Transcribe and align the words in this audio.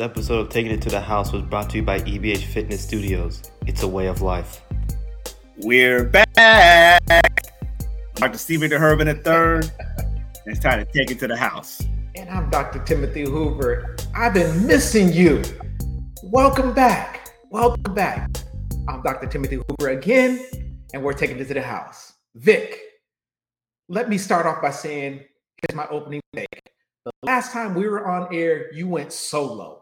This 0.00 0.08
episode 0.08 0.40
of 0.40 0.48
Taking 0.48 0.72
It 0.72 0.80
to 0.80 0.88
the 0.88 0.98
House 0.98 1.30
was 1.30 1.42
brought 1.42 1.68
to 1.68 1.76
you 1.76 1.82
by 1.82 2.00
EBH 2.00 2.44
Fitness 2.44 2.82
Studios. 2.82 3.42
It's 3.66 3.82
a 3.82 3.86
way 3.86 4.06
of 4.06 4.22
life. 4.22 4.62
We're 5.58 6.04
back. 6.04 7.02
Dr. 8.14 8.38
Stephen 8.38 8.70
DeHervin 8.70 9.08
III. 9.08 9.70
And 9.98 10.46
it's 10.46 10.58
time 10.58 10.82
to 10.82 10.90
take 10.90 11.10
it 11.10 11.18
to 11.18 11.28
the 11.28 11.36
house. 11.36 11.82
And 12.16 12.30
I'm 12.30 12.48
Dr. 12.48 12.82
Timothy 12.82 13.24
Hoover. 13.24 13.94
I've 14.16 14.32
been 14.32 14.66
missing 14.66 15.12
you. 15.12 15.42
Welcome 16.22 16.72
back. 16.72 17.28
Welcome 17.50 17.92
back. 17.92 18.30
I'm 18.88 19.02
Dr. 19.02 19.26
Timothy 19.26 19.56
Hoover 19.56 19.90
again, 19.90 20.42
and 20.94 21.02
we're 21.02 21.12
taking 21.12 21.38
it 21.38 21.48
to 21.48 21.52
the 21.52 21.60
house. 21.60 22.14
Vic, 22.36 22.80
let 23.90 24.08
me 24.08 24.16
start 24.16 24.46
off 24.46 24.62
by 24.62 24.70
saying 24.70 25.20
here's 25.60 25.76
my 25.76 25.86
opening 25.88 26.22
take. 26.34 26.72
The 27.04 27.12
last 27.22 27.52
time 27.52 27.74
we 27.74 27.86
were 27.86 28.06
on 28.06 28.34
air, 28.34 28.72
you 28.72 28.88
went 28.88 29.12
solo. 29.12 29.79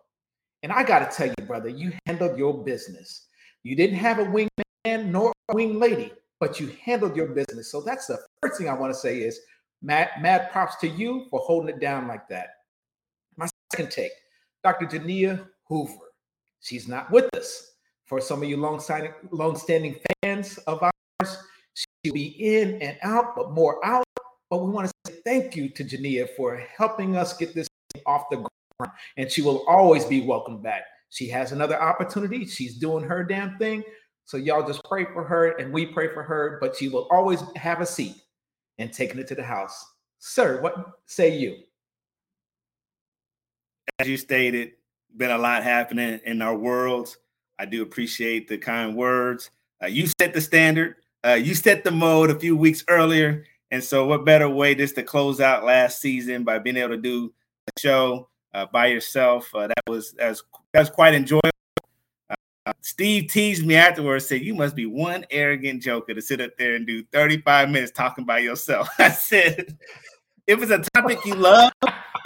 And 0.62 0.72
I 0.72 0.82
got 0.82 1.08
to 1.08 1.16
tell 1.16 1.28
you, 1.28 1.46
brother, 1.46 1.68
you 1.68 1.92
handled 2.06 2.38
your 2.38 2.64
business. 2.64 3.26
You 3.62 3.76
didn't 3.76 3.96
have 3.96 4.18
a 4.18 4.24
wingman 4.24 5.06
nor 5.06 5.32
a 5.48 5.54
wing 5.54 5.78
lady, 5.78 6.12
but 6.40 6.58
you 6.58 6.72
handled 6.82 7.16
your 7.16 7.28
business. 7.28 7.70
So 7.70 7.80
that's 7.80 8.06
the 8.06 8.18
first 8.42 8.58
thing 8.58 8.68
I 8.68 8.74
want 8.74 8.92
to 8.92 8.98
say 8.98 9.18
is 9.18 9.40
mad, 9.82 10.10
mad 10.20 10.50
props 10.50 10.76
to 10.76 10.88
you 10.88 11.26
for 11.30 11.40
holding 11.40 11.68
it 11.74 11.80
down 11.80 12.08
like 12.08 12.28
that. 12.28 12.48
My 13.36 13.48
second 13.72 13.90
take, 13.90 14.12
Dr. 14.64 14.86
Jania 14.86 15.46
Hoover. 15.68 15.94
She's 16.60 16.88
not 16.88 17.10
with 17.10 17.32
us. 17.36 17.72
For 18.06 18.20
some 18.20 18.42
of 18.42 18.48
you 18.48 18.56
long-standing, 18.56 19.12
long-standing 19.30 19.96
fans 20.22 20.58
of 20.66 20.82
ours, 20.82 21.38
she'll 21.74 22.14
be 22.14 22.34
in 22.38 22.80
and 22.82 22.96
out, 23.02 23.36
but 23.36 23.52
more 23.52 23.84
out. 23.84 24.04
But 24.50 24.64
we 24.64 24.70
want 24.70 24.88
to 24.88 25.12
say 25.12 25.20
thank 25.24 25.54
you 25.54 25.68
to 25.68 25.84
Jania 25.84 26.26
for 26.36 26.56
helping 26.56 27.16
us 27.16 27.36
get 27.36 27.54
this 27.54 27.68
off 28.06 28.30
the 28.30 28.36
ground. 28.36 28.48
And 29.16 29.30
she 29.30 29.42
will 29.42 29.64
always 29.66 30.04
be 30.04 30.20
welcome 30.20 30.62
back. 30.62 30.82
She 31.10 31.28
has 31.28 31.52
another 31.52 31.80
opportunity. 31.80 32.46
She's 32.46 32.76
doing 32.76 33.04
her 33.04 33.24
damn 33.24 33.56
thing. 33.58 33.82
So 34.24 34.36
y'all 34.36 34.66
just 34.66 34.84
pray 34.84 35.06
for 35.06 35.24
her 35.24 35.52
and 35.52 35.72
we 35.72 35.86
pray 35.86 36.12
for 36.12 36.22
her, 36.22 36.58
but 36.60 36.76
she 36.76 36.88
will 36.88 37.08
always 37.10 37.42
have 37.56 37.80
a 37.80 37.86
seat 37.86 38.14
and 38.78 38.92
taking 38.92 39.18
it 39.18 39.26
to 39.28 39.34
the 39.34 39.42
house. 39.42 39.84
Sir, 40.18 40.60
what 40.60 40.74
say 41.06 41.36
you? 41.36 41.56
As 43.98 44.06
you 44.06 44.16
stated, 44.16 44.72
been 45.16 45.30
a 45.30 45.38
lot 45.38 45.62
happening 45.62 46.20
in 46.24 46.42
our 46.42 46.54
worlds. 46.54 47.16
I 47.58 47.64
do 47.64 47.82
appreciate 47.82 48.48
the 48.48 48.58
kind 48.58 48.94
words. 48.94 49.50
Uh, 49.82 49.86
you 49.86 50.06
set 50.20 50.34
the 50.34 50.40
standard. 50.40 50.96
Uh, 51.24 51.32
you 51.32 51.54
set 51.54 51.82
the 51.82 51.90
mode 51.90 52.30
a 52.30 52.38
few 52.38 52.56
weeks 52.56 52.84
earlier, 52.88 53.44
and 53.72 53.82
so 53.82 54.06
what 54.06 54.24
better 54.24 54.48
way 54.48 54.74
just 54.74 54.94
to 54.94 55.02
close 55.02 55.40
out 55.40 55.64
last 55.64 56.00
season 56.00 56.44
by 56.44 56.58
being 56.58 56.76
able 56.76 56.90
to 56.90 56.96
do 56.96 57.32
a 57.66 57.80
show 57.80 58.28
by 58.72 58.86
yourself? 58.86 59.52
Uh, 59.54 59.68
that 59.68 59.82
was 59.86 60.12
that 60.12 60.28
was, 60.28 60.42
that 60.72 60.80
was 60.80 60.91
quite 60.91 61.14
enjoyable. 61.14 61.50
Uh, 62.68 62.72
Steve 62.82 63.30
teased 63.30 63.64
me 63.64 63.76
afterwards, 63.76 64.26
said, 64.26 64.42
You 64.42 64.54
must 64.54 64.76
be 64.76 64.84
one 64.84 65.25
arrogant 65.31 65.82
joker 65.82 66.12
to 66.12 66.20
sit 66.20 66.41
up 66.41 66.50
there 66.59 66.75
and 66.75 66.86
do 66.86 67.03
35 67.12 67.70
minutes 67.70 67.92
talking 67.92 68.26
by 68.26 68.41
yourself. 68.41 68.88
I 68.98 69.10
said, 69.10 69.78
If 70.47 70.62
it's 70.62 70.70
a 70.70 70.82
topic 70.94 71.25
you 71.25 71.34
love, 71.34 71.72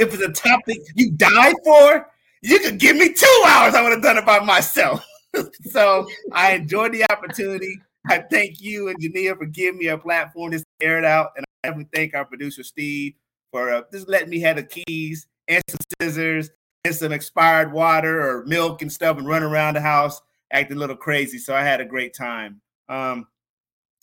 if 0.00 0.12
it's 0.12 0.22
a 0.22 0.32
topic 0.32 0.78
you 0.96 1.12
die 1.12 1.52
for, 1.64 2.08
you 2.42 2.58
could 2.58 2.78
give 2.78 2.96
me 2.96 3.12
two 3.12 3.42
hours. 3.46 3.74
I 3.74 3.82
would 3.82 3.92
have 3.92 4.02
done 4.02 4.18
it 4.18 4.26
by 4.26 4.40
myself. 4.40 5.06
so 5.70 6.08
I 6.32 6.54
enjoyed 6.54 6.92
the 6.92 7.04
opportunity. 7.10 7.78
I 8.08 8.18
thank 8.18 8.60
you 8.60 8.88
and 8.88 8.98
Jania 9.00 9.38
for 9.38 9.46
giving 9.46 9.78
me 9.78 9.86
a 9.88 9.98
platform 9.98 10.50
to 10.50 10.64
air 10.80 10.98
it 10.98 11.04
out. 11.04 11.30
And 11.36 11.44
I 11.62 11.68
definitely 11.68 11.90
thank 11.94 12.14
our 12.14 12.24
producer, 12.24 12.64
Steve, 12.64 13.14
for 13.52 13.72
uh, 13.72 13.82
just 13.92 14.08
letting 14.08 14.30
me 14.30 14.40
have 14.40 14.56
the 14.56 14.64
keys 14.64 15.28
and 15.52 15.62
some 15.68 15.80
scissors 16.00 16.50
and 16.84 16.94
some 16.94 17.12
expired 17.12 17.72
water 17.72 18.20
or 18.20 18.44
milk 18.44 18.82
and 18.82 18.92
stuff 18.92 19.18
and 19.18 19.26
run 19.26 19.42
around 19.42 19.74
the 19.74 19.80
house 19.80 20.20
acting 20.52 20.76
a 20.76 20.80
little 20.80 20.96
crazy. 20.96 21.38
So 21.38 21.54
I 21.54 21.62
had 21.62 21.80
a 21.80 21.84
great 21.84 22.14
time. 22.14 22.60
Um, 22.88 23.26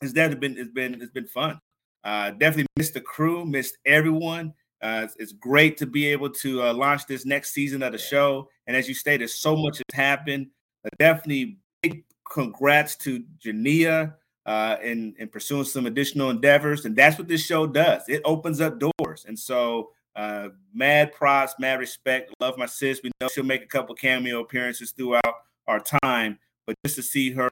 it's 0.02 0.14
definitely 0.14 0.48
been 0.48 0.58
it's 0.58 0.72
been 0.72 1.02
it's 1.02 1.12
been 1.12 1.28
fun. 1.28 1.60
Uh, 2.04 2.32
definitely 2.32 2.66
missed 2.78 2.94
the 2.94 3.02
crew, 3.02 3.46
missed 3.46 3.78
everyone. 3.86 4.54
Uh, 4.82 5.02
it's, 5.04 5.16
it's, 5.20 5.34
great 5.34 5.76
to 5.76 5.86
be 5.86 6.08
able 6.08 6.30
to 6.30 6.64
uh, 6.64 6.74
launch 6.74 7.06
this 7.06 7.26
next 7.26 7.52
season 7.52 7.84
of 7.84 7.92
the 7.92 7.98
show. 7.98 8.48
And 8.66 8.78
as 8.78 8.88
you 8.88 8.94
stated, 8.94 9.30
so 9.30 9.58
much 9.58 9.80
has 9.80 9.84
happened. 9.94 10.48
Uh, 10.86 10.90
definitely 10.98 11.58
big 11.84 12.06
congrats 12.31 12.96
to 12.96 13.22
Jania 13.44 14.14
uh, 14.46 14.78
in, 14.81 15.14
in 15.20 15.28
pursuing 15.28 15.66
some 15.66 15.86
additional 15.86 16.30
endeavors. 16.30 16.86
And 16.86 16.96
that's 16.96 17.18
what 17.18 17.28
this 17.28 17.46
show 17.46 17.68
does. 17.68 18.04
It 18.08 18.22
opens 18.24 18.62
up 18.62 18.80
doors. 18.80 19.26
And 19.28 19.38
so 19.38 19.90
uh, 20.19 20.50
mad 20.74 21.13
props, 21.13 21.56
mad 21.59 21.80
respect. 21.80 22.34
Love 22.41 22.57
my 22.57 22.66
sis. 22.66 23.00
We 23.02 23.09
know 23.22 23.30
she'll 23.30 23.46
make 23.46 23.63
a 23.63 23.68
couple 23.68 23.96
cameo 23.96 24.41
appearances 24.41 24.91
throughout 24.91 25.35
our 25.66 25.80
time, 26.03 26.38
but 26.68 26.75
just 26.85 26.97
to 26.97 27.03
see 27.03 27.31
her 27.31 27.50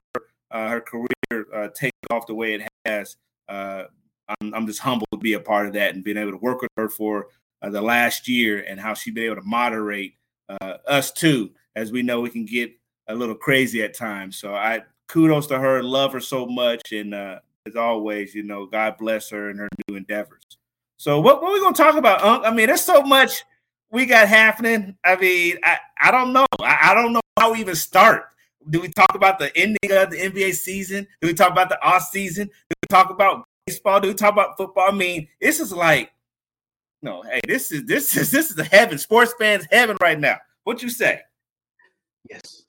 uh, 0.50 0.68
her 0.68 0.80
career 0.82 1.46
uh, 1.54 1.68
take 1.74 1.92
off 2.10 2.26
the 2.26 2.34
way 2.34 2.52
it 2.54 2.68
has, 2.84 3.16
uh, 3.48 3.84
I'm, 4.28 4.52
I'm 4.54 4.66
just 4.66 4.80
humbled 4.80 5.08
to 5.12 5.18
be 5.18 5.32
a 5.32 5.40
part 5.40 5.66
of 5.66 5.72
that 5.74 5.94
and 5.94 6.04
being 6.04 6.18
able 6.18 6.32
to 6.32 6.36
work 6.36 6.60
with 6.60 6.70
her 6.76 6.90
for 6.90 7.28
uh, 7.62 7.70
the 7.70 7.80
last 7.80 8.28
year 8.28 8.62
and 8.68 8.78
how 8.78 8.92
she's 8.92 9.14
been 9.14 9.24
able 9.24 9.36
to 9.36 9.48
moderate 9.48 10.16
uh, 10.50 10.74
us 10.86 11.10
too, 11.10 11.50
as 11.74 11.90
we 11.90 12.02
know 12.02 12.20
we 12.20 12.28
can 12.28 12.44
get 12.44 12.70
a 13.08 13.14
little 13.14 13.34
crazy 13.34 13.82
at 13.82 13.94
times. 13.94 14.36
So 14.36 14.54
I 14.54 14.82
kudos 15.08 15.46
to 15.46 15.58
her, 15.58 15.82
love 15.82 16.12
her 16.12 16.20
so 16.20 16.44
much, 16.44 16.92
and 16.92 17.14
uh, 17.14 17.38
as 17.66 17.76
always, 17.76 18.34
you 18.34 18.42
know, 18.42 18.66
God 18.66 18.98
bless 18.98 19.30
her 19.30 19.48
and 19.48 19.58
her 19.58 19.68
new 19.88 19.96
endeavors. 19.96 20.42
So 20.98 21.20
what, 21.20 21.40
what 21.40 21.50
are 21.50 21.54
we 21.54 21.60
gonna 21.60 21.76
talk 21.76 21.96
about, 21.96 22.22
Unc? 22.22 22.44
I 22.44 22.50
mean, 22.50 22.66
there's 22.66 22.82
so 22.82 23.02
much 23.02 23.44
we 23.90 24.04
got 24.04 24.28
happening. 24.28 24.96
I 25.04 25.16
mean, 25.16 25.56
I, 25.62 25.78
I 26.00 26.10
don't 26.10 26.32
know. 26.32 26.46
I, 26.60 26.90
I 26.90 26.94
don't 26.94 27.12
know 27.12 27.20
how 27.38 27.52
we 27.52 27.60
even 27.60 27.76
start. 27.76 28.24
Do 28.68 28.80
we 28.80 28.88
talk 28.88 29.14
about 29.14 29.38
the 29.38 29.56
ending 29.56 29.92
of 29.92 30.10
the 30.10 30.18
NBA 30.18 30.54
season? 30.54 31.06
Do 31.20 31.28
we 31.28 31.34
talk 31.34 31.52
about 31.52 31.68
the 31.68 31.80
off 31.82 32.08
season? 32.10 32.48
Do 32.48 32.74
we 32.82 32.88
talk 32.90 33.10
about 33.10 33.44
baseball? 33.64 34.00
Do 34.00 34.08
we 34.08 34.14
talk 34.14 34.32
about 34.32 34.56
football? 34.56 34.88
I 34.88 34.94
mean, 34.94 35.28
this 35.40 35.60
is 35.60 35.72
like, 35.72 36.10
no, 37.00 37.22
hey, 37.22 37.40
this 37.46 37.70
is 37.70 37.86
this 37.86 38.16
is 38.16 38.32
this 38.32 38.50
is 38.50 38.56
the 38.56 38.64
heaven, 38.64 38.98
sports 38.98 39.32
fans 39.38 39.66
heaven 39.70 39.96
right 40.00 40.18
now. 40.18 40.38
What 40.64 40.82
you 40.82 40.90
say? 40.90 41.20
Yes. 42.28 42.64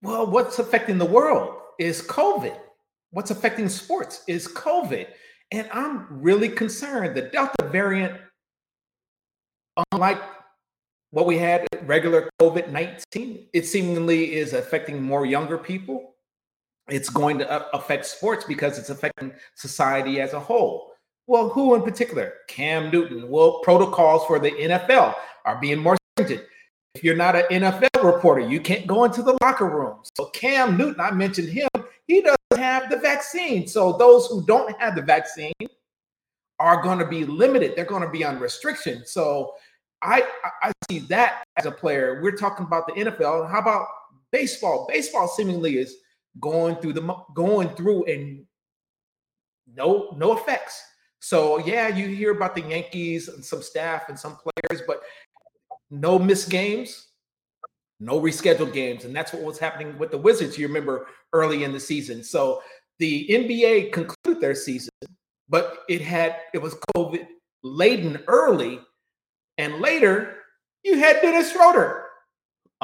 Well, 0.00 0.26
what's 0.26 0.58
affecting 0.58 0.96
the 0.96 1.04
world 1.04 1.54
is 1.78 2.00
COVID. 2.00 2.56
What's 3.10 3.30
affecting 3.30 3.68
sports 3.68 4.24
is 4.26 4.48
COVID. 4.48 5.06
And 5.52 5.68
I'm 5.70 6.06
really 6.10 6.48
concerned. 6.48 7.14
The 7.14 7.22
Delta 7.22 7.68
variant, 7.70 8.18
unlike 9.92 10.20
what 11.10 11.26
we 11.26 11.36
had 11.36 11.66
regular 11.82 12.30
COVID 12.40 12.70
19, 12.70 13.48
it 13.52 13.66
seemingly 13.66 14.34
is 14.34 14.54
affecting 14.54 15.02
more 15.02 15.26
younger 15.26 15.58
people. 15.58 16.14
It's 16.88 17.10
going 17.10 17.38
to 17.38 17.50
uh, 17.50 17.66
affect 17.74 18.06
sports 18.06 18.44
because 18.44 18.78
it's 18.78 18.88
affecting 18.90 19.32
society 19.54 20.20
as 20.22 20.32
a 20.32 20.40
whole. 20.40 20.94
Well, 21.26 21.50
who 21.50 21.74
in 21.74 21.82
particular? 21.82 22.32
Cam 22.48 22.90
Newton. 22.90 23.28
Well, 23.28 23.60
protocols 23.62 24.24
for 24.26 24.38
the 24.38 24.50
NFL 24.50 25.14
are 25.44 25.60
being 25.60 25.78
more 25.78 25.96
stringent. 26.16 26.46
If 26.94 27.04
you're 27.04 27.16
not 27.16 27.36
an 27.36 27.44
NFL 27.50 28.02
reporter, 28.04 28.40
you 28.40 28.60
can't 28.60 28.86
go 28.86 29.04
into 29.04 29.22
the 29.22 29.38
locker 29.42 29.68
room. 29.68 29.98
So, 30.16 30.26
Cam 30.26 30.76
Newton, 30.76 31.00
I 31.00 31.10
mentioned 31.10 31.48
him, 31.48 31.68
he 32.06 32.20
doesn't 32.20 32.38
have 32.56 32.90
the 32.90 32.96
vaccine. 32.96 33.66
So, 33.66 33.92
those 33.92 34.26
who 34.26 34.44
don't 34.46 34.78
have 34.80 34.94
the 34.94 35.02
vaccine 35.02 35.52
are 36.58 36.82
going 36.82 36.98
to 36.98 37.06
be 37.06 37.24
limited. 37.24 37.74
They're 37.74 37.84
going 37.84 38.02
to 38.02 38.10
be 38.10 38.24
on 38.24 38.38
restriction. 38.38 39.04
So, 39.06 39.54
I 40.02 40.26
I 40.62 40.72
see 40.90 41.00
that 41.00 41.44
as 41.56 41.66
a 41.66 41.70
player. 41.70 42.20
We're 42.22 42.36
talking 42.36 42.66
about 42.66 42.86
the 42.86 42.92
NFL. 42.94 43.50
How 43.50 43.60
about 43.60 43.86
baseball? 44.32 44.86
Baseball 44.88 45.28
seemingly 45.28 45.78
is 45.78 45.96
going 46.40 46.76
through 46.76 46.94
the 46.94 47.16
going 47.34 47.68
through 47.70 48.04
and 48.04 48.44
no 49.74 50.14
no 50.16 50.36
effects. 50.36 50.82
So 51.20 51.58
yeah, 51.58 51.88
you 51.88 52.08
hear 52.08 52.32
about 52.32 52.54
the 52.54 52.62
Yankees 52.62 53.28
and 53.28 53.44
some 53.44 53.62
staff 53.62 54.08
and 54.08 54.18
some 54.18 54.36
players, 54.36 54.84
but 54.86 55.02
no 55.90 56.18
missed 56.18 56.50
games, 56.50 57.08
no 58.00 58.20
rescheduled 58.20 58.72
games, 58.72 59.04
and 59.04 59.14
that's 59.14 59.32
what 59.32 59.42
was 59.42 59.58
happening 59.58 59.96
with 59.98 60.10
the 60.10 60.18
Wizards. 60.18 60.58
You 60.58 60.66
remember 60.66 61.06
early 61.32 61.64
in 61.64 61.72
the 61.72 61.80
season. 61.80 62.22
So 62.22 62.62
the 62.98 63.26
NBA 63.28 63.92
concluded 63.92 64.40
their 64.40 64.54
season, 64.54 64.90
but 65.48 65.78
it 65.88 66.00
had 66.00 66.36
it 66.54 66.58
was 66.58 66.76
COVID 66.94 67.26
laden 67.62 68.22
early 68.26 68.80
and 69.58 69.80
later, 69.80 70.38
you 70.82 70.98
had 70.98 71.20
Dennis 71.20 71.52
Schroeder, 71.52 72.06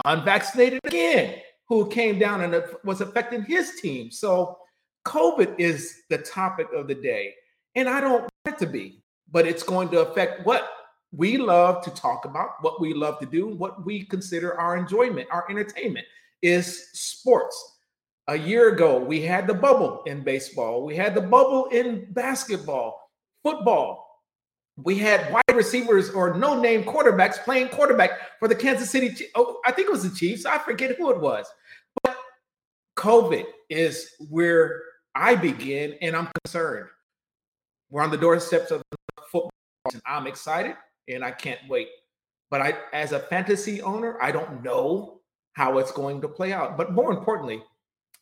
unvaccinated 0.04 0.80
again, 0.84 1.36
who 1.68 1.88
came 1.88 2.18
down 2.18 2.42
and 2.42 2.62
was 2.84 3.00
affecting 3.00 3.42
his 3.42 3.80
team. 3.80 4.10
So 4.10 4.58
COVID 5.06 5.54
is 5.58 6.02
the 6.10 6.18
topic 6.18 6.68
of 6.74 6.86
the 6.86 6.94
day. 6.94 7.34
And 7.74 7.88
I 7.88 8.00
don't 8.00 8.20
want 8.20 8.32
it 8.46 8.58
to 8.58 8.66
be, 8.66 9.02
but 9.30 9.46
it's 9.46 9.62
going 9.62 9.88
to 9.90 10.00
affect 10.00 10.46
what 10.46 10.70
we 11.12 11.38
love 11.38 11.82
to 11.84 11.90
talk 11.90 12.24
about, 12.24 12.50
what 12.60 12.80
we 12.80 12.92
love 12.92 13.18
to 13.20 13.26
do, 13.26 13.48
what 13.48 13.84
we 13.84 14.04
consider 14.04 14.58
our 14.58 14.76
enjoyment, 14.76 15.28
our 15.30 15.46
entertainment 15.50 16.06
is 16.42 16.90
sports. 16.92 17.77
A 18.28 18.36
year 18.36 18.68
ago, 18.68 18.98
we 18.98 19.22
had 19.22 19.46
the 19.46 19.54
bubble 19.54 20.02
in 20.06 20.22
baseball, 20.22 20.84
we 20.84 20.94
had 20.94 21.14
the 21.14 21.20
bubble 21.20 21.66
in 21.66 22.12
basketball, 22.12 23.10
football, 23.42 24.08
we 24.84 24.96
had 24.96 25.32
wide 25.32 25.56
receivers 25.56 26.10
or 26.10 26.34
no 26.34 26.60
name 26.60 26.84
quarterbacks 26.84 27.42
playing 27.42 27.68
quarterback 27.68 28.10
for 28.38 28.46
the 28.46 28.54
Kansas 28.54 28.90
City. 28.90 29.26
Oh, 29.34 29.58
I 29.66 29.72
think 29.72 29.88
it 29.88 29.90
was 29.90 30.08
the 30.08 30.16
Chiefs. 30.16 30.46
I 30.46 30.58
forget 30.58 30.96
who 30.96 31.10
it 31.10 31.20
was. 31.20 31.46
But 32.04 32.16
COVID 32.96 33.44
is 33.68 34.10
where 34.28 34.82
I 35.16 35.34
begin, 35.34 35.96
and 36.00 36.14
I'm 36.14 36.28
concerned. 36.44 36.86
We're 37.90 38.02
on 38.02 38.10
the 38.10 38.16
doorsteps 38.16 38.70
of 38.70 38.82
the 38.90 39.22
football, 39.22 39.50
and 39.92 40.00
I'm 40.06 40.28
excited 40.28 40.76
and 41.08 41.24
I 41.24 41.32
can't 41.32 41.60
wait. 41.68 41.88
But 42.50 42.60
I, 42.60 42.74
as 42.92 43.12
a 43.12 43.18
fantasy 43.18 43.82
owner, 43.82 44.22
I 44.22 44.30
don't 44.30 44.62
know 44.62 45.20
how 45.54 45.78
it's 45.78 45.90
going 45.90 46.20
to 46.20 46.28
play 46.28 46.52
out. 46.52 46.76
But 46.76 46.92
more 46.92 47.10
importantly, 47.10 47.62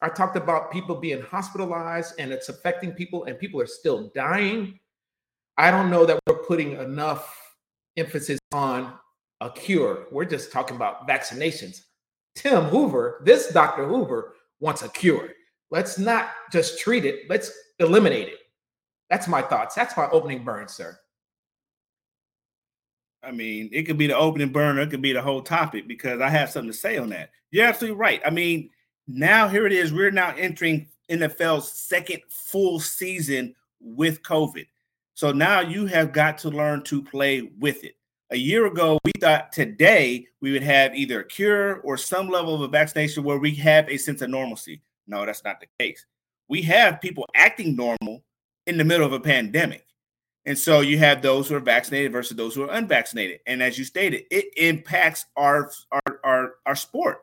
I 0.02 0.08
talked 0.08 0.37
about 0.37 0.70
people 0.70 0.96
being 0.96 1.22
hospitalized 1.22 2.14
and 2.19 2.32
it's 2.32 2.48
affecting 2.48 2.93
people, 2.93 3.25
and 3.25 3.38
people 3.38 3.60
are 3.60 3.66
still 3.66 4.10
dying. 4.14 4.78
I 5.56 5.70
don't 5.70 5.90
know 5.90 6.04
that 6.04 6.20
we're 6.26 6.44
putting 6.44 6.72
enough 6.72 7.34
emphasis 7.96 8.38
on 8.52 8.93
a 9.40 9.50
cure. 9.50 10.06
We're 10.10 10.26
just 10.26 10.52
talking 10.52 10.76
about 10.76 11.08
vaccinations. 11.08 11.81
Tim 12.34 12.64
Hoover, 12.64 13.22
this 13.25 13.50
Dr. 13.52 13.87
Hoover, 13.87 14.34
wants 14.60 14.82
a 14.82 14.88
cure. 14.90 15.31
Let's 15.70 15.99
not 15.99 16.31
just 16.52 16.78
treat 16.78 17.04
it, 17.04 17.28
let's 17.28 17.50
eliminate 17.78 18.28
it. 18.28 18.38
That's 19.10 19.28
my 19.28 19.42
thoughts. 19.42 19.75
That's 19.75 19.96
my 19.96 20.08
opening 20.10 20.44
burn, 20.44 20.69
sir. 20.69 20.99
I 23.22 23.32
mean, 23.32 23.70
it 23.72 23.84
could 23.84 23.99
be 23.99 24.06
the 24.06 24.16
opening 24.16 24.52
burner, 24.52 24.82
it 24.82 24.90
could 24.90 25.02
be 25.02 25.12
the 25.12 25.22
whole 25.22 25.42
topic 25.42 25.88
because 25.88 26.20
I 26.20 26.28
have 26.28 26.50
something 26.50 26.70
to 26.70 26.76
say 26.76 26.99
on 26.99 27.08
that. 27.10 27.31
You're 27.50 27.66
absolutely 27.66 27.99
right. 27.99 28.20
I 28.25 28.31
mean, 28.31 28.70
now 29.06 29.48
here 29.48 29.66
it 29.66 29.72
is. 29.72 29.92
We're 29.92 30.10
now 30.10 30.34
entering 30.36 30.88
NFL's 31.10 31.70
second 31.72 32.22
full 32.28 32.80
season 32.80 33.54
with 33.80 34.22
COVID. 34.22 34.66
So 35.14 35.32
now 35.32 35.60
you 35.60 35.86
have 35.86 36.12
got 36.12 36.38
to 36.38 36.50
learn 36.50 36.82
to 36.84 37.02
play 37.02 37.50
with 37.58 37.84
it. 37.84 37.96
A 38.30 38.36
year 38.36 38.66
ago, 38.66 38.98
we 39.04 39.12
thought 39.20 39.52
today 39.52 40.26
we 40.40 40.52
would 40.52 40.62
have 40.62 40.94
either 40.94 41.20
a 41.20 41.24
cure 41.24 41.76
or 41.80 41.96
some 41.96 42.28
level 42.28 42.54
of 42.54 42.60
a 42.60 42.68
vaccination 42.68 43.22
where 43.22 43.38
we 43.38 43.54
have 43.54 43.88
a 43.88 43.96
sense 43.96 44.20
of 44.20 44.30
normalcy. 44.30 44.82
No, 45.06 45.24
that's 45.24 45.44
not 45.44 45.60
the 45.60 45.68
case. 45.78 46.04
We 46.48 46.62
have 46.62 47.00
people 47.00 47.24
acting 47.34 47.76
normal 47.76 48.24
in 48.66 48.76
the 48.76 48.84
middle 48.84 49.06
of 49.06 49.12
a 49.12 49.20
pandemic. 49.20 49.86
And 50.44 50.58
so 50.58 50.80
you 50.80 50.98
have 50.98 51.22
those 51.22 51.48
who 51.48 51.56
are 51.56 51.60
vaccinated 51.60 52.12
versus 52.12 52.36
those 52.36 52.54
who 52.54 52.62
are 52.62 52.72
unvaccinated. 52.72 53.40
And 53.46 53.62
as 53.62 53.78
you 53.78 53.84
stated, 53.84 54.24
it 54.30 54.46
impacts 54.56 55.26
our 55.36 55.70
our 55.90 56.20
our, 56.24 56.54
our 56.66 56.76
sport. 56.76 57.18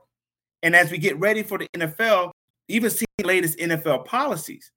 And 0.63 0.75
as 0.75 0.89
we 0.89 0.97
get 0.97 1.19
ready 1.19 1.43
for 1.43 1.57
the 1.57 1.67
NFL, 1.75 2.31
even 2.69 2.89
seeing 2.89 3.05
the 3.17 3.27
latest 3.27 3.59
NFL 3.59 4.05
policies, 4.05 4.71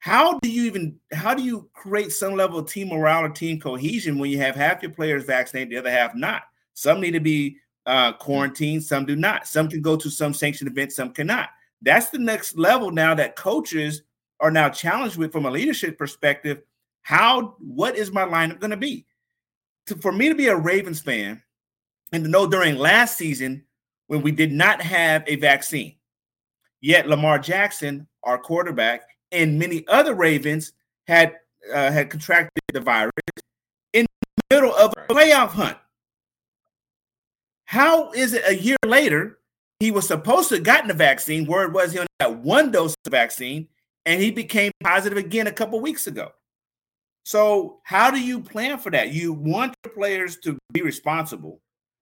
how 0.00 0.38
do 0.38 0.50
you 0.50 0.64
even 0.64 0.98
how 1.12 1.34
do 1.34 1.42
you 1.42 1.68
create 1.74 2.12
some 2.12 2.34
level 2.34 2.60
of 2.60 2.66
team 2.66 2.88
morale 2.88 3.24
or 3.24 3.28
team 3.28 3.60
cohesion 3.60 4.18
when 4.18 4.30
you 4.30 4.38
have 4.38 4.56
half 4.56 4.82
your 4.82 4.92
players 4.92 5.24
vaccinated, 5.24 5.70
the 5.70 5.76
other 5.76 5.90
half 5.90 6.14
not? 6.14 6.42
Some 6.74 7.00
need 7.00 7.10
to 7.12 7.20
be 7.20 7.58
uh, 7.84 8.12
quarantined, 8.14 8.84
some 8.84 9.04
do 9.04 9.16
not. 9.16 9.46
Some 9.46 9.68
can 9.68 9.82
go 9.82 9.96
to 9.96 10.10
some 10.10 10.32
sanctioned 10.32 10.70
events, 10.70 10.96
some 10.96 11.12
cannot. 11.12 11.50
That's 11.82 12.10
the 12.10 12.18
next 12.18 12.56
level 12.56 12.90
now 12.90 13.14
that 13.14 13.36
coaches 13.36 14.02
are 14.40 14.50
now 14.50 14.68
challenged 14.68 15.16
with 15.16 15.32
from 15.32 15.46
a 15.46 15.50
leadership 15.50 15.98
perspective. 15.98 16.62
How 17.02 17.56
what 17.58 17.96
is 17.96 18.12
my 18.12 18.24
lineup 18.24 18.60
going 18.60 18.70
to 18.70 18.76
be? 18.76 19.04
To, 19.86 19.96
for 19.96 20.12
me 20.12 20.28
to 20.28 20.34
be 20.34 20.46
a 20.46 20.56
Ravens 20.56 21.00
fan 21.00 21.42
and 22.12 22.24
to 22.24 22.30
know 22.30 22.46
during 22.46 22.76
last 22.76 23.18
season 23.18 23.64
when 24.08 24.22
we 24.22 24.32
did 24.32 24.52
not 24.52 24.82
have 24.82 25.22
a 25.26 25.36
vaccine, 25.36 25.94
yet 26.80 27.08
Lamar 27.08 27.38
Jackson, 27.38 28.08
our 28.24 28.38
quarterback, 28.38 29.02
and 29.30 29.58
many 29.58 29.86
other 29.86 30.14
Ravens 30.14 30.72
had 31.06 31.36
uh, 31.72 31.90
had 31.90 32.10
contracted 32.10 32.62
the 32.72 32.80
virus 32.80 33.12
in 33.92 34.06
the 34.36 34.56
middle 34.56 34.74
of 34.74 34.92
a 34.96 35.12
playoff 35.12 35.50
hunt. 35.50 35.76
How 37.66 38.12
is 38.12 38.32
it 38.32 38.42
a 38.46 38.56
year 38.56 38.78
later 38.86 39.38
he 39.78 39.90
was 39.90 40.06
supposed 40.06 40.48
to 40.48 40.56
have 40.56 40.64
gotten 40.64 40.88
the 40.88 40.94
vaccine? 40.94 41.46
Word 41.46 41.74
was 41.74 41.92
he 41.92 41.98
only 41.98 42.08
got 42.20 42.38
one 42.38 42.70
dose 42.70 42.94
of 43.04 43.12
vaccine, 43.12 43.68
and 44.06 44.20
he 44.20 44.30
became 44.30 44.72
positive 44.82 45.18
again 45.18 45.46
a 45.46 45.52
couple 45.52 45.78
weeks 45.80 46.06
ago. 46.06 46.32
So 47.24 47.80
how 47.84 48.10
do 48.10 48.18
you 48.18 48.40
plan 48.40 48.78
for 48.78 48.90
that? 48.92 49.12
You 49.12 49.34
want 49.34 49.74
the 49.82 49.90
players 49.90 50.38
to 50.38 50.56
be 50.72 50.80
responsible, 50.80 51.60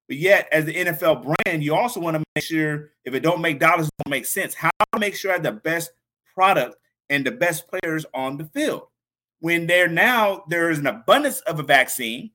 but 0.08 0.16
yet 0.16 0.48
as 0.52 0.64
the 0.64 0.74
NFL 0.74 1.34
brand, 1.44 1.62
you 1.62 1.74
also 1.74 2.00
want 2.00 2.16
to 2.16 2.22
make 2.34 2.44
sure 2.44 2.90
if 3.04 3.14
it 3.14 3.20
don't 3.20 3.40
make 3.40 3.58
dollars, 3.58 3.88
it 3.88 3.94
don't 4.04 4.10
make 4.10 4.26
sense. 4.26 4.54
How 4.54 4.70
to 4.92 5.00
make 5.00 5.14
sure 5.14 5.30
I 5.30 5.34
have 5.34 5.42
the 5.42 5.52
best 5.52 5.90
product 6.34 6.76
and 7.10 7.24
the 7.24 7.32
best 7.32 7.66
players 7.68 8.06
on 8.14 8.36
the 8.36 8.44
field. 8.44 8.84
When 9.40 9.66
there 9.66 9.88
now 9.88 10.44
there 10.48 10.70
is 10.70 10.78
an 10.78 10.86
abundance 10.86 11.40
of 11.40 11.58
a 11.58 11.62
vaccine, 11.62 12.30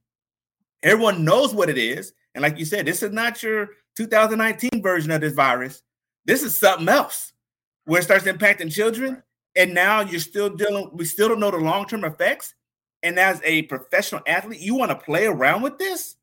everyone 0.83 1.23
knows 1.23 1.53
what 1.53 1.69
it 1.69 1.77
is. 1.77 2.13
And 2.35 2.41
like 2.41 2.57
you 2.57 2.65
said, 2.65 2.85
this 2.85 3.03
is 3.03 3.11
not 3.11 3.41
your 3.41 3.69
2019 3.95 4.81
version 4.81 5.11
of 5.11 5.21
this 5.21 5.33
virus. 5.33 5.81
This 6.25 6.43
is 6.43 6.57
something 6.57 6.87
else 6.87 7.33
where 7.85 7.99
it 7.99 8.03
starts 8.03 8.25
impacting 8.25 8.71
children. 8.71 9.23
And 9.55 9.73
now 9.73 10.01
you're 10.01 10.19
still 10.19 10.49
dealing, 10.49 10.91
we 10.93 11.05
still 11.05 11.29
don't 11.29 11.39
know 11.39 11.51
the 11.51 11.57
long-term 11.57 12.05
effects. 12.05 12.53
And 13.03 13.19
as 13.19 13.41
a 13.43 13.63
professional 13.63 14.21
athlete, 14.27 14.61
you 14.61 14.75
want 14.75 14.91
to 14.91 14.95
play 14.95 15.25
around 15.25 15.61
with 15.63 15.77
this? 15.77 16.15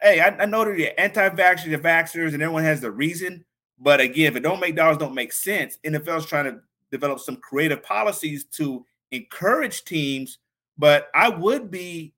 Hey, 0.00 0.20
I, 0.20 0.28
I 0.28 0.46
know 0.46 0.64
that 0.64 0.76
the 0.76 0.98
anti-vaxxers, 1.00 1.70
the 1.70 1.78
vaxxers, 1.78 2.34
and 2.34 2.42
everyone 2.42 2.64
has 2.64 2.80
the 2.80 2.90
reason. 2.90 3.44
But 3.80 4.00
again, 4.00 4.26
if 4.26 4.36
it 4.36 4.40
don't 4.40 4.60
make 4.60 4.76
dollars, 4.76 4.98
don't 4.98 5.14
make 5.14 5.32
sense. 5.32 5.78
NFL's 5.84 6.26
trying 6.26 6.44
to 6.44 6.60
develop 6.90 7.20
some 7.20 7.36
creative 7.36 7.82
policies 7.82 8.44
to 8.52 8.84
encourage 9.10 9.84
teams. 9.84 10.38
But 10.76 11.08
I 11.14 11.28
would 11.28 11.70
be, 11.70 12.14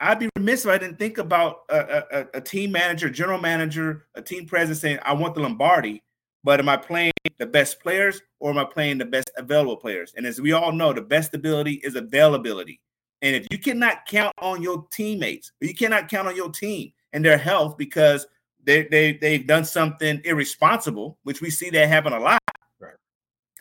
I'd 0.00 0.18
be 0.18 0.28
remiss 0.36 0.64
if 0.64 0.70
I 0.70 0.78
didn't 0.78 0.98
think 0.98 1.18
about 1.18 1.60
a, 1.68 2.02
a, 2.12 2.26
a 2.34 2.40
team 2.40 2.72
manager, 2.72 3.10
general 3.10 3.38
manager, 3.38 4.06
a 4.14 4.22
team 4.22 4.46
president 4.46 4.78
saying, 4.78 4.98
"I 5.02 5.12
want 5.12 5.34
the 5.34 5.42
Lombardi." 5.42 6.02
But 6.44 6.58
am 6.58 6.68
I 6.68 6.76
playing 6.76 7.12
the 7.38 7.46
best 7.46 7.80
players 7.80 8.20
or 8.40 8.50
am 8.50 8.58
I 8.58 8.64
playing 8.64 8.98
the 8.98 9.04
best 9.04 9.30
available 9.36 9.76
players? 9.76 10.12
And 10.16 10.26
as 10.26 10.40
we 10.40 10.52
all 10.52 10.72
know, 10.72 10.92
the 10.92 11.02
best 11.02 11.34
ability 11.34 11.74
is 11.84 11.94
availability. 11.94 12.80
And 13.20 13.36
if 13.36 13.46
you 13.52 13.58
cannot 13.58 14.06
count 14.06 14.34
on 14.38 14.60
your 14.60 14.86
teammates, 14.90 15.52
you 15.60 15.72
cannot 15.72 16.08
count 16.08 16.26
on 16.26 16.34
your 16.34 16.50
team 16.50 16.92
and 17.12 17.24
their 17.24 17.38
health 17.38 17.76
because 17.76 18.26
they, 18.64 18.84
they, 18.84 19.12
they've 19.14 19.46
done 19.46 19.64
something 19.64 20.20
irresponsible, 20.24 21.18
which 21.24 21.40
we 21.40 21.50
see 21.50 21.70
that 21.70 21.88
happen 21.88 22.12
a 22.12 22.20
lot, 22.20 22.40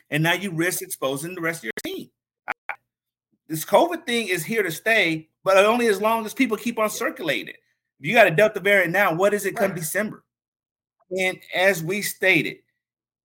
and 0.10 0.22
now 0.22 0.34
you 0.34 0.52
risk 0.52 0.82
exposing 0.82 1.36
the 1.36 1.42
rest 1.42 1.60
of 1.60 1.66
your 1.66 1.72
team. 1.84 2.10
This 3.48 3.66
COVID 3.66 4.06
thing 4.06 4.28
is 4.28 4.44
here 4.44 4.62
to 4.64 4.72
stay, 4.72 5.30
but 5.44 5.58
only 5.58 5.88
as 5.88 6.02
long 6.02 6.26
as 6.26 6.34
people 6.34 6.58
keep 6.58 6.78
on 6.78 6.90
circulating. 6.90 7.56
If 8.00 8.08
you 8.08 8.14
got 8.14 8.28
a 8.28 8.32
Delta 8.32 8.60
variant 8.60 8.92
now, 8.92 9.14
what 9.14 9.34
is 9.34 9.46
it 9.46 9.56
come 9.56 9.72
right. 9.72 9.80
December? 9.80 10.24
And 11.18 11.40
as 11.54 11.84
we 11.84 12.02
stated, 12.02 12.58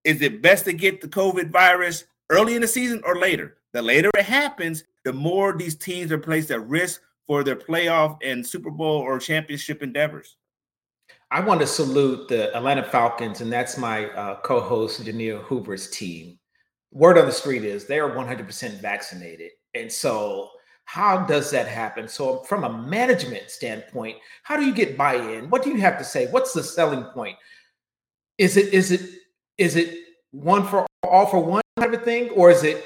is 0.04 0.23
it 0.23 0.42
best 0.42 0.64
to 0.64 0.73
get 0.73 1.00
the 1.00 1.09
COVID 1.09 1.50
virus 1.50 2.04
early 2.30 2.54
in 2.54 2.62
the 2.62 2.68
season 2.68 3.02
or 3.04 3.16
later? 3.16 3.59
The 3.73 3.83
later 3.83 4.11
it 4.16 4.25
happens, 4.25 4.85
the 5.04 5.12
more 5.12 5.56
these 5.56 5.76
teams 5.76 6.11
are 6.11 6.18
placed 6.18 6.50
at 6.50 6.66
risk 6.66 7.00
for 7.26 7.45
their 7.45 7.56
playoff 7.56 8.18
and 8.23 8.47
Super 8.47 8.71
Bowl 8.71 8.99
or 8.99 9.18
championship 9.18 9.83
endeavors. 9.83 10.37
I 11.30 11.40
want 11.40 11.61
to 11.61 11.66
salute 11.66 12.28
the 12.28 12.54
Atlanta 12.56 12.85
Falcons, 12.85 13.40
and 13.40 13.52
that's 13.52 13.76
my 13.76 14.06
uh, 14.11 14.40
co-host 14.40 15.04
Danielle 15.04 15.38
Hoover's 15.38 15.90
team 15.90 16.38
word 16.97 17.18
on 17.18 17.26
the 17.26 17.33
street 17.33 17.64
is 17.64 17.85
they 17.85 17.99
are 18.00 18.11
100% 18.11 18.80
vaccinated. 18.80 19.50
And 19.75 19.92
so, 19.92 20.50
how 20.85 21.25
does 21.26 21.50
that 21.50 21.68
happen? 21.68 22.09
So, 22.09 22.42
from 22.45 22.64
a 22.64 22.73
management 22.73 23.50
standpoint, 23.50 24.16
how 24.45 24.56
do 24.56 24.64
you 24.64 24.73
get 24.73 24.97
buy-in? 24.97 25.50
What 25.50 25.62
do 25.62 25.71
you 25.71 25.76
have 25.78 25.99
to 25.99 26.04
say? 26.04 26.26
What's 26.28 26.52
the 26.52 26.62
selling 26.62 27.04
point? 27.04 27.37
Is 28.38 28.56
it 28.56 28.73
is 28.73 28.92
it 28.92 29.00
is 29.59 29.76
it 29.76 29.99
one 30.30 30.66
for 30.66 30.87
all 31.02 31.26
for 31.26 31.42
one 31.42 31.62
type 31.78 31.92
of 31.92 32.02
thing, 32.02 32.30
or 32.30 32.50
is 32.50 32.62
it 32.62 32.85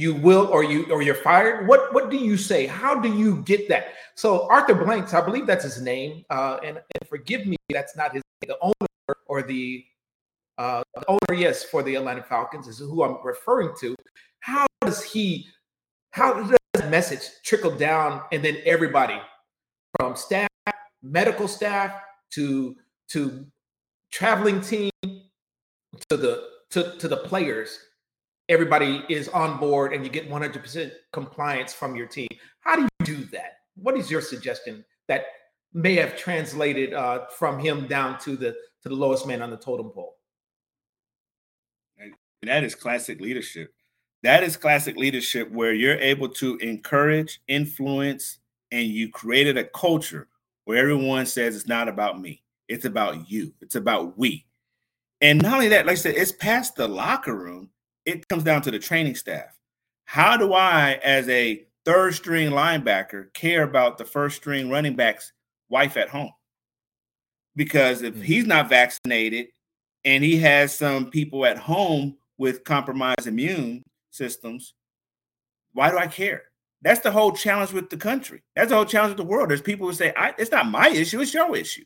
you 0.00 0.14
will 0.14 0.46
or 0.46 0.64
you 0.64 0.90
or 0.90 1.02
you're 1.02 1.14
fired? 1.14 1.68
What 1.68 1.92
what 1.92 2.10
do 2.10 2.16
you 2.16 2.36
say? 2.36 2.66
How 2.66 2.94
do 2.98 3.12
you 3.12 3.42
get 3.42 3.68
that? 3.68 3.94
So 4.14 4.48
Arthur 4.48 4.74
Blanks, 4.74 5.12
I 5.14 5.20
believe 5.24 5.46
that's 5.46 5.64
his 5.64 5.80
name, 5.80 6.24
uh, 6.30 6.58
and, 6.64 6.76
and 6.76 7.08
forgive 7.08 7.46
me, 7.46 7.56
that's 7.68 7.96
not 7.96 8.12
his 8.12 8.22
the 8.40 8.56
owner 8.62 9.16
or 9.26 9.42
the 9.42 9.84
uh, 10.58 10.82
the 10.94 11.04
owner, 11.08 11.34
yes, 11.34 11.64
for 11.64 11.82
the 11.82 11.94
Atlanta 11.94 12.22
Falcons 12.22 12.68
is 12.68 12.78
who 12.78 13.02
I'm 13.02 13.16
referring 13.24 13.72
to. 13.80 13.94
How 14.40 14.66
does 14.82 15.02
he, 15.02 15.46
how 16.10 16.34
does 16.34 16.54
that 16.74 16.90
message 16.90 17.22
trickle 17.44 17.70
down 17.70 18.22
and 18.30 18.44
then 18.44 18.58
everybody 18.66 19.18
from 19.98 20.16
staff, 20.16 20.48
medical 21.02 21.48
staff 21.48 21.92
to 22.32 22.76
to 23.08 23.46
traveling 24.10 24.60
team 24.60 24.90
to 25.02 26.16
the 26.16 26.48
to, 26.70 26.96
to 26.98 27.08
the 27.08 27.16
players, 27.16 27.78
everybody 28.50 29.04
is 29.08 29.28
on 29.28 29.58
board 29.58 29.94
and 29.94 30.04
you 30.04 30.10
get 30.10 30.28
100% 30.28 30.90
compliance 31.12 31.72
from 31.72 31.94
your 31.96 32.06
team. 32.06 32.28
How 32.60 32.76
do 32.76 32.82
you 32.82 32.88
do 33.04 33.24
that? 33.26 33.58
What 33.76 33.96
is 33.96 34.10
your 34.10 34.20
suggestion 34.20 34.84
that 35.06 35.24
may 35.72 35.94
have 35.94 36.18
translated 36.18 36.92
uh, 36.92 37.26
from 37.38 37.58
him 37.60 37.86
down 37.86 38.18
to 38.20 38.36
the 38.36 38.54
to 38.82 38.88
the 38.88 38.94
lowest 38.94 39.26
man 39.26 39.40
on 39.40 39.50
the 39.50 39.56
totem 39.56 39.90
pole? 39.90 40.16
That 42.42 42.64
is 42.64 42.74
classic 42.74 43.20
leadership. 43.20 43.72
That 44.22 44.42
is 44.42 44.56
classic 44.56 44.96
leadership 44.96 45.50
where 45.50 45.72
you're 45.72 45.98
able 45.98 46.28
to 46.30 46.56
encourage, 46.56 47.40
influence, 47.48 48.38
and 48.70 48.86
you 48.86 49.10
created 49.10 49.56
a 49.56 49.64
culture 49.64 50.28
where 50.64 50.78
everyone 50.78 51.26
says 51.26 51.54
it's 51.54 51.66
not 51.66 51.88
about 51.88 52.20
me, 52.20 52.42
it's 52.68 52.84
about 52.84 53.30
you, 53.30 53.52
it's 53.60 53.76
about 53.76 54.18
we. 54.18 54.46
And 55.20 55.40
not 55.42 55.54
only 55.54 55.68
that, 55.68 55.86
like 55.86 55.92
I 55.92 55.96
said, 55.96 56.14
it's 56.16 56.32
past 56.32 56.76
the 56.76 56.88
locker 56.88 57.34
room, 57.34 57.68
it 58.10 58.28
comes 58.28 58.44
down 58.44 58.62
to 58.62 58.70
the 58.70 58.78
training 58.78 59.14
staff. 59.14 59.58
How 60.04 60.36
do 60.36 60.52
I, 60.52 61.00
as 61.02 61.28
a 61.28 61.64
third 61.84 62.14
string 62.14 62.50
linebacker, 62.50 63.32
care 63.32 63.62
about 63.62 63.98
the 63.98 64.04
first 64.04 64.36
string 64.36 64.70
running 64.70 64.96
back's 64.96 65.32
wife 65.68 65.96
at 65.96 66.08
home? 66.08 66.32
Because 67.56 68.02
if 68.02 68.14
mm. 68.14 68.22
he's 68.22 68.46
not 68.46 68.68
vaccinated 68.68 69.48
and 70.04 70.24
he 70.24 70.36
has 70.38 70.74
some 70.74 71.10
people 71.10 71.46
at 71.46 71.58
home 71.58 72.16
with 72.38 72.64
compromised 72.64 73.26
immune 73.26 73.84
systems, 74.10 74.74
why 75.72 75.90
do 75.90 75.98
I 75.98 76.06
care? 76.06 76.44
That's 76.82 77.00
the 77.00 77.10
whole 77.10 77.32
challenge 77.32 77.72
with 77.72 77.90
the 77.90 77.96
country. 77.96 78.42
That's 78.56 78.70
the 78.70 78.76
whole 78.76 78.86
challenge 78.86 79.10
with 79.10 79.26
the 79.26 79.30
world. 79.30 79.50
There's 79.50 79.60
people 79.60 79.86
who 79.86 79.92
say, 79.92 80.12
it's 80.38 80.50
not 80.50 80.66
my 80.66 80.88
issue, 80.88 81.20
it's 81.20 81.34
your 81.34 81.54
issue. 81.54 81.84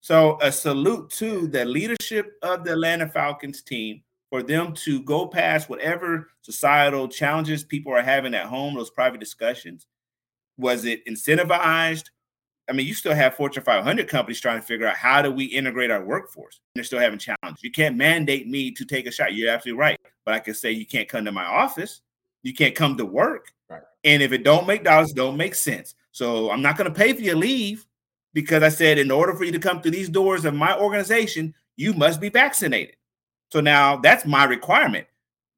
So 0.00 0.38
a 0.42 0.52
salute 0.52 1.10
to 1.12 1.46
the 1.46 1.64
leadership 1.64 2.32
of 2.42 2.64
the 2.64 2.72
Atlanta 2.72 3.08
Falcons 3.08 3.62
team 3.62 4.02
for 4.34 4.42
them 4.42 4.72
to 4.72 5.00
go 5.04 5.28
past 5.28 5.68
whatever 5.68 6.26
societal 6.42 7.06
challenges 7.06 7.62
people 7.62 7.92
are 7.92 8.02
having 8.02 8.34
at 8.34 8.46
home, 8.46 8.74
those 8.74 8.90
private 8.90 9.20
discussions. 9.20 9.86
Was 10.58 10.84
it 10.86 11.06
incentivized? 11.06 12.06
I 12.68 12.72
mean, 12.72 12.84
you 12.84 12.94
still 12.94 13.14
have 13.14 13.36
Fortune 13.36 13.62
500 13.62 14.08
companies 14.08 14.40
trying 14.40 14.60
to 14.60 14.66
figure 14.66 14.88
out 14.88 14.96
how 14.96 15.22
do 15.22 15.30
we 15.30 15.44
integrate 15.44 15.92
our 15.92 16.04
workforce. 16.04 16.58
And 16.58 16.80
they're 16.80 16.84
still 16.84 16.98
having 16.98 17.20
challenges. 17.20 17.62
You 17.62 17.70
can't 17.70 17.96
mandate 17.96 18.48
me 18.48 18.72
to 18.72 18.84
take 18.84 19.06
a 19.06 19.12
shot. 19.12 19.34
You're 19.34 19.52
absolutely 19.52 19.78
right. 19.78 20.00
But 20.24 20.34
I 20.34 20.40
can 20.40 20.54
say 20.54 20.72
you 20.72 20.84
can't 20.84 21.08
come 21.08 21.24
to 21.26 21.30
my 21.30 21.44
office. 21.44 22.00
You 22.42 22.54
can't 22.54 22.74
come 22.74 22.96
to 22.96 23.06
work. 23.06 23.52
Right. 23.70 23.82
And 24.02 24.20
if 24.20 24.32
it 24.32 24.42
don't 24.42 24.66
make 24.66 24.82
dollars, 24.82 25.12
don't 25.12 25.36
make 25.36 25.54
sense. 25.54 25.94
So 26.10 26.50
I'm 26.50 26.60
not 26.60 26.76
going 26.76 26.92
to 26.92 26.98
pay 26.98 27.12
for 27.12 27.22
your 27.22 27.36
leave 27.36 27.86
because 28.32 28.64
I 28.64 28.68
said 28.70 28.98
in 28.98 29.12
order 29.12 29.32
for 29.36 29.44
you 29.44 29.52
to 29.52 29.60
come 29.60 29.80
through 29.80 29.92
these 29.92 30.08
doors 30.08 30.44
of 30.44 30.54
my 30.54 30.76
organization, 30.76 31.54
you 31.76 31.92
must 31.92 32.20
be 32.20 32.30
vaccinated. 32.30 32.96
So 33.54 33.60
now 33.60 33.98
that's 33.98 34.26
my 34.26 34.42
requirement. 34.42 35.06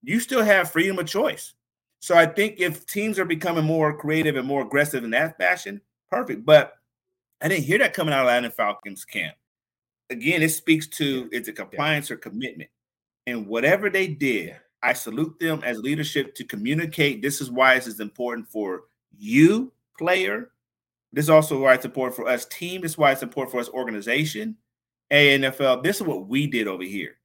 You 0.02 0.20
still 0.20 0.44
have 0.44 0.70
freedom 0.70 0.98
of 0.98 1.06
choice. 1.06 1.54
So 2.00 2.14
I 2.14 2.26
think 2.26 2.60
if 2.60 2.84
teams 2.84 3.18
are 3.18 3.24
becoming 3.24 3.64
more 3.64 3.96
creative 3.96 4.36
and 4.36 4.46
more 4.46 4.60
aggressive 4.60 5.02
in 5.02 5.12
that 5.12 5.38
fashion, 5.38 5.80
perfect. 6.10 6.44
But 6.44 6.74
I 7.40 7.48
didn't 7.48 7.64
hear 7.64 7.78
that 7.78 7.94
coming 7.94 8.12
out 8.12 8.20
of 8.20 8.26
Atlanta 8.26 8.50
Falcons 8.50 9.06
camp. 9.06 9.34
Again, 10.10 10.42
it 10.42 10.50
speaks 10.50 10.86
to 10.88 11.30
it's 11.32 11.48
a 11.48 11.54
compliance 11.54 12.10
or 12.10 12.18
commitment. 12.18 12.68
And 13.26 13.46
whatever 13.46 13.88
they 13.88 14.08
did, 14.08 14.56
I 14.82 14.92
salute 14.92 15.40
them 15.40 15.62
as 15.64 15.78
leadership 15.78 16.34
to 16.34 16.44
communicate. 16.44 17.22
This 17.22 17.40
is 17.40 17.50
why 17.50 17.76
this 17.76 17.86
is 17.86 18.00
important 18.00 18.46
for 18.46 18.82
you, 19.16 19.72
player. 19.98 20.50
This 21.14 21.24
is 21.24 21.30
also 21.30 21.62
why 21.62 21.72
it's 21.72 21.86
important 21.86 22.14
for 22.14 22.28
us, 22.28 22.44
team. 22.44 22.82
This 22.82 22.90
is 22.90 22.98
why 22.98 23.12
it's 23.12 23.22
important 23.22 23.52
for 23.52 23.60
us, 23.60 23.70
organization. 23.70 24.54
ANFL. 25.10 25.82
This 25.82 25.96
is 25.96 26.02
what 26.02 26.28
we 26.28 26.46
did 26.46 26.68
over 26.68 26.84
here. 26.84 27.16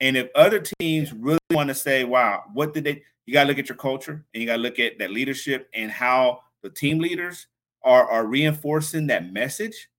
And 0.00 0.16
if 0.16 0.28
other 0.34 0.60
teams 0.60 1.12
really 1.12 1.38
want 1.50 1.68
to 1.68 1.74
say, 1.74 2.04
wow, 2.04 2.44
what 2.52 2.74
did 2.74 2.84
they? 2.84 3.02
You 3.26 3.34
got 3.34 3.44
to 3.44 3.48
look 3.48 3.58
at 3.58 3.68
your 3.68 3.76
culture 3.76 4.24
and 4.32 4.40
you 4.40 4.46
got 4.46 4.56
to 4.56 4.62
look 4.62 4.78
at 4.78 4.98
that 4.98 5.10
leadership 5.10 5.68
and 5.74 5.90
how 5.90 6.40
the 6.62 6.70
team 6.70 6.98
leaders 6.98 7.46
are, 7.82 8.08
are 8.10 8.26
reinforcing 8.26 9.06
that 9.08 9.32
message, 9.32 9.90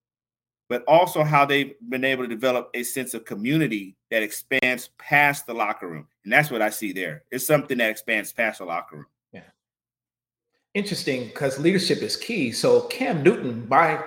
but 0.68 0.84
also 0.88 1.24
how 1.24 1.46
they've 1.46 1.74
been 1.89 2.03
able 2.03 2.24
to 2.24 2.29
develop 2.29 2.70
a 2.74 2.84
sense 2.84 3.13
of 3.13 3.25
community 3.25 3.96
that 4.10 4.24
expands 4.24 4.89
past 4.98 5.46
the 5.46 5.53
locker 5.53 5.88
room. 5.88 6.08
And 6.24 6.34
that's 6.34 6.50
what 6.50 6.62
I 6.62 6.70
see 6.70 6.91
there. 6.91 7.24
It's 7.32 7.46
something 7.46 7.77
that 7.77 7.89
expands 7.89 8.34
past 8.34 8.60
the 8.60 8.65
locker 8.65 8.98
room. 8.98 9.06
Yeah. 9.32 9.41
Interesting 10.74 11.27
because 11.27 11.60
leadership 11.60 12.00
is 12.00 12.15
key. 12.15 12.51
So 12.51 12.82
Cam 12.82 13.22
Newton, 13.22 13.65
by 13.65 14.03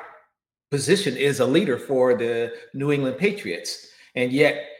position, 0.71 1.17
is 1.17 1.41
a 1.41 1.47
leader 1.47 1.79
for 1.79 2.17
the 2.17 2.55
New 2.75 2.91
England 2.91 3.19
Patriots. 3.19 3.89
And 4.15 4.33
yet 4.33 4.72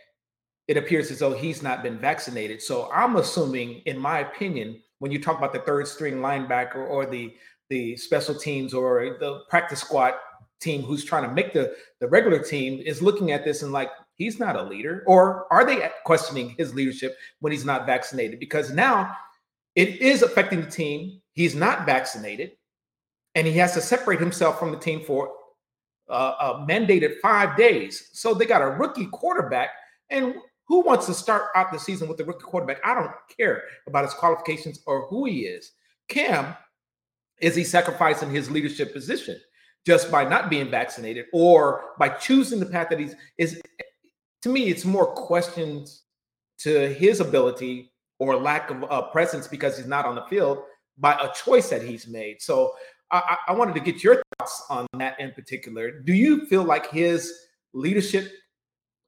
it 0.69 0.77
appears 0.77 1.11
as 1.11 1.19
though 1.19 1.33
he's 1.33 1.63
not 1.63 1.83
been 1.83 1.99
vaccinated. 1.99 2.63
So 2.63 2.91
I'm 2.93 3.17
assuming, 3.17 3.83
in 3.87 3.99
my 3.99 4.21
opinion, 4.21 4.81
when 4.99 5.11
you 5.11 5.21
talk 5.21 5.39
about 5.39 5.53
the 5.53 5.59
third 5.61 5.89
string 5.89 6.17
linebacker 6.17 6.89
or 6.89 7.07
the 7.07 7.35
the 7.71 7.97
special 7.97 8.35
teams 8.35 8.75
or 8.75 9.17
the 9.19 9.41
practice 9.49 9.81
squad 9.81 10.15
team 10.61 10.83
who's 10.83 11.05
trying 11.05 11.29
to 11.29 11.35
make 11.35 11.53
the 11.53 11.75
the 12.01 12.09
regular 12.09 12.39
team 12.39 12.81
is 12.85 13.03
looking 13.03 13.33
at 13.33 13.45
this 13.45 13.63
and 13.63 13.73
like 13.73 13.89
he's 14.15 14.39
not 14.39 14.57
a 14.57 14.63
leader 14.63 15.03
or 15.07 15.53
are 15.53 15.65
they 15.65 15.91
questioning 16.05 16.55
his 16.59 16.75
leadership 16.75 17.17
when 17.41 17.51
he's 17.51 17.65
not 17.65 17.87
vaccinated? 17.87 18.39
Because 18.39 18.71
now 18.71 19.17
it 19.75 20.01
is 20.01 20.23
affecting 20.23 20.61
the 20.61 20.71
team. 20.71 21.21
He's 21.33 21.55
not 21.55 21.87
vaccinated 21.87 22.53
and 23.35 23.47
he 23.47 23.55
has 23.55 23.75
to 23.75 23.81
separate 23.81 24.21
himself 24.21 24.59
from 24.59 24.71
the 24.71 24.79
team 24.79 25.03
for 25.05 25.33
uh, 26.09 26.35
a 26.41 26.67
mandated 26.69 27.19
five 27.21 27.57
days. 27.57 28.11
So 28.13 28.35
they 28.35 28.45
got 28.45 28.63
a 28.63 28.67
rookie 28.67 29.07
quarterback 29.07 29.71
and 30.11 30.35
who 30.73 30.81
wants 30.81 31.05
to 31.05 31.13
start 31.13 31.49
out 31.55 31.71
the 31.71 31.79
season 31.79 32.09
with 32.09 32.17
the 32.17 32.25
rookie 32.25 32.45
quarterback? 32.45 32.81
I 32.83 32.95
don't 32.95 33.11
care 33.37 33.65
about 33.87 34.05
his 34.05 34.15
qualifications 34.15 34.81
or 34.87 35.07
who 35.09 35.27
he 35.27 35.41
is. 35.41 35.73
Cam 36.09 36.57
is 37.43 37.55
he 37.55 37.63
sacrificing 37.63 38.31
his 38.31 38.51
leadership 38.51 38.91
position 38.91 39.39
just 39.85 40.11
by 40.11 40.25
not 40.25 40.49
being 40.49 40.71
vaccinated 40.71 41.27
or 41.35 41.91
by 41.99 42.09
choosing 42.09 42.59
the 42.59 42.65
path 42.65 42.89
that 42.89 42.99
he's 42.99 43.15
is 43.37 43.61
to 44.41 44.49
me 44.49 44.71
it's 44.71 44.87
more 44.87 45.09
questions 45.09 46.05
to 46.57 46.89
his 46.95 47.21
ability 47.21 47.93
or 48.19 48.35
lack 48.35 48.71
of 48.71 48.83
uh, 48.85 49.03
presence 49.11 49.47
because 49.47 49.77
he's 49.77 49.87
not 49.87 50.07
on 50.07 50.15
the 50.15 50.25
field 50.31 50.63
by 50.97 51.13
a 51.21 51.31
choice 51.35 51.69
that 51.69 51.83
he's 51.83 52.09
made. 52.09 52.41
So 52.41 52.73
I, 53.11 53.37
I 53.47 53.53
wanted 53.53 53.75
to 53.75 53.81
get 53.81 54.03
your 54.03 54.23
thoughts 54.39 54.65
on 54.71 54.87
that 54.99 55.21
in 55.21 55.33
particular. 55.33 56.01
Do 56.01 56.15
you 56.15 56.47
feel 56.47 56.65
like 56.65 56.91
his 56.91 57.31
leadership 57.75 58.33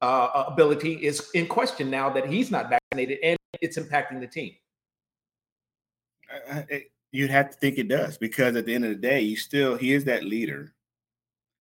uh, 0.03 0.45
ability 0.49 0.95
is 0.95 1.31
in 1.35 1.47
question 1.47 1.91
now 1.91 2.11
that 2.11 2.27
he's 2.27 2.51
not 2.51 2.71
vaccinated 2.71 3.19
and 3.23 3.39
it's 3.61 3.79
impacting 3.79 4.21
the 4.21 4.27
team 4.27 4.53
You'd 7.13 7.31
have 7.31 7.51
to 7.51 7.57
think 7.57 7.79
it 7.79 7.89
does 7.89 8.19
because 8.19 8.57
at 8.57 8.67
the 8.67 8.75
end 8.75 8.85
of 8.85 8.91
the 8.91 8.97
day, 8.97 9.21
you 9.21 9.37
still 9.37 9.77
he 9.77 9.93
is 9.93 10.05
that 10.05 10.25
leader. 10.25 10.75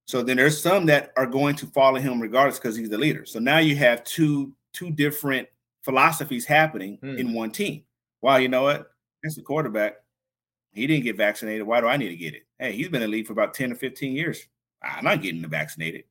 So 0.08 0.24
then 0.24 0.38
there's 0.38 0.60
some 0.60 0.88
that 0.88 1.14
are 1.16 1.28
going 1.28 1.56
to 1.58 1.68
follow 1.68 2.00
him 2.00 2.20
regardless 2.20 2.60
because 2.60 2.76
he's 2.76 2.90
the 2.90 2.98
leader. 2.98 3.26
So 3.26 3.40
now 3.40 3.60
you 3.60 3.76
have 3.76 4.04
two 4.04 4.54
two 4.74 4.90
different 4.90 5.48
philosophies 5.84 6.46
happening 6.46 6.98
hmm. 6.98 7.18
in 7.18 7.34
one 7.34 7.52
team. 7.52 7.84
Wow, 8.22 8.38
you 8.38 8.50
know 8.50 8.64
what? 8.64 8.92
That's 9.22 9.36
the 9.36 9.44
quarterback. 9.44 9.98
He 10.72 10.88
didn't 10.88 11.04
get 11.04 11.18
vaccinated. 11.18 11.68
Why 11.68 11.82
do 11.82 11.88
I 11.88 11.98
need 11.98 12.10
to 12.10 12.16
get 12.16 12.34
it? 12.34 12.48
Hey, 12.58 12.72
he's 12.72 12.90
been 12.90 13.04
in 13.04 13.12
the 13.12 13.16
league 13.16 13.28
for 13.28 13.34
about 13.34 13.54
10 13.54 13.74
or 13.74 13.76
15 13.76 14.16
years. 14.16 14.48
I'm 14.82 15.04
not 15.04 15.22
getting 15.22 15.48
vaccinated. 15.48 16.06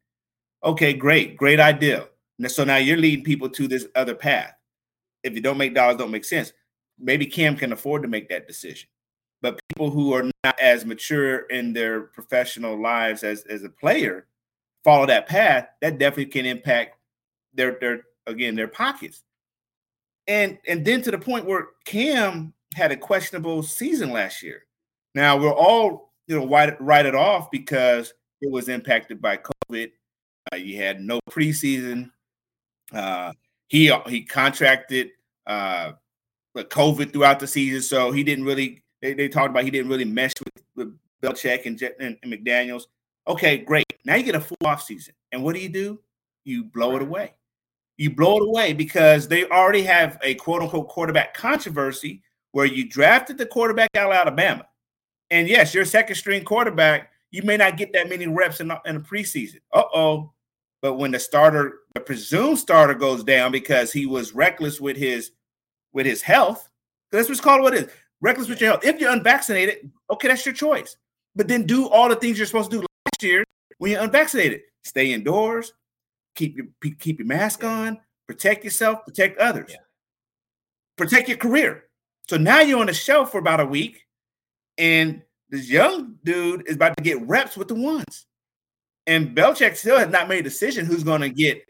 Okay, 0.63 0.93
great, 0.93 1.37
great 1.37 1.59
idea. 1.59 2.07
So 2.49 2.65
now 2.65 2.77
you're 2.77 2.97
leading 2.97 3.25
people 3.25 3.49
to 3.51 3.69
this 3.69 3.87
other 3.95 4.15
path. 4.15 4.55
If 5.23 5.35
you 5.35 5.41
don't 5.41 5.59
make 5.59 5.75
dollars, 5.75 5.97
don't 5.97 6.11
make 6.11 6.25
sense. 6.25 6.53
Maybe 6.99 7.27
Cam 7.27 7.57
can 7.57 7.73
afford 7.73 8.03
to 8.03 8.09
make 8.09 8.29
that 8.29 8.47
decision 8.47 8.89
but 9.43 9.61
people 9.69 9.91
who 9.91 10.15
are 10.15 10.31
not 10.45 10.59
as 10.61 10.87
mature 10.87 11.41
in 11.51 11.73
their 11.73 12.03
professional 12.03 12.81
lives 12.81 13.23
as 13.25 13.43
as 13.43 13.65
a 13.65 13.69
player 13.69 14.27
follow 14.85 15.05
that 15.05 15.29
path 15.29 15.67
that 15.83 15.99
definitely 15.99 16.27
can 16.27 16.47
impact 16.47 16.97
their 17.53 17.77
their 17.81 18.03
again 18.27 18.55
their 18.55 18.69
pockets 18.69 19.23
and 20.29 20.57
and 20.67 20.85
then 20.85 21.03
to 21.03 21.11
the 21.11 21.19
point 21.19 21.45
where 21.45 21.67
cam 21.85 22.55
had 22.75 22.93
a 22.93 22.97
questionable 22.97 23.63
season 23.63 24.11
last 24.11 24.43
year 24.43 24.63
now 25.15 25.37
we're 25.37 25.53
all 25.53 26.15
you 26.29 26.39
know 26.39 26.47
write, 26.47 26.81
write 26.81 27.05
it 27.05 27.15
off 27.15 27.51
because 27.51 28.15
it 28.41 28.51
was 28.51 28.69
impacted 28.69 29.21
by 29.21 29.37
covid 29.37 29.91
uh, 30.53 30.57
you 30.57 30.77
had 30.77 31.01
no 31.01 31.21
preseason 31.31 32.11
uh 32.93 33.33
he 33.69 33.93
he 34.07 34.25
contracted 34.25 35.11
uh 35.47 35.93
covid 36.57 37.13
throughout 37.13 37.41
the 37.41 37.47
season 37.47 37.81
so 37.81 38.13
he 38.13 38.23
didn't 38.23 38.45
really 38.45 38.83
they, 39.03 39.15
they 39.15 39.29
talked 39.29 39.51
about 39.51 39.65
he 39.65 39.71
didn't 39.71 39.91
really 39.91 40.05
mesh 40.05 40.33
with, 40.45 40.65
with 40.77 40.99
Belichick 41.23 41.67
and, 41.67 41.81
and, 42.01 42.17
and 42.23 42.33
McDaniels. 42.33 42.85
Okay, 43.27 43.59
great. 43.59 43.85
Now 44.05 44.17
you 44.17 44.23
get 44.23 44.35
a 44.35 44.41
full 44.41 44.57
off 44.65 44.83
season. 44.83 45.15
And 45.31 45.43
what 45.43 45.55
do 45.55 45.61
you 45.61 45.69
do? 45.69 46.01
You 46.45 46.65
blow 46.65 46.97
it 46.97 47.03
away. 47.03 47.35
You 47.97 48.15
blow 48.15 48.39
it 48.39 48.43
away 48.43 48.73
because 48.73 49.29
they 49.29 49.45
already 49.47 49.83
have 49.83 50.19
a 50.23 50.35
quote 50.35 50.63
unquote 50.63 50.89
quarterback 50.89 51.35
controversy 51.35 52.23
where 52.53 52.67
you 52.67 52.89
drafted 52.89 53.39
the 53.39 53.47
quarterback 53.47 53.91
out 53.97 54.11
of 54.11 54.17
Alabama. 54.17 54.67
And 55.31 55.49
yes, 55.49 55.73
you're 55.73 55.85
a 55.85 55.87
second 55.87 56.17
string 56.17 56.45
quarterback. 56.45 57.11
You 57.31 57.43
may 57.43 57.57
not 57.57 57.77
get 57.77 57.93
that 57.93 58.09
many 58.09 58.27
reps 58.27 58.61
in, 58.61 58.71
in 58.85 58.95
the 58.97 59.01
preseason. 59.01 59.61
Uh 59.73 59.85
oh. 59.95 60.33
But 60.83 60.95
when 60.95 61.13
the 61.13 61.21
starter, 61.21 61.79
the 61.95 62.01
presumed 62.01 62.59
starter 62.59 62.95
goes 62.95 63.25
down 63.25 63.53
because 63.53 63.93
he 63.93 64.05
was 64.05 64.35
reckless 64.35 64.81
with 64.81 64.97
his 64.97 65.31
with 65.93 66.07
his 66.07 66.21
health, 66.23 66.69
that's 67.11 67.29
what's 67.29 67.41
called 67.41 67.63
what 67.63 67.75
it 67.75 67.85
is 67.85 67.93
reckless 68.23 68.49
with 68.49 68.61
your 68.61 68.71
health. 68.71 68.85
If 68.85 68.99
you're 69.01 69.13
unvaccinated, 69.13 69.91
okay, 70.09 70.29
that's 70.29 70.47
your 70.47 70.55
choice. 70.55 70.97
But 71.37 71.49
then 71.49 71.67
do 71.67 71.89
all 71.89 72.09
the 72.09 72.17
things 72.17 72.39
you're 72.39 72.47
supposed 72.47 72.71
to 72.71 72.79
do 72.79 72.87
last 73.07 73.23
year 73.23 73.45
when 73.79 73.91
you're 73.91 74.03
unvaccinated. 74.03 74.63
Stay 74.85 75.13
indoors, 75.13 75.75
keep 76.35 76.57
your 76.57 76.67
keep 76.99 77.19
your 77.19 77.27
mask 77.27 77.63
on, 77.65 78.01
protect 78.27 78.65
yourself, 78.65 79.05
protect 79.05 79.39
others, 79.39 79.69
yeah. 79.71 79.77
protect 80.97 81.29
your 81.29 81.39
career. 81.39 81.85
So 82.29 82.37
now 82.37 82.61
you're 82.61 82.81
on 82.81 82.87
the 82.87 82.95
shelf 82.95 83.31
for 83.31 83.39
about 83.39 83.61
a 83.61 83.67
week, 83.67 84.07
and 84.79 85.23
this 85.51 85.69
young 85.69 86.17
dude 86.25 86.67
is 86.67 86.77
about 86.77 86.97
to 86.97 87.03
get 87.03 87.21
reps 87.23 87.57
with 87.57 87.69
the 87.69 87.75
ones. 87.75 88.27
And 89.07 89.37
Belichick 89.37 89.77
still 89.77 89.99
has 89.99 90.09
not 90.09 90.29
made 90.29 90.41
a 90.41 90.43
decision 90.43 90.87
who's 90.87 91.05
going 91.05 91.23
to 91.23 91.29
get 91.29 91.65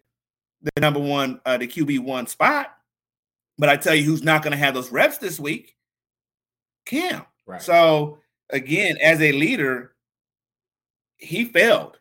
the 0.62 0.80
number 0.80 1.00
one, 1.00 1.40
uh, 1.46 1.56
the 1.56 1.66
QB 1.66 2.00
one 2.00 2.26
spot. 2.26 2.74
But 3.58 3.68
I 3.68 3.76
tell 3.76 3.94
you 3.94 4.04
who's 4.04 4.22
not 4.22 4.42
going 4.42 4.52
to 4.52 4.58
have 4.58 4.74
those 4.74 4.90
reps 4.90 5.18
this 5.18 5.38
week? 5.38 5.76
Cam. 6.86 7.24
Right. 7.46 7.62
So 7.62 8.18
again, 8.50 8.96
as 9.02 9.20
a 9.20 9.32
leader, 9.32 9.94
he 11.18 11.44
failed. 11.46 11.98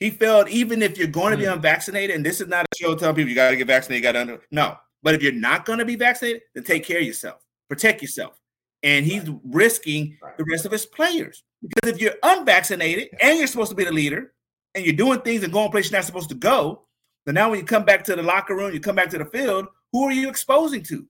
He 0.00 0.10
failed 0.10 0.48
even 0.48 0.82
if 0.82 0.96
you're 0.96 1.08
going 1.08 1.32
to 1.32 1.36
be 1.36 1.44
mm. 1.44 1.52
unvaccinated. 1.52 2.16
And 2.16 2.24
this 2.24 2.40
is 2.40 2.48
not 2.48 2.66
a 2.72 2.76
show 2.76 2.94
telling 2.94 3.16
people 3.16 3.28
you 3.28 3.34
got 3.34 3.50
to 3.50 3.56
get 3.56 3.66
vaccinated, 3.66 4.02
you 4.02 4.08
got 4.08 4.12
to 4.12 4.20
under. 4.20 4.42
No. 4.50 4.76
But 5.02 5.14
if 5.14 5.22
you're 5.22 5.32
not 5.32 5.64
going 5.64 5.78
to 5.78 5.84
be 5.84 5.96
vaccinated, 5.96 6.42
then 6.54 6.64
take 6.64 6.84
care 6.84 6.98
of 6.98 7.04
yourself, 7.04 7.44
protect 7.68 8.02
yourself. 8.02 8.40
And 8.82 9.04
he's 9.04 9.28
right. 9.28 9.40
risking 9.44 10.16
right. 10.22 10.36
the 10.36 10.44
rest 10.50 10.64
of 10.64 10.72
his 10.72 10.86
players. 10.86 11.42
Because 11.66 11.92
if 11.92 12.00
you're 12.00 12.14
unvaccinated 12.22 13.08
yeah. 13.12 13.28
and 13.28 13.38
you're 13.38 13.48
supposed 13.48 13.70
to 13.70 13.76
be 13.76 13.84
the 13.84 13.92
leader 13.92 14.32
and 14.78 14.86
you're 14.86 14.96
doing 14.96 15.20
things 15.20 15.42
and 15.42 15.52
going 15.52 15.70
places 15.70 15.90
you're 15.90 15.98
not 15.98 16.06
supposed 16.06 16.28
to 16.30 16.34
go, 16.34 16.86
then 17.26 17.34
now 17.34 17.50
when 17.50 17.58
you 17.58 17.64
come 17.64 17.84
back 17.84 18.04
to 18.04 18.16
the 18.16 18.22
locker 18.22 18.56
room, 18.56 18.72
you 18.72 18.80
come 18.80 18.96
back 18.96 19.10
to 19.10 19.18
the 19.18 19.24
field, 19.26 19.66
who 19.92 20.04
are 20.04 20.12
you 20.12 20.28
exposing 20.28 20.82
to? 20.84 21.06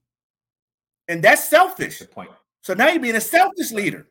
And 1.07 1.23
that's 1.23 1.45
selfish. 1.45 2.01
Good 2.01 2.11
point. 2.11 2.31
So 2.63 2.75
now 2.75 2.89
you're 2.89 3.01
being 3.01 3.17
a 3.17 3.21
selfish 3.21 3.73
leader. 3.73 4.09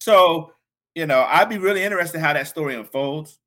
So, 0.00 0.52
you 0.94 1.06
know, 1.06 1.24
I'd 1.28 1.48
be 1.48 1.58
really 1.58 1.82
interested 1.82 2.20
how 2.20 2.32
that 2.32 2.48
story 2.48 2.74
unfolds, 2.74 3.38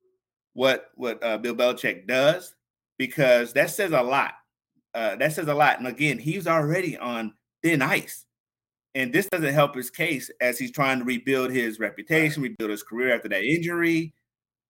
what 0.54 0.90
what 0.94 1.22
uh, 1.22 1.38
Bill 1.38 1.54
Belichick 1.54 2.06
does, 2.06 2.54
because 2.98 3.52
that 3.52 3.70
says 3.70 3.92
a 3.92 4.02
lot. 4.02 4.34
Uh, 4.94 5.16
that 5.16 5.32
says 5.32 5.48
a 5.48 5.54
lot. 5.54 5.78
And 5.78 5.88
again, 5.88 6.18
he's 6.18 6.46
already 6.46 6.96
on 6.96 7.34
thin 7.62 7.82
ice. 7.82 8.24
And 8.94 9.12
this 9.12 9.26
doesn't 9.26 9.52
help 9.52 9.74
his 9.74 9.90
case 9.90 10.30
as 10.40 10.58
he's 10.58 10.70
trying 10.70 11.00
to 11.00 11.04
rebuild 11.04 11.50
his 11.50 11.80
reputation, 11.80 12.42
rebuild 12.42 12.70
his 12.70 12.84
career 12.84 13.14
after 13.14 13.28
that 13.28 13.42
injury. 13.42 14.14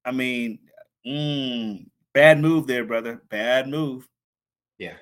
I 0.05 0.11
mean, 0.11 0.59
mm, 1.07 1.87
bad 2.13 2.41
move 2.41 2.67
there, 2.67 2.85
brother. 2.85 3.23
Bad 3.29 3.69
move. 3.69 4.09
Yeah. 4.79 4.95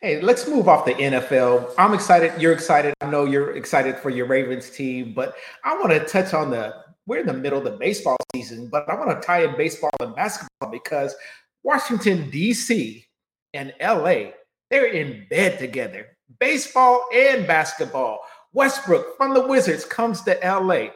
Hey, 0.00 0.20
let's 0.20 0.48
move 0.48 0.68
off 0.68 0.84
the 0.84 0.94
NFL. 0.94 1.74
I'm 1.78 1.94
excited. 1.94 2.40
You're 2.40 2.52
excited. 2.52 2.94
I 3.00 3.10
know 3.10 3.24
you're 3.24 3.56
excited 3.56 3.96
for 3.96 4.10
your 4.10 4.26
Ravens 4.26 4.70
team, 4.70 5.12
but 5.14 5.36
I 5.64 5.76
want 5.76 5.90
to 5.90 6.00
touch 6.00 6.32
on 6.34 6.50
the 6.50 6.74
we're 7.06 7.18
in 7.18 7.26
the 7.26 7.32
middle 7.32 7.58
of 7.58 7.64
the 7.64 7.72
baseball 7.72 8.16
season, 8.34 8.68
but 8.68 8.88
I 8.88 8.94
want 8.94 9.10
to 9.10 9.26
tie 9.26 9.42
in 9.42 9.56
baseball 9.56 9.90
and 10.00 10.14
basketball 10.14 10.70
because 10.70 11.14
Washington, 11.62 12.30
D.C. 12.30 13.04
and 13.52 13.74
LA, 13.80 14.30
they're 14.70 14.86
in 14.86 15.26
bed 15.28 15.58
together. 15.58 16.06
Baseball 16.38 17.04
and 17.12 17.46
basketball. 17.46 18.20
Westbrook 18.52 19.16
from 19.16 19.34
the 19.34 19.46
Wizards 19.46 19.84
comes 19.84 20.22
to 20.22 20.38
LA. 20.42 20.90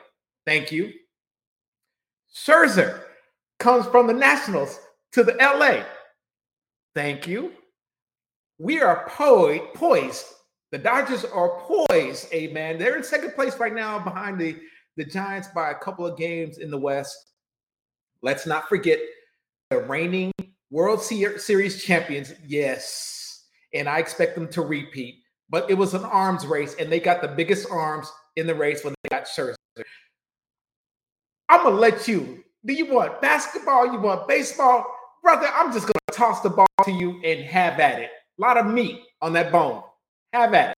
Thank 0.46 0.70
you. 0.72 0.92
Scherzer 2.34 3.03
comes 3.64 3.86
from 3.86 4.06
the 4.06 4.12
Nationals 4.12 4.78
to 5.12 5.24
the 5.24 5.32
LA. 5.40 5.84
Thank 6.94 7.26
you. 7.26 7.52
We 8.58 8.82
are 8.82 9.08
po- 9.08 9.70
poised. 9.74 10.26
The 10.70 10.76
Dodgers 10.76 11.24
are 11.24 11.60
poised, 11.60 12.30
amen. 12.34 12.76
They're 12.76 12.98
in 12.98 13.02
second 13.02 13.32
place 13.32 13.56
right 13.58 13.72
now 13.72 13.98
behind 13.98 14.38
the, 14.38 14.54
the 14.98 15.04
Giants 15.06 15.48
by 15.54 15.70
a 15.70 15.74
couple 15.76 16.06
of 16.06 16.18
games 16.18 16.58
in 16.58 16.70
the 16.70 16.76
West. 16.76 17.16
Let's 18.20 18.46
not 18.46 18.68
forget 18.68 18.98
the 19.70 19.78
reigning 19.78 20.30
World 20.70 21.00
Series 21.00 21.82
champions. 21.82 22.34
Yes. 22.46 23.46
And 23.72 23.88
I 23.88 23.98
expect 23.98 24.34
them 24.34 24.48
to 24.48 24.60
repeat. 24.60 25.22
But 25.48 25.70
it 25.70 25.74
was 25.74 25.94
an 25.94 26.04
arms 26.04 26.44
race, 26.44 26.76
and 26.78 26.92
they 26.92 27.00
got 27.00 27.22
the 27.22 27.28
biggest 27.28 27.70
arms 27.70 28.12
in 28.36 28.46
the 28.46 28.54
race 28.54 28.84
when 28.84 28.92
they 29.02 29.08
got 29.08 29.24
Scherzer. 29.24 29.54
I'm 31.48 31.62
gonna 31.62 31.76
let 31.76 32.06
you. 32.06 32.43
Do 32.66 32.72
you 32.72 32.92
want 32.92 33.20
basketball? 33.20 33.92
You 33.92 34.00
want 34.00 34.26
baseball? 34.26 34.86
brother, 35.24 35.48
I'm 35.52 35.72
just 35.72 35.86
going 35.86 35.94
to 36.08 36.16
toss 36.16 36.42
the 36.42 36.50
ball 36.50 36.66
to 36.84 36.92
you 36.92 37.20
and 37.24 37.44
have 37.46 37.80
at 37.80 37.98
it. 37.98 38.10
A 38.38 38.42
lot 38.42 38.58
of 38.58 38.66
meat 38.66 39.00
on 39.20 39.32
that 39.32 39.50
bone. 39.50 39.82
Have 40.32 40.54
at 40.54 40.76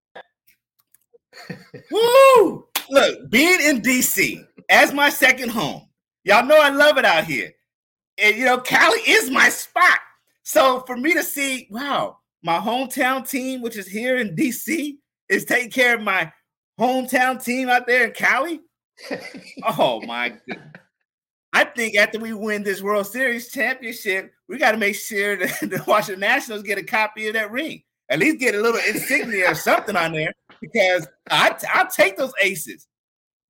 it. 1.49 1.57
Woo! 1.91 2.65
Look, 2.89 3.29
being 3.29 3.59
in 3.59 3.81
DC 3.81 4.45
as 4.69 4.93
my 4.93 5.09
second 5.09 5.49
home, 5.49 5.89
y'all 6.23 6.45
know 6.45 6.61
I 6.61 6.69
love 6.69 6.97
it 6.97 7.05
out 7.05 7.25
here. 7.25 7.51
And 8.17 8.37
you 8.37 8.45
know, 8.45 8.59
Cali 8.59 8.99
is 8.99 9.29
my 9.29 9.49
spot. 9.49 9.99
So 10.43 10.81
for 10.81 10.95
me 10.95 11.13
to 11.15 11.23
see, 11.23 11.67
wow, 11.71 12.19
my 12.43 12.59
hometown 12.59 13.27
team, 13.27 13.61
which 13.61 13.75
is 13.75 13.87
here 13.87 14.17
in 14.17 14.35
DC, 14.35 14.93
is 15.27 15.43
taking 15.43 15.71
care 15.71 15.95
of 15.95 16.01
my 16.01 16.31
hometown 16.79 17.43
team 17.43 17.67
out 17.67 17.87
there 17.87 18.05
in 18.05 18.11
Cali. 18.11 18.61
oh 19.77 20.01
my 20.05 20.29
goodness. 20.29 20.84
I 21.55 21.63
think 21.63 21.95
after 21.95 22.19
we 22.19 22.33
win 22.33 22.63
this 22.63 22.81
World 22.81 23.07
Series 23.07 23.49
championship, 23.49 24.33
we 24.49 24.57
got 24.57 24.73
to 24.73 24.77
make 24.77 24.93
sure 24.93 25.37
that 25.37 25.59
the 25.61 25.81
Washington 25.87 26.19
Nationals 26.19 26.63
get 26.63 26.77
a 26.77 26.83
copy 26.83 27.27
of 27.27 27.33
that 27.35 27.49
ring. 27.49 27.81
At 28.09 28.19
least 28.19 28.39
get 28.39 28.55
a 28.55 28.61
little 28.61 28.81
insignia 28.85 29.51
or 29.51 29.55
something 29.55 29.95
on 29.95 30.11
there 30.11 30.33
because 30.59 31.07
I 31.31 31.55
I'll 31.73 31.87
take 31.87 32.17
those 32.17 32.33
aces. 32.41 32.87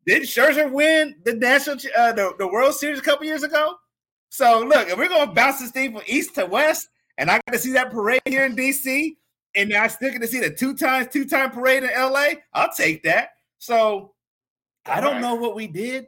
Did 0.06 0.22
Scherzer 0.22 0.72
win 0.72 1.16
the 1.26 1.34
national 1.34 1.78
uh, 1.98 2.12
the, 2.14 2.34
the 2.38 2.48
World 2.48 2.76
Series 2.76 3.00
a 3.00 3.02
couple 3.02 3.26
years 3.26 3.42
ago? 3.42 3.74
So 4.30 4.60
look, 4.60 4.88
if 4.88 4.98
we're 5.00 5.10
gonna 5.10 5.34
bounce 5.34 5.60
this 5.60 5.72
thing 5.72 5.94
from 5.94 6.04
east 6.06 6.36
to 6.36 6.46
west, 6.46 6.88
and 7.18 7.32
I 7.32 7.42
got 7.48 7.54
to 7.54 7.60
see 7.60 7.72
that 7.74 7.92
parade 7.92 8.22
here 8.26 8.46
in 8.46 8.56
DC, 8.56 9.18
and 9.56 9.74
I 9.74 9.88
still 9.88 10.12
get 10.12 10.22
to 10.22 10.28
see 10.28 10.42
the 10.42 10.52
two 10.52 10.76
times 10.76 11.08
two 11.12 11.26
time 11.26 11.50
parade 11.50 11.84
in 11.84 11.90
LA, 11.90 12.36
I'll 12.54 12.72
take 12.72 13.02
that. 13.04 13.30
So 13.58 14.14
I 14.86 15.02
don't 15.02 15.14
right. 15.14 15.22
know 15.22 15.36
what 15.36 15.56
we 15.56 15.66
did, 15.66 16.08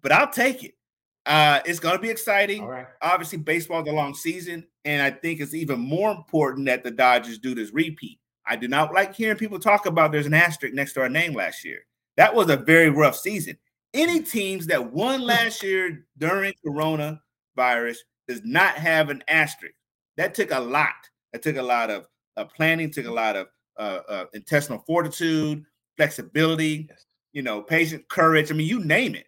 but 0.00 0.10
I'll 0.10 0.32
take 0.32 0.64
it. 0.64 0.74
Uh, 1.24 1.60
it's 1.64 1.78
going 1.78 1.94
to 1.94 2.02
be 2.02 2.10
exciting. 2.10 2.68
Obviously, 3.00 3.38
baseball 3.38 3.82
is 3.82 3.88
a 3.88 3.92
long 3.92 4.14
season, 4.14 4.66
and 4.84 5.00
I 5.00 5.10
think 5.10 5.40
it's 5.40 5.54
even 5.54 5.78
more 5.78 6.10
important 6.10 6.66
that 6.66 6.82
the 6.82 6.90
Dodgers 6.90 7.38
do 7.38 7.54
this 7.54 7.72
repeat. 7.72 8.18
I 8.46 8.56
do 8.56 8.66
not 8.66 8.92
like 8.92 9.14
hearing 9.14 9.36
people 9.36 9.60
talk 9.60 9.86
about 9.86 10.10
there's 10.10 10.26
an 10.26 10.34
asterisk 10.34 10.74
next 10.74 10.94
to 10.94 11.00
our 11.00 11.08
name 11.08 11.34
last 11.34 11.64
year. 11.64 11.80
That 12.16 12.34
was 12.34 12.50
a 12.50 12.56
very 12.56 12.90
rough 12.90 13.16
season. 13.16 13.56
Any 13.94 14.20
teams 14.20 14.66
that 14.66 14.92
won 14.92 15.20
last 15.26 15.62
year 15.62 16.06
during 16.18 16.52
coronavirus 16.66 17.98
does 18.26 18.42
not 18.44 18.74
have 18.74 19.10
an 19.10 19.22
asterisk. 19.28 19.74
That 20.16 20.34
took 20.34 20.50
a 20.50 20.60
lot. 20.60 20.90
That 21.32 21.42
took 21.42 21.56
a 21.56 21.62
lot 21.62 21.90
of 21.90 22.08
uh, 22.36 22.44
planning, 22.46 22.90
took 22.90 23.06
a 23.06 23.12
lot 23.12 23.36
of 23.36 23.46
uh, 23.78 24.00
uh, 24.08 24.24
intestinal 24.34 24.82
fortitude, 24.86 25.64
flexibility, 25.96 26.88
yes. 26.90 27.06
you 27.32 27.42
know, 27.42 27.62
patient 27.62 28.08
courage. 28.08 28.50
I 28.50 28.54
mean, 28.54 28.66
you 28.66 28.84
name 28.84 29.14
it 29.14 29.26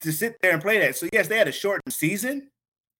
to 0.00 0.12
sit 0.12 0.36
there 0.40 0.52
and 0.52 0.62
play 0.62 0.78
that. 0.78 0.96
So 0.96 1.08
yes, 1.12 1.28
they 1.28 1.38
had 1.38 1.48
a 1.48 1.52
shortened 1.52 1.92
season, 1.92 2.50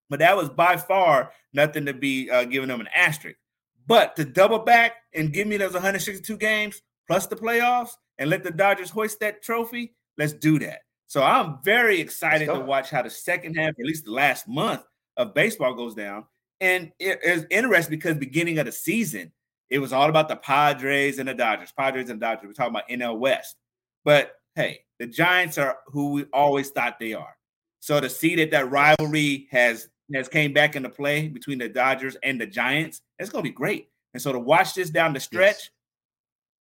but 0.08 0.18
that 0.20 0.36
was 0.36 0.48
by 0.48 0.76
far 0.76 1.32
nothing 1.52 1.86
to 1.86 1.94
be 1.94 2.30
uh, 2.30 2.44
giving 2.44 2.68
them 2.68 2.80
an 2.80 2.88
asterisk. 2.94 3.38
But 3.86 4.16
to 4.16 4.24
double 4.24 4.58
back 4.58 4.94
and 5.14 5.32
give 5.32 5.46
me 5.46 5.56
those 5.56 5.72
162 5.72 6.36
games 6.36 6.82
plus 7.06 7.26
the 7.26 7.36
playoffs 7.36 7.90
and 8.18 8.30
let 8.30 8.42
the 8.42 8.50
Dodgers 8.50 8.90
hoist 8.90 9.20
that 9.20 9.42
trophy, 9.42 9.94
let's 10.18 10.32
do 10.32 10.58
that. 10.58 10.80
So 11.06 11.22
I'm 11.22 11.58
very 11.62 12.00
excited 12.00 12.46
to 12.46 12.60
watch 12.60 12.90
how 12.90 13.02
the 13.02 13.10
second 13.10 13.54
half, 13.54 13.70
at 13.78 13.86
least 13.86 14.06
the 14.06 14.10
last 14.10 14.48
month 14.48 14.82
of 15.16 15.34
baseball 15.34 15.74
goes 15.74 15.94
down. 15.94 16.24
And 16.60 16.90
it 16.98 17.20
is 17.22 17.46
interesting 17.50 17.96
because 17.96 18.16
beginning 18.16 18.58
of 18.58 18.66
the 18.66 18.72
season, 18.72 19.30
it 19.70 19.78
was 19.78 19.92
all 19.92 20.08
about 20.08 20.28
the 20.28 20.36
Padres 20.36 21.18
and 21.18 21.28
the 21.28 21.34
Dodgers. 21.34 21.72
Padres 21.72 22.10
and 22.10 22.20
Dodgers. 22.20 22.46
We're 22.46 22.52
talking 22.54 22.74
about 22.74 22.88
NL 22.88 23.18
West. 23.18 23.56
But 24.04 24.32
hey, 24.56 24.80
the 24.98 25.06
Giants 25.06 25.58
are 25.58 25.78
who 25.86 26.12
we 26.12 26.24
always 26.32 26.70
thought 26.70 26.98
they 26.98 27.14
are. 27.14 27.36
So 27.80 28.00
to 28.00 28.10
see 28.10 28.34
that 28.36 28.50
that 28.50 28.70
rivalry 28.70 29.46
has 29.52 29.88
has 30.14 30.28
came 30.28 30.52
back 30.52 30.76
into 30.76 30.88
play 30.88 31.28
between 31.28 31.58
the 31.58 31.68
Dodgers 31.68 32.16
and 32.22 32.40
the 32.40 32.46
Giants, 32.46 33.02
it's 33.18 33.30
going 33.30 33.44
to 33.44 33.50
be 33.50 33.54
great. 33.54 33.90
And 34.14 34.22
so 34.22 34.32
to 34.32 34.38
watch 34.38 34.74
this 34.74 34.90
down 34.90 35.12
the 35.12 35.20
stretch, 35.20 35.70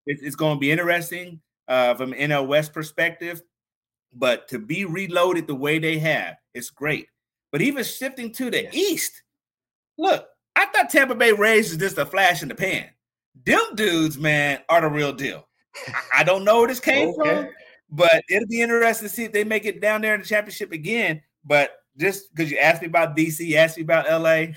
yes. 0.07 0.19
it's 0.23 0.37
going 0.37 0.57
to 0.57 0.61
be 0.61 0.71
interesting 0.71 1.41
uh, 1.69 1.95
from 1.95 2.13
an 2.13 2.31
NL 2.31 2.47
West 2.47 2.73
perspective. 2.73 3.43
But 4.13 4.49
to 4.49 4.59
be 4.59 4.85
reloaded 4.85 5.47
the 5.47 5.55
way 5.55 5.79
they 5.79 5.99
have, 5.99 6.37
it's 6.55 6.71
great. 6.71 7.09
But 7.53 7.63
even 7.63 7.85
shifting 7.85 8.33
to 8.33 8.51
the 8.51 8.63
yes. 8.63 8.75
East, 8.75 9.23
look, 9.99 10.27
I 10.57 10.67
thought 10.67 10.91
Tampa 10.91 11.15
Bay 11.15 11.33
Rays 11.33 11.73
is 11.73 11.79
just 11.79 11.99
a 11.99 12.07
flash 12.07 12.43
in 12.43 12.49
the 12.49 12.55
pan. 12.55 12.89
Them 13.45 13.75
dudes, 13.75 14.17
man, 14.17 14.61
are 14.69 14.81
the 14.81 14.89
real 14.89 15.13
deal. 15.13 15.47
I, 15.89 16.21
I 16.21 16.25
don't 16.25 16.45
know 16.45 16.61
where 16.61 16.69
this 16.69 16.81
came 16.81 17.09
okay. 17.11 17.31
from. 17.31 17.49
But 17.91 18.25
it'll 18.29 18.49
be 18.49 18.63
interesting 18.63 19.09
to 19.09 19.15
see 19.15 19.25
if 19.25 19.33
they 19.33 19.45
make 19.45 19.67
it 19.67 19.81
down 19.81 20.01
there 20.01 20.15
in 20.15 20.21
the 20.21 20.27
championship 20.27 20.73
again. 20.73 21.23
But 21.45 21.71
just 21.97 22.35
because 22.35 22.51
you 22.51 22.59
asked 22.59 22.83
me 22.83 22.89
about 22.89 23.17
DC, 23.17 23.41
you 23.41 23.57
asked 23.57 23.77
me 23.77 23.83
about 23.83 24.07
LA. 24.09 24.55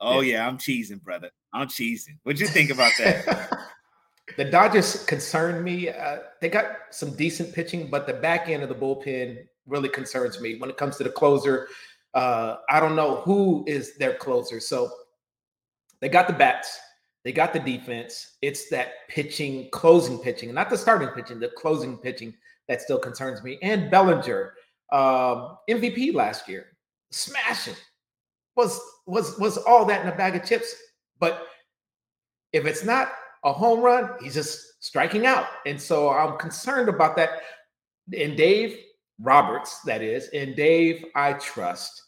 oh 0.00 0.20
yeah. 0.20 0.32
yeah, 0.32 0.46
I'm 0.46 0.58
cheesing, 0.58 1.02
brother. 1.02 1.30
I'm 1.52 1.68
cheesing. 1.68 2.18
What'd 2.22 2.40
you 2.40 2.46
think 2.46 2.70
about 2.70 2.92
that? 2.98 3.50
the 4.36 4.44
Dodgers 4.44 5.04
concern 5.04 5.64
me. 5.64 5.88
Uh, 5.88 6.18
they 6.40 6.48
got 6.48 6.76
some 6.90 7.14
decent 7.16 7.52
pitching, 7.54 7.88
but 7.90 8.06
the 8.06 8.14
back 8.14 8.48
end 8.48 8.62
of 8.62 8.68
the 8.68 8.74
bullpen 8.74 9.44
really 9.66 9.88
concerns 9.88 10.40
me 10.40 10.56
when 10.58 10.70
it 10.70 10.76
comes 10.76 10.96
to 10.98 11.04
the 11.04 11.10
closer. 11.10 11.68
Uh, 12.14 12.56
I 12.68 12.80
don't 12.80 12.96
know 12.96 13.16
who 13.16 13.64
is 13.66 13.96
their 13.96 14.14
closer. 14.14 14.60
So 14.60 14.90
they 16.00 16.08
got 16.08 16.26
the 16.26 16.32
bats. 16.32 16.78
They 17.24 17.32
got 17.32 17.52
the 17.52 17.60
defense. 17.60 18.36
It's 18.40 18.68
that 18.70 19.08
pitching, 19.08 19.68
closing 19.72 20.18
pitching, 20.18 20.52
not 20.54 20.70
the 20.70 20.78
starting 20.78 21.08
pitching, 21.08 21.38
the 21.38 21.50
closing 21.56 21.98
pitching 21.98 22.34
that 22.68 22.80
still 22.80 22.98
concerns 22.98 23.42
me. 23.42 23.58
And 23.62 23.90
Bellinger, 23.90 24.54
um, 24.92 25.58
MVP 25.68 26.14
last 26.14 26.48
year, 26.48 26.66
smashing 27.10 27.74
was 28.56 28.80
was 29.06 29.38
was 29.38 29.58
all 29.58 29.84
that 29.86 30.02
in 30.02 30.12
a 30.12 30.16
bag 30.16 30.36
of 30.36 30.44
chips. 30.44 30.74
But 31.18 31.46
if 32.52 32.64
it's 32.64 32.84
not 32.84 33.12
a 33.44 33.52
home 33.52 33.80
run, 33.80 34.10
he's 34.22 34.34
just 34.34 34.82
striking 34.82 35.26
out. 35.26 35.46
And 35.66 35.80
so 35.80 36.10
I'm 36.10 36.38
concerned 36.38 36.88
about 36.88 37.16
that. 37.16 37.42
And 38.16 38.36
Dave 38.36 38.78
Roberts, 39.20 39.80
that 39.82 40.02
is, 40.02 40.28
and 40.28 40.56
Dave, 40.56 41.04
I 41.14 41.34
trust. 41.34 42.04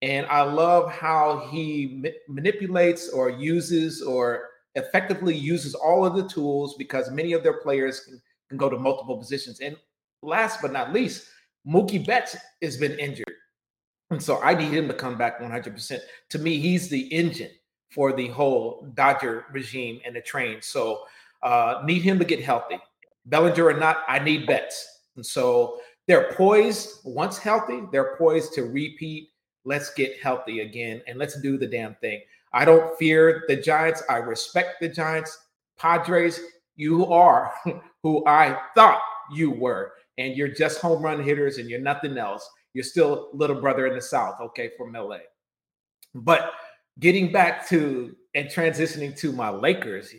And 0.00 0.26
I 0.26 0.42
love 0.42 0.90
how 0.90 1.48
he 1.50 2.00
ma- 2.02 2.34
manipulates 2.34 3.08
or 3.08 3.30
uses 3.30 4.02
or 4.02 4.50
effectively 4.74 5.36
uses 5.36 5.74
all 5.74 6.04
of 6.04 6.14
the 6.14 6.28
tools 6.28 6.74
because 6.76 7.10
many 7.10 7.32
of 7.32 7.42
their 7.42 7.60
players 7.60 8.00
can, 8.00 8.22
can 8.48 8.58
go 8.58 8.68
to 8.68 8.78
multiple 8.78 9.16
positions. 9.16 9.60
And 9.60 9.76
last 10.22 10.60
but 10.62 10.72
not 10.72 10.92
least, 10.92 11.28
Mookie 11.66 12.04
Betts 12.04 12.36
has 12.62 12.76
been 12.76 12.98
injured. 12.98 13.32
And 14.10 14.22
so 14.22 14.40
I 14.42 14.54
need 14.54 14.72
him 14.72 14.88
to 14.88 14.94
come 14.94 15.16
back 15.16 15.40
100%. 15.40 16.00
To 16.30 16.38
me, 16.38 16.58
he's 16.58 16.88
the 16.88 17.06
engine 17.12 17.50
for 17.90 18.12
the 18.12 18.28
whole 18.28 18.86
Dodger 18.94 19.46
regime 19.52 20.00
and 20.04 20.16
the 20.16 20.20
train. 20.20 20.60
So 20.60 21.04
uh, 21.42 21.82
need 21.84 22.02
him 22.02 22.18
to 22.18 22.24
get 22.24 22.42
healthy. 22.42 22.78
Bellinger 23.26 23.66
or 23.66 23.74
not, 23.74 24.04
I 24.08 24.18
need 24.18 24.46
Betts. 24.46 25.00
And 25.16 25.24
so 25.24 25.80
they're 26.08 26.32
poised, 26.32 27.00
once 27.04 27.38
healthy, 27.38 27.82
they're 27.92 28.16
poised 28.16 28.54
to 28.54 28.64
repeat. 28.64 29.30
Let's 29.64 29.94
get 29.94 30.20
healthy 30.20 30.60
again 30.60 31.02
and 31.06 31.18
let's 31.18 31.40
do 31.40 31.56
the 31.56 31.66
damn 31.66 31.94
thing. 31.96 32.20
I 32.52 32.64
don't 32.64 32.96
fear 32.98 33.44
the 33.48 33.56
Giants. 33.56 34.02
I 34.08 34.16
respect 34.16 34.80
the 34.80 34.88
Giants. 34.88 35.36
Padres, 35.78 36.40
you 36.76 37.06
are 37.06 37.52
who 38.02 38.24
I 38.26 38.58
thought 38.74 39.00
you 39.32 39.50
were. 39.50 39.92
And 40.18 40.36
you're 40.36 40.48
just 40.48 40.80
home 40.80 41.02
run 41.02 41.22
hitters 41.22 41.58
and 41.58 41.70
you're 41.70 41.80
nothing 41.80 42.18
else. 42.18 42.48
You're 42.74 42.84
still 42.84 43.30
little 43.32 43.60
brother 43.60 43.86
in 43.86 43.94
the 43.94 44.02
South, 44.02 44.40
okay, 44.40 44.70
from 44.76 44.92
LA. 44.92 45.18
But 46.14 46.52
getting 46.98 47.32
back 47.32 47.68
to 47.68 48.14
and 48.34 48.48
transitioning 48.48 49.16
to 49.18 49.32
my 49.32 49.50
Lakers, 49.50 50.14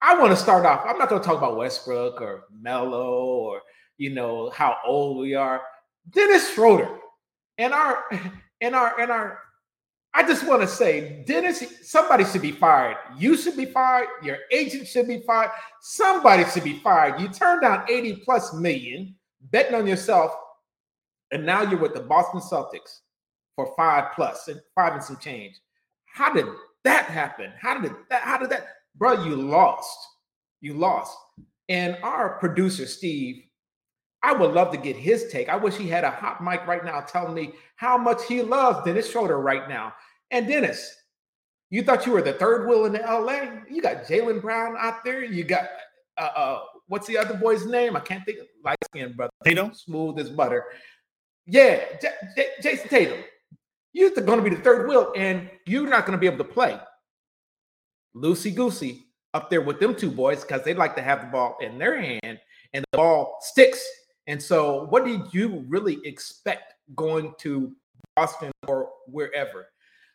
I 0.00 0.18
want 0.18 0.30
to 0.30 0.36
start 0.36 0.64
off. 0.64 0.84
I'm 0.86 0.98
not 0.98 1.08
going 1.08 1.20
to 1.20 1.26
talk 1.26 1.38
about 1.38 1.56
Westbrook 1.56 2.20
or 2.20 2.44
Melo 2.60 3.14
or 3.14 3.62
you 3.96 4.10
know 4.10 4.50
how 4.50 4.76
old 4.86 5.18
we 5.18 5.34
are. 5.34 5.62
Dennis 6.10 6.52
Schroeder 6.52 6.98
and 7.58 7.74
our 7.74 8.04
and 8.60 8.74
our 8.74 8.98
and 9.00 9.10
our 9.10 9.40
I 10.18 10.24
just 10.26 10.44
want 10.44 10.62
to 10.62 10.66
say, 10.66 11.22
Dennis, 11.28 11.62
somebody 11.88 12.24
should 12.24 12.42
be 12.42 12.50
fired. 12.50 12.96
You 13.16 13.36
should 13.36 13.56
be 13.56 13.66
fired. 13.66 14.08
Your 14.20 14.38
agent 14.50 14.88
should 14.88 15.06
be 15.06 15.20
fired. 15.20 15.52
Somebody 15.80 16.44
should 16.46 16.64
be 16.64 16.80
fired. 16.80 17.20
You 17.20 17.28
turned 17.28 17.62
down 17.62 17.86
80 17.88 18.22
plus 18.24 18.52
million, 18.52 19.14
betting 19.52 19.76
on 19.76 19.86
yourself, 19.86 20.32
and 21.30 21.46
now 21.46 21.62
you're 21.62 21.78
with 21.78 21.94
the 21.94 22.00
Boston 22.00 22.40
Celtics 22.40 23.02
for 23.54 23.72
five 23.76 24.10
plus 24.16 24.48
and 24.48 24.60
five 24.74 24.94
and 24.94 25.04
some 25.04 25.18
change. 25.18 25.54
How 26.06 26.32
did 26.32 26.46
that 26.82 27.04
happen? 27.04 27.52
How 27.56 27.78
did 27.78 27.92
that? 28.10 28.22
How 28.22 28.38
did 28.38 28.50
that, 28.50 28.66
bro? 28.96 29.24
You 29.24 29.36
lost. 29.36 29.96
You 30.60 30.74
lost. 30.74 31.16
And 31.68 31.96
our 32.02 32.40
producer 32.40 32.86
Steve 32.86 33.44
I 34.22 34.32
would 34.32 34.52
love 34.52 34.72
to 34.72 34.78
get 34.78 34.96
his 34.96 35.28
take. 35.28 35.48
I 35.48 35.56
wish 35.56 35.76
he 35.76 35.88
had 35.88 36.04
a 36.04 36.10
hot 36.10 36.42
mic 36.42 36.66
right 36.66 36.84
now 36.84 37.00
telling 37.00 37.34
me 37.34 37.52
how 37.76 37.96
much 37.96 38.24
he 38.26 38.42
loves 38.42 38.84
Dennis 38.84 39.10
Schroeder 39.10 39.38
right 39.38 39.68
now. 39.68 39.92
And 40.30 40.46
Dennis, 40.46 40.94
you 41.70 41.82
thought 41.82 42.06
you 42.06 42.12
were 42.12 42.22
the 42.22 42.32
third 42.32 42.68
wheel 42.68 42.84
in 42.86 42.92
the 42.92 43.00
LA? 43.00 43.60
You 43.70 43.82
got 43.82 44.04
Jaylen 44.04 44.40
Brown 44.40 44.76
out 44.78 45.04
there. 45.04 45.24
You 45.24 45.44
got 45.44 45.68
uh, 46.16 46.30
uh 46.34 46.60
what's 46.86 47.06
the 47.06 47.18
other 47.18 47.34
boy's 47.34 47.66
name? 47.66 47.96
I 47.96 48.00
can't 48.00 48.24
think 48.24 48.38
of 48.40 48.46
light 48.64 48.78
skin 48.84 49.12
brother. 49.14 49.32
Tatum, 49.44 49.74
smooth 49.74 50.18
as 50.18 50.30
butter. 50.30 50.64
Yeah, 51.46 51.80
J- 52.00 52.14
J- 52.36 52.50
Jayson 52.62 52.88
Tatum. 52.88 53.18
You're 53.92 54.10
going 54.10 54.42
to 54.42 54.48
be 54.48 54.54
the 54.54 54.62
third 54.62 54.86
wheel, 54.88 55.12
and 55.16 55.50
you're 55.66 55.88
not 55.88 56.06
going 56.06 56.16
to 56.16 56.20
be 56.20 56.26
able 56.26 56.38
to 56.38 56.44
play 56.44 56.78
loosey 58.16 58.54
goosey 58.54 59.06
up 59.34 59.50
there 59.50 59.60
with 59.60 59.78
them 59.78 59.94
two 59.94 60.10
boys 60.10 60.42
because 60.42 60.64
they 60.64 60.74
like 60.74 60.96
to 60.96 61.02
have 61.02 61.20
the 61.20 61.26
ball 61.26 61.56
in 61.60 61.78
their 61.78 62.00
hand 62.00 62.38
and 62.72 62.84
the 62.90 62.96
ball 62.96 63.36
sticks 63.40 63.84
and 64.28 64.40
so, 64.40 64.84
what 64.90 65.06
did 65.06 65.32
you 65.32 65.64
really 65.68 65.98
expect 66.04 66.74
going 66.94 67.32
to 67.38 67.72
Boston 68.14 68.52
or 68.68 68.90
wherever? 69.06 69.66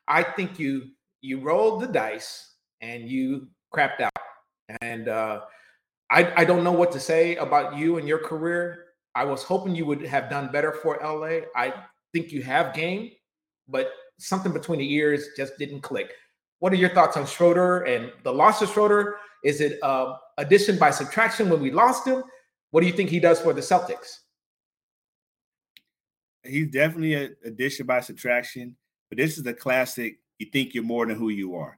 I 0.07 0.23
think 0.23 0.59
you 0.59 0.89
you 1.21 1.39
rolled 1.39 1.81
the 1.81 1.87
dice 1.87 2.55
and 2.81 3.07
you 3.07 3.47
crapped 3.73 4.01
out. 4.01 4.11
And 4.81 5.07
uh, 5.07 5.41
I 6.09 6.41
I 6.41 6.45
don't 6.45 6.63
know 6.63 6.71
what 6.71 6.91
to 6.93 6.99
say 6.99 7.35
about 7.37 7.77
you 7.77 7.97
and 7.97 8.07
your 8.07 8.19
career. 8.19 8.85
I 9.15 9.25
was 9.25 9.43
hoping 9.43 9.75
you 9.75 9.85
would 9.85 10.01
have 10.05 10.29
done 10.29 10.51
better 10.51 10.71
for 10.71 10.99
LA. 11.01 11.45
I 11.55 11.73
think 12.13 12.31
you 12.31 12.41
have 12.43 12.73
game, 12.73 13.11
but 13.67 13.91
something 14.17 14.51
between 14.51 14.79
the 14.79 14.93
ears 14.93 15.29
just 15.37 15.57
didn't 15.57 15.81
click. 15.81 16.13
What 16.59 16.73
are 16.73 16.77
your 16.77 16.89
thoughts 16.89 17.17
on 17.17 17.25
Schroeder 17.25 17.81
and 17.81 18.11
the 18.23 18.33
loss 18.33 18.61
of 18.61 18.69
Schroeder? 18.69 19.17
Is 19.43 19.59
it 19.59 19.77
uh, 19.83 20.15
addition 20.37 20.77
by 20.77 20.91
subtraction 20.91 21.49
when 21.49 21.61
we 21.61 21.71
lost 21.71 22.07
him? 22.07 22.23
What 22.71 22.81
do 22.81 22.87
you 22.87 22.93
think 22.93 23.09
he 23.09 23.19
does 23.19 23.39
for 23.39 23.53
the 23.53 23.61
Celtics? 23.61 24.19
He's 26.43 26.71
definitely 26.71 27.13
a 27.15 27.29
addition 27.45 27.85
by 27.85 28.01
subtraction, 28.01 28.75
but 29.13 29.21
this 29.21 29.37
is 29.37 29.43
the 29.43 29.53
classic. 29.53 30.17
You 30.39 30.47
think 30.51 30.73
you're 30.73 30.83
more 30.83 31.05
than 31.05 31.15
who 31.15 31.29
you 31.29 31.53
are. 31.53 31.77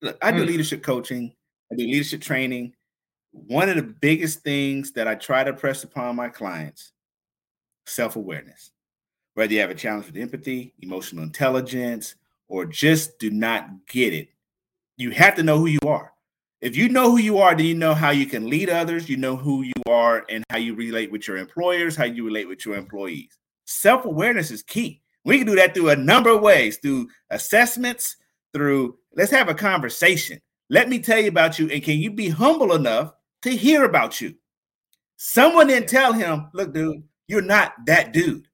Look, 0.00 0.16
I 0.22 0.32
do 0.32 0.42
mm. 0.42 0.46
leadership 0.46 0.82
coaching. 0.82 1.34
I 1.70 1.76
do 1.76 1.84
leadership 1.84 2.22
training. 2.22 2.72
One 3.32 3.68
of 3.68 3.76
the 3.76 3.82
biggest 3.82 4.40
things 4.40 4.92
that 4.92 5.06
I 5.06 5.16
try 5.16 5.44
to 5.44 5.52
press 5.52 5.84
upon 5.84 6.16
my 6.16 6.30
clients: 6.30 6.92
self-awareness. 7.84 8.70
Whether 9.34 9.52
you 9.52 9.60
have 9.60 9.68
a 9.68 9.74
challenge 9.74 10.06
with 10.06 10.16
empathy, 10.16 10.72
emotional 10.80 11.24
intelligence, 11.24 12.14
or 12.48 12.64
just 12.64 13.18
do 13.18 13.30
not 13.30 13.68
get 13.86 14.14
it, 14.14 14.30
you 14.96 15.10
have 15.10 15.34
to 15.34 15.42
know 15.42 15.58
who 15.58 15.66
you 15.66 15.80
are. 15.86 16.14
If 16.62 16.74
you 16.74 16.88
know 16.88 17.10
who 17.10 17.18
you 17.18 17.36
are, 17.36 17.54
then 17.54 17.66
you 17.66 17.74
know 17.74 17.92
how 17.92 18.12
you 18.12 18.24
can 18.24 18.48
lead 18.48 18.70
others. 18.70 19.10
You 19.10 19.18
know 19.18 19.36
who 19.36 19.60
you 19.60 19.82
are 19.86 20.24
and 20.30 20.42
how 20.48 20.56
you 20.56 20.74
relate 20.74 21.12
with 21.12 21.28
your 21.28 21.36
employers, 21.36 21.96
how 21.96 22.04
you 22.04 22.24
relate 22.24 22.48
with 22.48 22.64
your 22.64 22.76
employees. 22.76 23.36
Self 23.66 24.06
awareness 24.06 24.50
is 24.50 24.62
key. 24.62 25.02
We 25.28 25.36
can 25.36 25.46
do 25.46 25.56
that 25.56 25.74
through 25.74 25.90
a 25.90 25.96
number 25.96 26.30
of 26.30 26.40
ways 26.40 26.78
through 26.78 27.10
assessments, 27.28 28.16
through 28.54 28.96
let's 29.14 29.30
have 29.30 29.50
a 29.50 29.54
conversation. 29.54 30.40
Let 30.70 30.88
me 30.88 31.00
tell 31.00 31.20
you 31.20 31.28
about 31.28 31.58
you. 31.58 31.68
And 31.68 31.82
can 31.82 31.98
you 31.98 32.10
be 32.10 32.30
humble 32.30 32.72
enough 32.72 33.12
to 33.42 33.50
hear 33.50 33.84
about 33.84 34.22
you? 34.22 34.36
Someone 35.16 35.66
then 35.66 35.84
tell 35.84 36.14
him, 36.14 36.48
look, 36.54 36.72
dude, 36.72 37.02
you're 37.26 37.42
not 37.42 37.74
that 37.84 38.14
dude. 38.14 38.48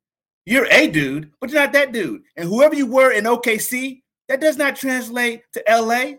You're 0.47 0.67
a 0.69 0.89
dude, 0.89 1.31
but 1.41 1.51
you're 1.51 1.63
not 1.63 1.73
that 1.75 1.93
dude. 1.93 2.23
And 2.37 2.49
whoever 2.49 2.75
you 2.75 2.89
were 2.89 3.13
in 3.13 3.23
OKC, 3.23 4.03
that 4.27 4.41
does 4.41 4.57
not 4.57 4.75
translate 4.75 5.43
to 5.53 5.63
LA. 5.69 6.15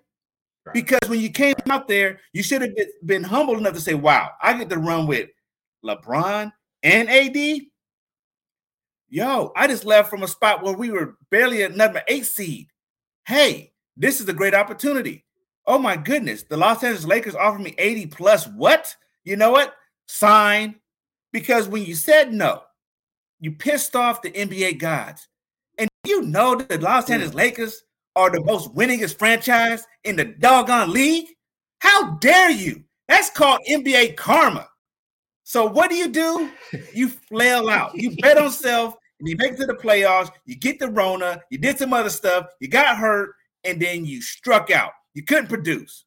Because 0.73 1.09
when 1.09 1.19
you 1.19 1.31
came 1.31 1.55
out 1.69 1.89
there, 1.89 2.21
you 2.31 2.41
should 2.41 2.61
have 2.61 2.71
been 3.05 3.23
humble 3.23 3.57
enough 3.57 3.73
to 3.73 3.81
say, 3.81 3.93
wow, 3.93 4.29
I 4.41 4.57
get 4.57 4.69
to 4.69 4.77
run 4.77 5.05
with 5.05 5.31
LeBron 5.83 6.53
and 6.81 7.09
AD. 7.09 7.61
Yo, 9.07 9.51
I 9.55 9.67
just 9.67 9.85
left 9.85 10.09
from 10.09 10.23
a 10.23 10.27
spot 10.27 10.63
where 10.63 10.73
we 10.73 10.89
were 10.89 11.17
barely 11.29 11.61
a 11.61 11.69
number 11.69 12.01
eight 12.07 12.25
seed. 12.25 12.67
Hey, 13.25 13.73
this 13.95 14.19
is 14.19 14.27
a 14.27 14.33
great 14.33 14.55
opportunity. 14.55 15.25
Oh 15.67 15.79
my 15.79 15.95
goodness, 15.95 16.43
the 16.43 16.57
Los 16.57 16.83
Angeles 16.83 17.05
Lakers 17.05 17.35
offered 17.35 17.61
me 17.61 17.75
80 17.77 18.07
plus 18.07 18.47
what? 18.47 18.95
You 19.23 19.35
know 19.35 19.51
what? 19.51 19.73
Sign. 20.07 20.75
Because 21.31 21.67
when 21.67 21.83
you 21.83 21.95
said 21.95 22.33
no, 22.33 22.61
you 23.39 23.51
pissed 23.51 23.95
off 23.95 24.21
the 24.21 24.31
NBA 24.31 24.79
gods. 24.79 25.27
And 25.77 25.89
you 26.05 26.21
know 26.21 26.55
that 26.55 26.69
the 26.69 26.79
Los 26.79 27.09
Angeles 27.09 27.33
Lakers 27.33 27.83
are 28.15 28.29
the 28.29 28.43
most 28.43 28.73
winningest 28.73 29.17
franchise 29.17 29.85
in 30.03 30.15
the 30.15 30.25
doggone 30.25 30.91
league? 30.91 31.27
How 31.79 32.15
dare 32.15 32.51
you? 32.51 32.83
That's 33.07 33.29
called 33.29 33.59
NBA 33.69 34.15
karma. 34.15 34.69
So 35.45 35.65
what 35.65 35.89
do 35.89 35.95
you 35.95 36.10
do? 36.10 36.51
You 36.93 37.08
flail 37.08 37.69
out. 37.69 37.95
You 37.95 38.15
bet 38.21 38.38
on 38.38 38.51
self, 38.51 38.95
and 39.19 39.29
you 39.29 39.38
make 39.38 39.53
it 39.53 39.58
to 39.58 39.65
the 39.65 39.75
playoffs. 39.75 40.29
You 40.45 40.55
get 40.55 40.79
the 40.79 40.89
Rona. 40.89 41.41
You 41.49 41.58
did 41.58 41.77
some 41.77 41.93
other 41.93 42.10
stuff. 42.10 42.47
You 42.60 42.67
got 42.67 42.97
hurt, 42.97 43.34
and 43.63 43.81
then 43.81 44.05
you 44.05 44.21
struck 44.21 44.71
out. 44.71 44.91
You 45.13 45.23
couldn't 45.23 45.47
produce. 45.47 46.05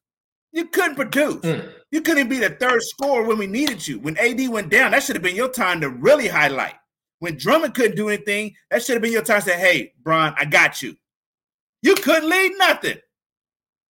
You 0.51 0.65
couldn't 0.65 0.95
produce. 0.95 1.37
Mm. 1.37 1.71
You 1.91 2.01
couldn't 2.01 2.27
be 2.29 2.39
the 2.39 2.51
third 2.51 2.81
scorer 2.83 3.23
when 3.23 3.37
we 3.37 3.47
needed 3.47 3.87
you. 3.87 3.99
When 3.99 4.17
AD 4.17 4.47
went 4.49 4.69
down, 4.69 4.91
that 4.91 5.03
should 5.03 5.15
have 5.15 5.23
been 5.23 5.35
your 5.35 5.51
time 5.51 5.81
to 5.81 5.89
really 5.89 6.27
highlight. 6.27 6.75
When 7.19 7.37
Drummond 7.37 7.75
couldn't 7.75 7.95
do 7.95 8.09
anything, 8.09 8.55
that 8.69 8.83
should 8.83 8.93
have 8.93 9.01
been 9.01 9.11
your 9.11 9.23
time 9.23 9.41
to 9.41 9.49
say, 9.49 9.59
"Hey, 9.59 9.93
Bron, 10.03 10.35
I 10.37 10.45
got 10.45 10.81
you." 10.81 10.95
You 11.81 11.95
couldn't 11.95 12.29
lead 12.29 12.53
nothing. 12.57 12.97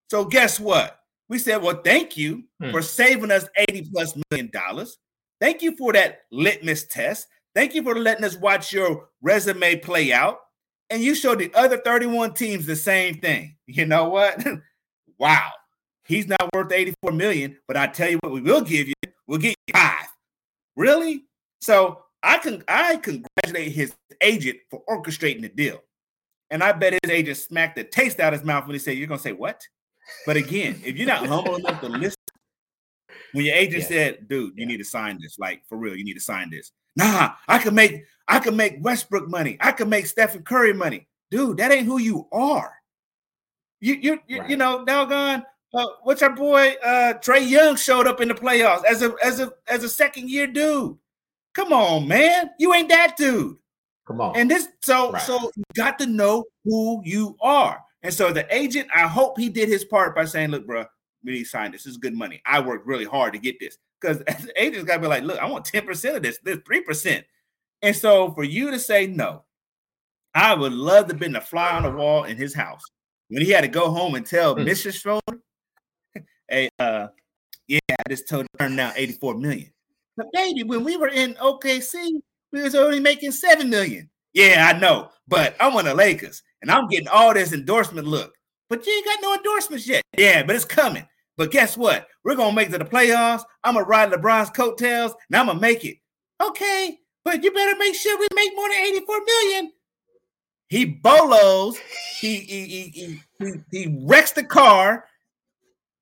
So 0.09 0.25
guess 0.25 0.59
what? 0.59 0.99
We 1.27 1.39
said, 1.39 1.61
well, 1.61 1.81
thank 1.83 2.17
you 2.17 2.43
hmm. 2.61 2.71
for 2.71 2.81
saving 2.81 3.31
us 3.31 3.47
80 3.57 3.89
plus 3.91 4.17
million 4.29 4.49
dollars. 4.51 4.97
Thank 5.45 5.61
you 5.61 5.77
for 5.77 5.93
that 5.93 6.21
litmus 6.31 6.87
test. 6.87 7.27
Thank 7.53 7.75
you 7.75 7.83
for 7.83 7.93
letting 7.93 8.25
us 8.25 8.35
watch 8.35 8.73
your 8.73 9.09
resume 9.21 9.75
play 9.75 10.11
out. 10.11 10.39
And 10.89 11.03
you 11.03 11.13
showed 11.13 11.37
the 11.37 11.53
other 11.53 11.77
31 11.77 12.33
teams 12.33 12.65
the 12.65 12.75
same 12.75 13.19
thing. 13.19 13.55
You 13.67 13.85
know 13.85 14.09
what? 14.09 14.43
wow. 15.19 15.51
He's 16.03 16.27
not 16.27 16.49
worth 16.51 16.71
84 16.71 17.11
million, 17.11 17.57
but 17.67 17.77
I 17.77 17.85
tell 17.85 18.09
you 18.09 18.17
what, 18.23 18.33
we 18.33 18.41
will 18.41 18.61
give 18.61 18.87
you, 18.87 18.95
we'll 19.27 19.37
get 19.37 19.55
you 19.67 19.73
five. 19.73 20.07
Really? 20.75 21.25
So 21.61 22.01
I 22.23 22.39
can 22.39 22.63
I 22.67 22.95
congratulate 22.95 23.71
his 23.71 23.93
agent 24.21 24.57
for 24.71 24.81
orchestrating 24.89 25.43
the 25.43 25.49
deal. 25.49 25.79
And 26.49 26.63
I 26.63 26.71
bet 26.71 26.97
his 27.03 27.11
agent 27.11 27.37
smacked 27.37 27.75
the 27.75 27.83
taste 27.83 28.19
out 28.19 28.33
of 28.33 28.39
his 28.39 28.47
mouth 28.47 28.65
when 28.65 28.73
he 28.73 28.79
said, 28.79 28.97
You're 28.97 29.05
gonna 29.05 29.19
say 29.19 29.33
what? 29.33 29.61
But 30.25 30.37
again, 30.37 30.81
if 30.83 30.97
you're 30.97 31.05
not 31.05 31.27
humble 31.27 31.57
enough 31.57 31.81
to 31.81 31.89
listen, 31.89 32.14
when 33.35 33.45
your 33.45 33.55
agent 33.55 33.83
yeah. 33.83 33.87
said, 33.87 34.27
dude, 34.27 34.53
you 34.55 34.61
yeah. 34.61 34.65
need 34.65 34.77
to 34.77 34.85
sign 34.85 35.19
this, 35.21 35.37
like 35.37 35.61
for 35.67 35.77
real, 35.77 35.95
you 35.95 36.03
need 36.03 36.13
to 36.13 36.21
sign 36.21 36.49
this. 36.49 36.71
Nah, 36.95 37.33
I 37.47 37.57
can 37.57 37.75
make 37.75 38.03
I 38.27 38.39
can 38.39 38.55
make 38.55 38.77
Westbrook 38.81 39.29
money, 39.29 39.57
I 39.59 39.71
can 39.71 39.89
make 39.89 40.05
Stephen 40.05 40.43
Curry 40.43 40.73
money. 40.73 41.07
Dude, 41.31 41.57
that 41.57 41.71
ain't 41.71 41.85
who 41.85 41.99
you 41.99 42.27
are. 42.31 42.73
You 43.81 43.95
you 43.95 44.19
you, 44.27 44.39
right. 44.39 44.49
you 44.49 44.57
know, 44.57 44.85
doggone 44.85 45.43
uh, 45.73 45.85
what's 46.03 46.21
our 46.21 46.33
boy 46.33 46.75
uh 46.83 47.13
Trae 47.15 47.47
Young 47.47 47.75
showed 47.75 48.07
up 48.07 48.21
in 48.21 48.29
the 48.29 48.33
playoffs 48.33 48.85
as 48.85 49.01
a 49.01 49.13
as 49.23 49.39
a 49.39 49.51
as 49.67 49.83
a 49.83 49.89
second 49.89 50.29
year 50.29 50.47
dude. 50.47 50.97
Come 51.53 51.73
on, 51.73 52.07
man. 52.07 52.51
You 52.59 52.73
ain't 52.73 52.89
that 52.89 53.15
dude. 53.17 53.57
Come 54.07 54.21
on. 54.21 54.37
And 54.37 54.49
this 54.49 54.69
so 54.81 55.11
right. 55.11 55.21
so 55.21 55.51
you 55.55 55.63
got 55.75 55.99
to 55.99 56.05
know 56.05 56.45
who 56.63 57.01
you 57.03 57.35
are. 57.41 57.81
And 58.03 58.13
so 58.13 58.31
the 58.31 58.45
agent, 58.55 58.87
I 58.93 59.07
hope 59.07 59.39
he 59.39 59.49
did 59.49 59.67
his 59.67 59.83
part 59.83 60.15
by 60.15 60.25
saying, 60.25 60.51
look, 60.51 60.67
bro, 60.67 60.85
we 61.25 61.33
need 61.33 61.43
to 61.43 61.49
sign 61.49 61.71
this. 61.71 61.83
This 61.83 61.91
is 61.91 61.97
good 61.97 62.13
money. 62.13 62.41
I 62.45 62.59
worked 62.59 62.85
really 62.85 63.05
hard 63.05 63.33
to 63.33 63.39
get 63.39 63.59
this. 63.59 63.77
Because 63.99 64.23
agents 64.55 64.85
got 64.85 64.95
to 64.95 65.01
be 65.01 65.07
like, 65.07 65.23
look, 65.23 65.39
I 65.39 65.49
want 65.49 65.65
10% 65.65 66.15
of 66.15 66.23
this, 66.23 66.37
this 66.43 66.57
3%. 66.57 67.23
And 67.81 67.95
so 67.95 68.31
for 68.31 68.43
you 68.43 68.71
to 68.71 68.79
say 68.79 69.07
no, 69.07 69.43
I 70.33 70.53
would 70.53 70.73
love 70.73 71.07
to 71.07 71.13
have 71.13 71.19
been 71.19 71.35
a 71.35 71.41
fly 71.41 71.71
on 71.71 71.83
the 71.83 71.91
wall 71.91 72.25
in 72.25 72.37
his 72.37 72.53
house 72.53 72.83
when 73.29 73.43
he 73.43 73.51
had 73.51 73.61
to 73.61 73.67
go 73.67 73.89
home 73.89 74.15
and 74.15 74.25
tell 74.25 74.55
mm. 74.55 74.65
Mrs. 74.65 75.01
Schroeder, 75.01 75.41
hey, 76.49 76.69
uh, 76.79 77.07
yeah, 77.67 77.79
just 78.09 78.27
told 78.27 78.45
her 78.59 78.69
now 78.69 78.91
84 78.95 79.35
million. 79.35 79.71
But 80.17 80.27
baby, 80.33 80.63
when 80.63 80.83
we 80.83 80.97
were 80.97 81.09
in 81.09 81.33
OKC, 81.35 82.21
we 82.51 82.61
was 82.61 82.75
only 82.75 82.99
making 82.99 83.31
7 83.31 83.69
million. 83.69 84.09
Yeah, 84.33 84.71
I 84.73 84.77
know, 84.77 85.09
but 85.27 85.55
I'm 85.59 85.75
on 85.75 85.85
the 85.85 85.93
Lakers 85.93 86.43
and 86.61 86.69
I'm 86.69 86.87
getting 86.87 87.07
all 87.07 87.33
this 87.33 87.53
endorsement 87.53 88.07
look. 88.07 88.33
But 88.69 88.85
you 88.85 88.93
ain't 88.93 89.05
got 89.05 89.19
no 89.21 89.33
endorsements 89.35 89.87
yet. 89.87 90.03
Yeah, 90.17 90.43
but 90.43 90.55
it's 90.55 90.65
coming. 90.65 91.07
But 91.37 91.51
guess 91.51 91.77
what? 91.77 92.07
We're 92.23 92.35
gonna 92.35 92.55
make 92.55 92.69
it 92.69 92.71
to 92.73 92.77
the 92.77 92.85
playoffs. 92.85 93.43
I'm 93.63 93.75
gonna 93.75 93.85
ride 93.85 94.11
LeBron's 94.11 94.49
coattails, 94.49 95.13
and 95.29 95.35
I'm 95.35 95.47
gonna 95.47 95.59
make 95.59 95.83
it. 95.83 95.97
Okay, 96.41 96.99
but 97.23 97.43
you 97.43 97.51
better 97.51 97.77
make 97.77 97.95
sure 97.95 98.17
we 98.17 98.27
make 98.33 98.55
more 98.55 98.69
than 98.69 98.77
84 98.77 99.19
million. 99.25 99.71
He 100.67 100.85
bolos, 100.85 101.77
he 102.19 102.37
he 102.37 102.65
he 102.65 103.21
he, 103.39 103.53
he 103.71 103.99
wrecks 104.03 104.31
the 104.31 104.43
car, 104.43 105.05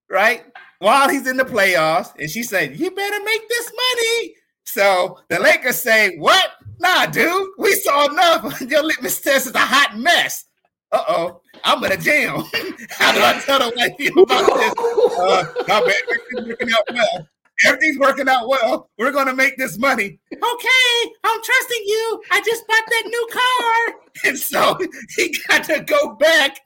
right? 0.10 0.44
While 0.80 1.10
he's 1.10 1.28
in 1.28 1.38
the 1.38 1.46
playoffs, 1.46 2.14
and 2.20 2.30
she 2.30 2.44
said, 2.44 2.78
You 2.78 2.92
better 2.92 3.24
make 3.24 3.50
this 3.50 3.72
money. 3.72 4.36
So 4.66 5.20
the 5.30 5.40
Lakers 5.40 5.80
say, 5.80 6.18
What? 6.18 6.52
Nah, 6.80 7.06
dude, 7.06 7.52
we 7.58 7.74
saw 7.76 8.10
enough. 8.10 8.62
Your 8.68 8.84
litmus 8.84 9.22
test 9.22 9.48
is 9.48 9.56
a 9.56 9.60
hot 9.60 9.98
mess. 9.98 10.46
Uh 10.94 11.04
oh, 11.08 11.42
I'm 11.64 11.84
in 11.84 11.92
a 11.92 11.98
jam. 11.98 12.38
How 12.92 13.12
do 13.12 13.20
I 13.24 13.42
tell 13.44 13.60
the 13.60 13.76
white 13.76 13.98
people 13.98 14.24
about 14.24 14.46
this? 14.46 14.74
Uh. 15.20 15.44
Everything's 15.68 16.48
working 16.48 16.70
out 16.72 16.84
well. 16.92 17.28
Everything's 17.66 17.98
working 18.00 18.30
out 18.30 18.48
well. 18.48 18.90
We're 18.98 19.12
going 19.12 19.26
to 19.28 19.34
make 19.34 19.58
this 19.58 19.80
money. 19.80 20.20
Okay, 20.32 21.12
I'm 21.24 21.44
trusting 21.44 21.84
you. 21.86 22.24
I 22.32 22.42
just 22.42 22.68
bought 22.68 22.84
that 22.88 23.04
new 23.06 23.28
car. 23.32 24.00
And 24.26 24.38
so 24.38 24.78
he 25.18 25.36
got 25.48 25.64
to 25.64 25.80
go 25.80 26.14
back. 26.16 26.60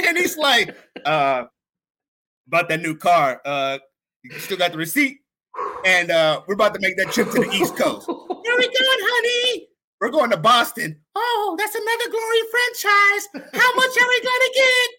And 0.00 0.16
he's 0.16 0.38
like, 0.38 0.74
uh, 1.04 1.44
about 2.46 2.70
that 2.70 2.80
new 2.80 2.96
car. 2.96 3.42
Uh, 3.44 3.78
you 4.22 4.38
still 4.38 4.56
got 4.56 4.72
the 4.72 4.78
receipt? 4.78 5.18
And 5.84 6.10
uh, 6.10 6.40
we're 6.46 6.54
about 6.54 6.72
to 6.72 6.80
make 6.80 6.96
that 6.96 7.12
trip 7.12 7.30
to 7.32 7.40
the 7.40 7.50
East 7.50 7.76
Coast. 7.76 8.08
Where 8.08 8.56
we 8.56 8.64
going, 8.64 8.74
honey? 8.78 9.68
We're 10.06 10.12
going 10.12 10.30
to 10.30 10.36
Boston. 10.36 11.00
Oh, 11.16 11.56
that's 11.58 11.74
another 11.74 12.08
glory 12.12 12.38
franchise. 12.52 13.26
How 13.60 13.74
much 13.74 13.90
are 14.00 14.08
we 14.08 14.20
gonna 14.20 14.52
get? 14.54 14.90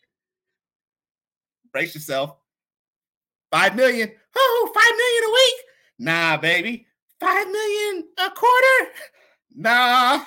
Brace 1.72 1.96
yourself. 1.96 2.36
Five 3.50 3.78
million. 3.78 4.12
Oh, 4.36 4.70
five 4.76 4.98
million 4.98 5.24
a 5.24 5.32
week. 5.32 5.54
Nah, 6.00 6.36
baby. 6.36 6.88
Five 7.22 7.48
million 7.48 8.04
a 8.18 8.30
quarter. 8.32 8.92
Nah. 9.56 10.26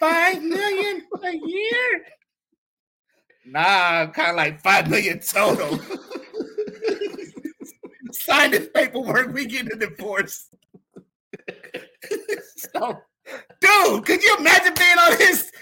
Five 0.00 0.42
million 0.42 1.02
a 1.22 1.36
year. 1.36 2.06
Nah, 3.44 4.06
kind 4.06 4.30
of 4.30 4.36
like 4.36 4.58
five 4.62 4.88
million 4.88 5.20
total. 5.20 5.78
Sign 8.12 8.52
this 8.52 8.70
paperwork. 8.72 9.34
We 9.34 9.44
get 9.44 9.70
a 9.70 9.76
divorce. 9.76 10.48
so 12.56 13.02
Dude, 13.62 14.04
could 14.04 14.22
you 14.22 14.36
imagine 14.38 14.74
being 14.74 14.98
on 14.98 15.16
his 15.18 15.50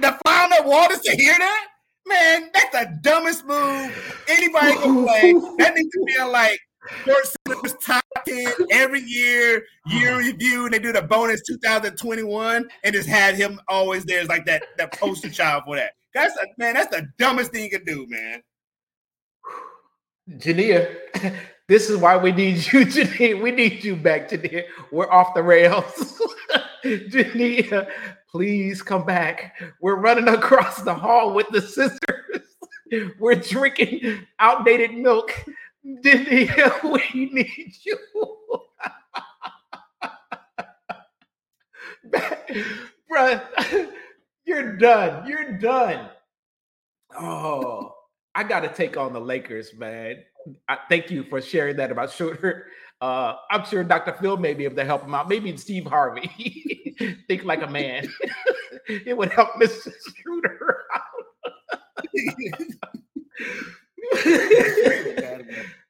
the 0.00 0.18
final 0.26 0.68
waters 0.68 1.00
to 1.00 1.16
hear 1.16 1.34
that? 1.38 1.66
Man, 2.06 2.50
that's 2.52 2.70
the 2.72 2.98
dumbest 3.02 3.46
move 3.46 4.24
anybody 4.28 4.74
can 4.74 5.04
play. 5.04 5.32
That 5.58 5.74
needs 5.74 5.90
to 5.90 6.04
be 6.06 6.22
like 6.24 6.58
first 7.04 7.36
top 7.80 8.04
10 8.26 8.46
every 8.70 9.00
year, 9.00 9.64
year 9.86 10.18
review, 10.18 10.66
and 10.66 10.74
they 10.74 10.78
do 10.78 10.92
the 10.92 11.02
bonus 11.02 11.42
2021 11.46 12.68
and 12.84 12.94
just 12.94 13.08
had 13.08 13.34
him 13.34 13.60
always 13.68 14.04
there 14.04 14.20
as 14.20 14.28
like 14.28 14.44
that, 14.46 14.62
that 14.76 14.92
poster 14.92 15.30
child 15.30 15.64
for 15.66 15.76
that. 15.76 15.92
That's 16.14 16.36
a 16.36 16.46
man, 16.58 16.74
that's 16.74 16.94
the 16.94 17.08
dumbest 17.18 17.52
thing 17.52 17.64
you 17.64 17.70
can 17.70 17.84
do, 17.84 18.06
man. 18.08 18.42
Jania, 20.38 20.94
this 21.68 21.90
is 21.90 21.98
why 21.98 22.16
we 22.16 22.32
need 22.32 22.56
you, 22.72 22.86
Jania. 22.86 23.40
We 23.40 23.50
need 23.50 23.84
you 23.84 23.94
back, 23.94 24.30
Jania. 24.30 24.64
We're 24.90 25.10
off 25.10 25.34
the 25.34 25.42
rails. 25.42 26.20
Jania, 26.84 27.88
please 28.30 28.82
come 28.82 29.04
back. 29.04 29.60
We're 29.80 29.96
running 29.96 30.28
across 30.28 30.80
the 30.82 30.94
hall 30.94 31.34
with 31.34 31.48
the 31.50 31.60
sisters. 31.60 32.00
We're 33.18 33.34
drinking 33.34 34.26
outdated 34.38 34.94
milk. 34.94 35.30
Jania, 36.02 36.82
we 36.90 37.26
need 37.26 37.74
you. 37.84 37.98
Bruh, 43.12 43.90
you're 44.46 44.76
done. 44.76 45.28
You're 45.28 45.52
done. 45.58 46.08
Oh, 47.18 47.94
I 48.34 48.42
got 48.44 48.60
to 48.60 48.68
take 48.68 48.96
on 48.96 49.12
the 49.12 49.20
Lakers, 49.20 49.74
man. 49.74 50.24
I 50.68 50.78
thank 50.88 51.10
you 51.10 51.24
for 51.24 51.40
sharing 51.40 51.76
that 51.76 51.90
about 51.90 52.12
Schroeder. 52.12 52.66
Uh, 53.00 53.36
I'm 53.50 53.64
sure 53.64 53.84
Dr. 53.84 54.12
Phil 54.20 54.36
may 54.36 54.54
be 54.54 54.64
able 54.64 54.76
to 54.76 54.84
help 54.84 55.04
him 55.04 55.14
out. 55.14 55.28
Maybe 55.28 55.56
Steve 55.56 55.86
Harvey. 55.86 56.96
Think 57.28 57.44
like 57.44 57.62
a 57.62 57.66
man. 57.66 58.08
it 58.88 59.16
would 59.16 59.30
help 59.30 59.50
Mr. 59.54 59.92
Schroeder 60.16 60.84
out. 60.94 61.02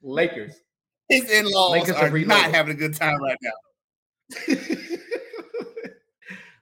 Lakers. 0.03 0.55
His 1.09 1.31
in-laws 1.31 1.73
Lakers 1.73 1.97
are, 1.97 2.15
are 2.15 2.19
not 2.21 2.51
having 2.51 2.75
a 2.75 2.79
good 2.79 2.95
time 2.95 3.19
right 3.23 3.39
now. 3.43 4.57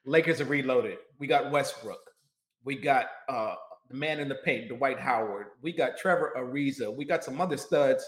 Lakers 0.05 0.41
are 0.41 0.45
reloaded. 0.45 0.99
We 1.19 1.27
got 1.27 1.51
Westbrook. 1.51 1.99
We 2.65 2.77
got 2.77 3.07
uh, 3.29 3.57
the 3.89 3.97
man 3.97 4.21
in 4.21 4.29
the 4.29 4.37
paint, 4.37 4.69
Dwight 4.69 4.99
Howard. 4.99 5.49
We 5.63 5.73
got 5.73 5.97
Trevor 5.97 6.33
Ariza. 6.37 6.95
We 6.95 7.05
got 7.05 7.25
some 7.25 7.41
other 7.41 7.57
studs, 7.57 8.05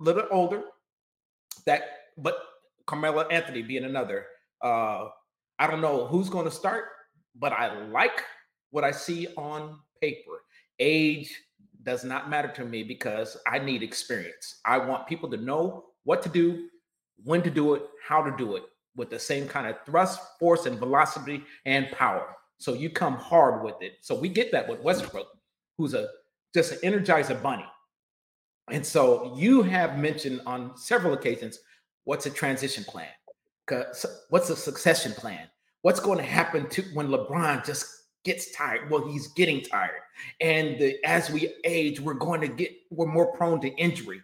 a 0.00 0.04
little 0.04 0.26
older. 0.30 0.62
That, 1.66 1.82
but 2.16 2.38
Carmelo 2.86 3.22
Anthony 3.28 3.62
being 3.62 3.84
another. 3.84 4.26
Uh, 4.62 5.08
I 5.58 5.66
don't 5.66 5.80
know 5.80 6.06
who's 6.06 6.28
going 6.28 6.44
to 6.44 6.50
start, 6.50 6.84
but 7.34 7.52
I 7.52 7.80
like 7.88 8.22
what 8.70 8.84
I 8.84 8.90
see 8.90 9.28
on 9.36 9.78
paper. 10.00 10.42
Age 10.78 11.34
does 11.82 12.04
not 12.04 12.30
matter 12.30 12.48
to 12.48 12.64
me 12.64 12.82
because 12.82 13.36
I 13.46 13.58
need 13.58 13.82
experience. 13.82 14.60
I 14.64 14.78
want 14.78 15.06
people 15.06 15.30
to 15.30 15.36
know 15.36 15.84
what 16.04 16.22
to 16.22 16.28
do, 16.28 16.68
when 17.24 17.42
to 17.42 17.50
do 17.50 17.74
it, 17.74 17.82
how 18.06 18.22
to 18.22 18.36
do 18.36 18.56
it 18.56 18.64
with 18.96 19.10
the 19.10 19.18
same 19.18 19.48
kind 19.48 19.66
of 19.66 19.76
thrust, 19.86 20.20
force, 20.38 20.66
and 20.66 20.78
velocity 20.78 21.42
and 21.64 21.90
power. 21.92 22.34
So 22.58 22.74
you 22.74 22.90
come 22.90 23.14
hard 23.14 23.62
with 23.62 23.80
it. 23.80 23.98
So 24.00 24.14
we 24.14 24.28
get 24.28 24.52
that 24.52 24.68
with 24.68 24.80
Westbrook, 24.80 25.28
who's 25.76 25.94
a 25.94 26.08
just 26.54 26.72
an 26.72 26.78
energizer 26.78 27.40
bunny. 27.40 27.66
And 28.70 28.84
so 28.84 29.34
you 29.36 29.62
have 29.62 29.98
mentioned 29.98 30.40
on 30.46 30.76
several 30.76 31.14
occasions 31.14 31.60
what's 32.04 32.26
a 32.26 32.30
transition 32.30 32.84
plan? 32.84 33.08
What's 34.30 34.50
a 34.50 34.56
succession 34.56 35.12
plan? 35.12 35.46
What's 35.82 36.00
going 36.00 36.18
to 36.18 36.24
happen 36.24 36.68
to 36.70 36.82
when 36.94 37.08
LeBron 37.08 37.64
just 37.64 37.86
gets 38.24 38.50
tired? 38.52 38.90
Well, 38.90 39.06
he's 39.08 39.28
getting 39.28 39.60
tired. 39.60 40.00
And 40.40 40.78
the, 40.78 40.96
as 41.04 41.30
we 41.30 41.54
age, 41.64 42.00
we're 42.00 42.14
going 42.14 42.40
to 42.40 42.48
get 42.48 42.72
we're 42.90 43.06
more 43.06 43.32
prone 43.32 43.60
to 43.60 43.68
injury. 43.76 44.20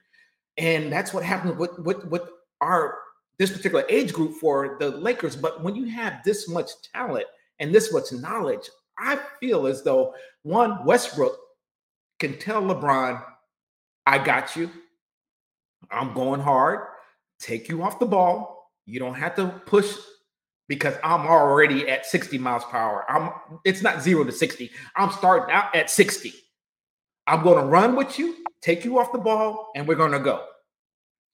And 0.56 0.90
that's 0.90 1.12
what 1.12 1.24
happens 1.24 1.56
with, 1.56 1.78
with, 1.78 2.04
with 2.06 2.22
our 2.60 2.98
this 3.38 3.50
particular 3.50 3.84
age 3.88 4.12
group 4.12 4.34
for 4.34 4.76
the 4.78 4.90
Lakers. 4.90 5.36
But 5.36 5.62
when 5.62 5.74
you 5.74 5.86
have 5.86 6.22
this 6.24 6.48
much 6.48 6.70
talent 6.92 7.26
and 7.58 7.74
this 7.74 7.92
much 7.92 8.12
knowledge, 8.12 8.68
I 8.98 9.18
feel 9.40 9.66
as 9.66 9.82
though 9.82 10.14
one 10.42 10.84
Westbrook 10.84 11.36
can 12.20 12.38
tell 12.38 12.62
LeBron, 12.62 13.22
I 14.06 14.18
got 14.18 14.56
you. 14.56 14.70
I'm 15.90 16.14
going 16.14 16.40
hard. 16.40 16.80
Take 17.40 17.68
you 17.68 17.82
off 17.82 17.98
the 17.98 18.06
ball. 18.06 18.70
You 18.86 19.00
don't 19.00 19.14
have 19.14 19.34
to 19.36 19.48
push 19.66 19.94
because 20.68 20.94
I'm 21.02 21.26
already 21.26 21.88
at 21.88 22.06
60 22.06 22.38
miles 22.38 22.64
per 22.64 22.76
hour. 22.76 23.04
I'm 23.08 23.32
it's 23.64 23.82
not 23.82 24.02
zero 24.02 24.24
to 24.24 24.32
60. 24.32 24.70
I'm 24.96 25.10
starting 25.10 25.54
out 25.54 25.74
at 25.74 25.90
60. 25.90 26.32
I'm 27.26 27.42
going 27.42 27.58
to 27.58 27.64
run 27.64 27.96
with 27.96 28.18
you, 28.18 28.36
take 28.60 28.84
you 28.84 28.98
off 28.98 29.12
the 29.12 29.18
ball, 29.18 29.70
and 29.74 29.88
we're 29.88 29.94
going 29.94 30.12
to 30.12 30.20
go. 30.20 30.44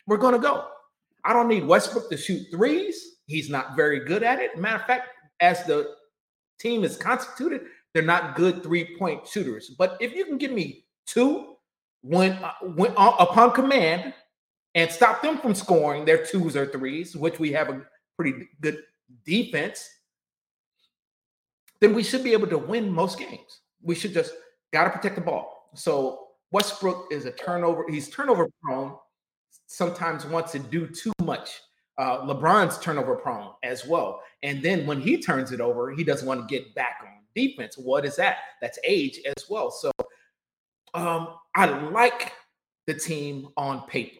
We're 0.06 0.18
going 0.18 0.34
to 0.34 0.40
go. 0.40 0.66
I 1.24 1.32
don't 1.32 1.48
need 1.48 1.66
Westbrook 1.66 2.10
to 2.10 2.16
shoot 2.16 2.46
threes. 2.50 3.16
He's 3.26 3.50
not 3.50 3.76
very 3.76 4.04
good 4.04 4.22
at 4.22 4.38
it. 4.38 4.58
Matter 4.58 4.76
of 4.76 4.86
fact, 4.86 5.08
as 5.40 5.64
the 5.64 5.94
team 6.60 6.84
is 6.84 6.96
constituted, 6.96 7.62
they're 7.92 8.02
not 8.02 8.36
good 8.36 8.62
three 8.62 8.96
point 8.96 9.26
shooters. 9.26 9.70
But 9.70 9.96
if 10.00 10.14
you 10.14 10.24
can 10.24 10.38
give 10.38 10.52
me 10.52 10.84
two 11.06 11.56
when, 12.02 12.32
uh, 12.32 12.52
when 12.62 12.92
uh, 12.96 13.16
upon 13.18 13.52
command 13.52 14.14
and 14.74 14.90
stop 14.90 15.22
them 15.22 15.38
from 15.38 15.54
scoring 15.54 16.04
their 16.04 16.24
twos 16.24 16.56
or 16.56 16.66
threes, 16.66 17.16
which 17.16 17.38
we 17.38 17.52
have 17.52 17.68
a 17.68 17.82
pretty 18.16 18.48
good 18.60 18.78
defense, 19.24 19.88
then 21.80 21.94
we 21.94 22.02
should 22.02 22.22
be 22.22 22.32
able 22.32 22.46
to 22.46 22.58
win 22.58 22.90
most 22.90 23.18
games. 23.18 23.60
We 23.82 23.94
should 23.94 24.12
just 24.12 24.32
got 24.72 24.84
to 24.84 24.90
protect 24.90 25.16
the 25.16 25.22
ball. 25.22 25.70
So 25.74 26.28
Westbrook 26.52 27.08
is 27.10 27.24
a 27.24 27.32
turnover. 27.32 27.86
He's 27.88 28.08
turnover 28.10 28.48
prone. 28.62 28.94
Sometimes 29.66 30.26
wants 30.26 30.52
to 30.52 30.58
do 30.58 30.86
too 30.86 31.12
much. 31.22 31.60
Uh, 32.00 32.24
LeBron's 32.24 32.78
turnover 32.78 33.14
prone 33.14 33.50
as 33.62 33.84
well. 33.84 34.22
And 34.42 34.62
then 34.62 34.86
when 34.86 35.02
he 35.02 35.20
turns 35.20 35.52
it 35.52 35.60
over, 35.60 35.90
he 35.90 36.02
doesn't 36.02 36.26
want 36.26 36.40
to 36.40 36.46
get 36.52 36.74
back 36.74 37.00
on 37.02 37.10
defense. 37.34 37.76
What 37.76 38.06
is 38.06 38.16
that? 38.16 38.38
That's 38.62 38.78
age 38.84 39.20
as 39.26 39.44
well. 39.50 39.70
So 39.70 39.92
um, 40.94 41.34
I 41.54 41.66
like 41.66 42.32
the 42.86 42.94
team 42.94 43.48
on 43.58 43.86
paper. 43.86 44.16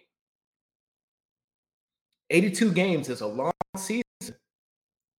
82 2.29 2.73
games 2.73 3.09
is 3.09 3.23
a 3.23 3.27
long 3.27 3.53
season, 3.79 4.05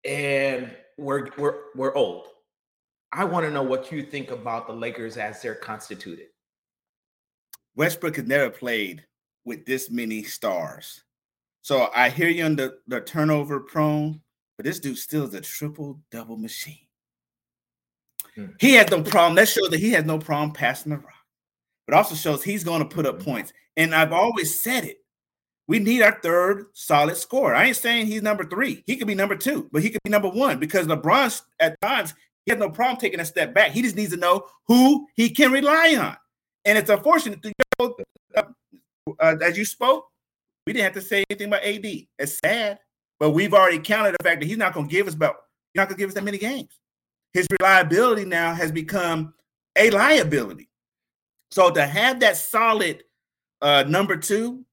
and 0.06 0.72
we're 1.00 1.30
we're 1.40 1.56
we're 1.76 1.96
old. 1.96 2.28
I 3.12 3.26
want 3.26 3.44
to 3.48 3.52
know 3.52 3.64
what 3.64 3.92
you 3.92 4.04
think 4.04 4.30
about 4.30 4.68
the 4.68 4.74
Lakers 4.74 5.18
as 5.18 5.42
they're 5.42 5.56
constituted. 5.56 6.28
Westbrook 7.76 8.18
has 8.18 8.28
never 8.28 8.52
played 8.52 9.04
with 9.46 9.66
this 9.66 9.90
many 9.90 10.22
stars. 10.22 11.02
So 11.62 11.90
I 11.96 12.10
hear 12.10 12.30
you 12.30 12.46
on 12.46 12.56
the, 12.56 12.78
the 12.88 13.02
turnover 13.02 13.60
prone, 13.60 14.22
but 14.58 14.66
this 14.66 14.80
dude 14.80 14.98
still 14.98 15.26
is 15.26 15.34
a 15.34 15.42
triple 15.42 16.00
double 16.12 16.38
machine. 16.38 16.88
Hmm. 18.36 18.48
He 18.60 18.74
has 18.74 18.90
no 18.90 19.04
problem. 19.04 19.36
That 19.36 19.48
shows 19.48 19.70
that 19.70 19.80
he 19.80 19.92
has 19.92 20.06
no 20.06 20.18
problem 20.18 20.52
passing 20.52 20.92
the 20.92 20.98
rock, 20.98 21.14
but 21.88 21.96
also 21.96 22.16
shows 22.16 22.44
he's 22.44 22.64
going 22.64 22.80
to 22.80 22.96
put 22.96 23.06
up 23.06 23.18
hmm. 23.22 23.30
points. 23.30 23.54
And 23.78 23.94
I've 23.94 24.14
always 24.14 24.60
said 24.60 24.86
it. 24.86 24.98
We 25.68 25.80
need 25.80 26.02
our 26.02 26.20
third 26.22 26.66
solid 26.74 27.16
scorer. 27.16 27.56
I 27.56 27.66
ain't 27.66 27.78
saying 27.78 28.08
he's 28.08 28.22
number 28.22 28.44
three. 28.44 28.84
He 28.88 28.98
could 28.98 29.08
be 29.08 29.16
number 29.16 29.38
two, 29.38 29.70
but 29.72 29.82
he 29.82 29.90
could 29.90 30.04
be 30.04 30.10
number 30.10 30.28
one 30.28 30.60
because 30.60 30.88
LeBron 30.88 31.42
at 31.60 31.80
times 31.80 32.14
he 32.46 32.52
has 32.52 32.60
no 32.60 32.70
problem 32.70 32.98
taking 32.98 33.20
a 33.20 33.26
step 33.26 33.54
back. 33.54 33.72
He 33.72 33.82
just 33.82 33.96
needs 33.96 34.12
to 34.12 34.18
know 34.18 34.48
who 34.68 35.08
he 35.16 35.30
can 35.30 35.52
rely 35.52 35.96
on. 35.96 36.18
And 36.66 36.78
it's 36.78 36.90
unfortunate, 36.90 37.46
know, 37.80 37.96
uh, 38.36 38.44
uh, 39.20 39.36
as 39.42 39.58
you 39.58 39.66
spoke, 39.66 40.11
we 40.72 40.76
didn't 40.76 40.94
have 40.94 41.04
to 41.04 41.10
say 41.10 41.26
anything 41.30 41.48
about 41.48 41.64
AD. 41.64 41.86
It's 42.18 42.40
sad, 42.46 42.80
but 43.20 43.32
we've 43.32 43.54
already 43.54 43.80
counted 43.80 44.16
the 44.18 44.24
fact 44.24 44.40
that 44.40 44.48
he's 44.48 44.58
not 44.58 44.74
going 44.74 44.88
to 44.88 44.92
give 44.92 45.06
us 45.06 45.16
about 45.16 45.36
he's 45.74 45.80
not 45.82 45.90
going 45.90 45.98
to 45.98 46.00
give 46.02 46.08
us 46.08 46.14
that 46.14 46.24
many 46.24 46.38
games. 46.38 46.80
His 47.34 47.46
reliability 47.60 48.24
now 48.24 48.54
has 48.54 48.72
become 48.72 49.34
a 49.76 49.90
liability. 49.90 50.70
So 51.52 51.72
to 51.72 51.86
have 51.86 52.22
that 52.22 52.38
solid 52.38 53.04
uh, 53.62 53.84
number 53.86 54.16
two 54.16 54.64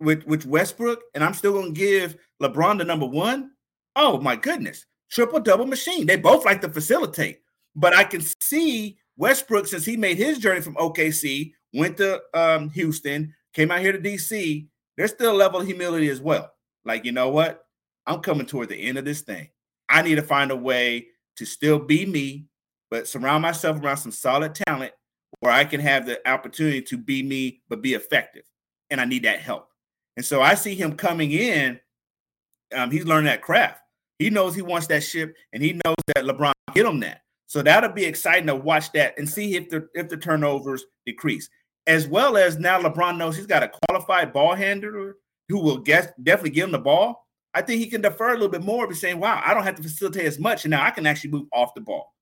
with 0.00 0.26
with 0.26 0.44
Westbrook, 0.44 1.00
and 1.14 1.24
I'm 1.24 1.32
still 1.32 1.54
going 1.54 1.72
to 1.72 1.80
give 1.80 2.16
LeBron 2.42 2.76
the 2.76 2.84
number 2.84 3.06
one. 3.06 3.52
Oh 3.96 4.20
my 4.20 4.36
goodness, 4.36 4.84
triple 5.10 5.40
double 5.40 5.64
machine. 5.64 6.04
They 6.04 6.16
both 6.16 6.44
like 6.44 6.60
to 6.60 6.68
facilitate, 6.68 7.40
but 7.74 7.96
I 7.96 8.04
can 8.04 8.20
see 8.42 8.98
Westbrook 9.16 9.66
since 9.66 9.86
he 9.86 9.96
made 9.96 10.18
his 10.18 10.36
journey 10.36 10.60
from 10.60 10.74
OKC, 10.74 11.54
went 11.72 11.96
to 11.96 12.20
um, 12.34 12.68
Houston, 12.68 13.34
came 13.54 13.70
out 13.70 13.80
here 13.80 13.92
to 13.92 13.98
DC. 13.98 14.68
There's 14.98 15.12
still 15.12 15.32
a 15.32 15.36
level 15.36 15.60
of 15.60 15.66
humility 15.66 16.08
as 16.08 16.20
well. 16.20 16.52
Like 16.84 17.04
you 17.04 17.12
know 17.12 17.28
what, 17.28 17.64
I'm 18.04 18.20
coming 18.20 18.46
toward 18.46 18.68
the 18.68 18.76
end 18.76 18.98
of 18.98 19.04
this 19.04 19.22
thing. 19.22 19.48
I 19.88 20.02
need 20.02 20.16
to 20.16 20.22
find 20.22 20.50
a 20.50 20.56
way 20.56 21.06
to 21.36 21.46
still 21.46 21.78
be 21.78 22.04
me, 22.04 22.46
but 22.90 23.06
surround 23.06 23.42
myself 23.42 23.80
around 23.80 23.98
some 23.98 24.10
solid 24.12 24.56
talent 24.56 24.92
where 25.38 25.52
I 25.52 25.64
can 25.64 25.80
have 25.80 26.04
the 26.04 26.26
opportunity 26.28 26.82
to 26.82 26.98
be 26.98 27.22
me 27.22 27.62
but 27.68 27.80
be 27.80 27.94
effective. 27.94 28.42
And 28.90 29.00
I 29.00 29.04
need 29.04 29.22
that 29.22 29.38
help. 29.38 29.68
And 30.16 30.26
so 30.26 30.42
I 30.42 30.54
see 30.54 30.74
him 30.74 30.96
coming 30.96 31.30
in. 31.30 31.78
Um, 32.74 32.90
he's 32.90 33.04
learned 33.04 33.28
that 33.28 33.40
craft. 33.40 33.80
He 34.18 34.30
knows 34.30 34.56
he 34.56 34.62
wants 34.62 34.88
that 34.88 35.04
ship, 35.04 35.36
and 35.52 35.62
he 35.62 35.80
knows 35.84 35.96
that 36.08 36.24
LeBron 36.24 36.52
get 36.74 36.86
him 36.86 36.98
that. 37.00 37.22
So 37.46 37.62
that'll 37.62 37.92
be 37.92 38.04
exciting 38.04 38.48
to 38.48 38.56
watch 38.56 38.90
that 38.92 39.16
and 39.16 39.28
see 39.28 39.54
if 39.54 39.70
the 39.70 39.88
if 39.94 40.08
the 40.08 40.16
turnovers 40.16 40.84
decrease, 41.06 41.48
as 41.88 42.06
well 42.06 42.36
as 42.36 42.58
now 42.58 42.80
LeBron 42.80 43.16
knows 43.16 43.36
he's 43.36 43.46
got 43.46 43.62
a 43.62 43.72
qualified 43.86 44.32
ball 44.32 44.54
handler 44.54 45.16
who 45.48 45.58
will 45.58 45.78
get 45.78 46.22
definitely 46.22 46.50
give 46.50 46.66
him 46.66 46.72
the 46.72 46.78
ball. 46.78 47.26
I 47.54 47.62
think 47.62 47.80
he 47.80 47.88
can 47.88 48.02
defer 48.02 48.28
a 48.28 48.34
little 48.34 48.50
bit 48.50 48.62
more, 48.62 48.86
be 48.86 48.94
saying, 48.94 49.18
"Wow, 49.18 49.42
I 49.44 49.54
don't 49.54 49.64
have 49.64 49.76
to 49.76 49.82
facilitate 49.82 50.26
as 50.26 50.38
much, 50.38 50.64
and 50.64 50.70
now 50.70 50.84
I 50.84 50.90
can 50.90 51.06
actually 51.06 51.30
move 51.30 51.48
off 51.50 51.74
the 51.74 51.80
ball." 51.80 52.14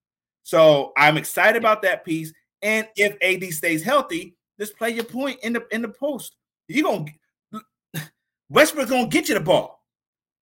So 0.44 0.92
I'm 0.96 1.16
excited 1.16 1.56
about 1.56 1.82
that 1.82 2.04
piece. 2.04 2.32
And 2.62 2.88
if 2.96 3.16
AD 3.20 3.52
stays 3.52 3.82
healthy, 3.82 4.36
just 4.58 4.78
play 4.78 4.90
your 4.90 5.04
point 5.04 5.40
in 5.42 5.52
the 5.52 5.66
in 5.72 5.82
the 5.82 5.88
post. 5.88 6.36
You're 6.68 6.84
gonna 6.84 7.04
Westbrook's 8.48 8.90
gonna 8.90 9.08
get 9.08 9.28
you 9.28 9.34
the 9.34 9.40
ball. 9.40 9.82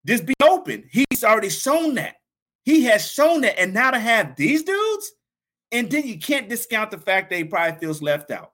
Just 0.07 0.27
be 0.27 0.35
open. 0.43 0.85
He's 0.93 1.25
already 1.25 1.49
shown 1.49 1.95
that. 1.95 2.17
He 2.65 2.85
has 2.85 3.11
shown 3.11 3.41
that. 3.41 3.59
And 3.59 3.73
now 3.73 3.91
to 3.91 3.99
have 3.99 4.37
these 4.37 4.63
dudes, 4.63 5.13
and 5.73 5.91
then 5.91 6.07
you 6.07 6.19
can't 6.19 6.51
discount 6.51 6.91
the 6.91 6.99
fact 6.99 7.31
that 7.31 7.37
he 7.37 7.45
probably 7.45 7.79
feels 7.79 8.03
left 8.03 8.31
out. 8.31 8.54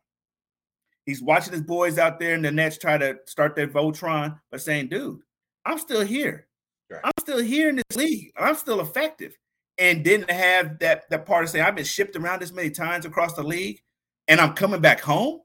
He's 1.11 1.23
watching 1.23 1.53
his 1.53 1.63
boys 1.63 1.99
out 1.99 2.21
there 2.21 2.35
in 2.35 2.43
the 2.43 2.53
Nets 2.53 2.79
try 2.79 2.97
to 2.97 3.19
start 3.27 3.57
their 3.57 3.67
Voltron, 3.67 4.39
but 4.51 4.61
saying, 4.61 4.89
dude, 4.89 5.21
I'm 5.67 5.79
still 5.79 6.03
here. 6.03 6.47
Right. 6.89 7.01
I'm 7.03 7.13
still 7.19 7.43
here 7.43 7.69
in 7.69 7.77
this 7.77 7.97
league. 7.97 8.31
I'm 8.37 8.55
still 8.55 8.81
effective. 8.81 9.37
And 9.79 10.05
didn't 10.05 10.31
have 10.31 10.79
that 10.79 11.11
that 11.11 11.27
part 11.27 11.43
of 11.43 11.51
saying 11.51 11.65
I've 11.65 11.75
been 11.75 11.85
shipped 11.85 12.15
around 12.15 12.43
this 12.43 12.53
many 12.53 12.71
times 12.71 13.07
across 13.07 13.33
the 13.33 13.43
league 13.43 13.81
and 14.29 14.41
I'm 14.41 14.53
coming 14.53 14.81
back 14.81 15.01
home. 15.01 15.41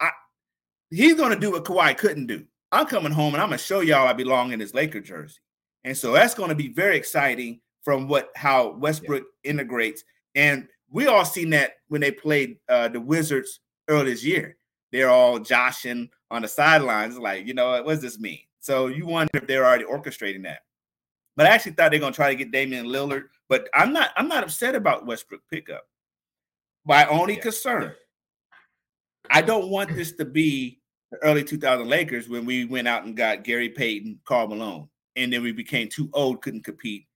I 0.00 0.10
he's 0.90 1.14
gonna 1.14 1.38
do 1.38 1.50
what 1.52 1.64
Kawhi 1.64 1.96
couldn't 1.96 2.26
do. 2.26 2.44
I'm 2.70 2.86
coming 2.86 3.12
home 3.12 3.34
and 3.34 3.42
I'm 3.42 3.48
gonna 3.48 3.58
show 3.58 3.80
y'all 3.80 4.06
I 4.06 4.12
belong 4.12 4.52
in 4.52 4.58
this 4.58 4.74
Laker 4.74 5.00
jersey. 5.00 5.40
And 5.82 5.96
so 5.96 6.12
that's 6.12 6.34
going 6.34 6.50
to 6.50 6.54
be 6.54 6.68
very 6.68 6.96
exciting 6.96 7.60
from 7.82 8.08
what 8.08 8.30
how 8.36 8.70
Westbrook 8.72 9.24
yeah. 9.44 9.50
integrates. 9.50 10.04
And 10.34 10.68
we 10.90 11.06
all 11.06 11.24
seen 11.24 11.50
that 11.50 11.74
when 11.88 12.00
they 12.00 12.10
played 12.10 12.58
uh, 12.68 12.88
the 12.88 13.00
Wizards 13.00 13.60
earlier 13.88 14.10
this 14.10 14.24
year. 14.24 14.56
They're 14.92 15.10
all 15.10 15.38
joshing 15.38 16.10
on 16.30 16.42
the 16.42 16.48
sidelines, 16.48 17.18
like, 17.18 17.46
you 17.46 17.54
know, 17.54 17.70
what 17.82 17.86
does 17.86 18.02
this 18.02 18.18
mean? 18.18 18.40
So 18.60 18.86
you 18.88 19.06
wonder 19.06 19.30
if 19.34 19.46
they're 19.46 19.64
already 19.64 19.84
orchestrating 19.84 20.42
that. 20.44 20.60
But 21.36 21.46
I 21.46 21.50
actually 21.50 21.72
thought 21.72 21.90
they're 21.90 22.00
going 22.00 22.12
to 22.12 22.16
try 22.16 22.30
to 22.30 22.36
get 22.36 22.50
Damian 22.50 22.86
Lillard. 22.86 23.24
But 23.48 23.68
I'm 23.74 23.92
not. 23.92 24.10
I'm 24.16 24.26
not 24.26 24.42
upset 24.42 24.74
about 24.74 25.06
Westbrook 25.06 25.42
pickup. 25.50 25.86
My 26.84 27.06
only 27.06 27.34
yeah. 27.34 27.42
concern, 27.42 27.94
I 29.30 29.42
don't 29.42 29.68
want 29.68 29.94
this 29.94 30.12
to 30.12 30.24
be 30.24 30.80
the 31.10 31.18
early 31.18 31.44
2000 31.44 31.86
Lakers 31.86 32.28
when 32.28 32.44
we 32.44 32.64
went 32.64 32.88
out 32.88 33.04
and 33.04 33.16
got 33.16 33.44
Gary 33.44 33.68
Payton, 33.68 34.20
Karl 34.24 34.48
Malone, 34.48 34.88
and 35.14 35.32
then 35.32 35.42
we 35.42 35.52
became 35.52 35.88
too 35.88 36.08
old, 36.12 36.42
couldn't 36.42 36.64
compete, 36.64 37.06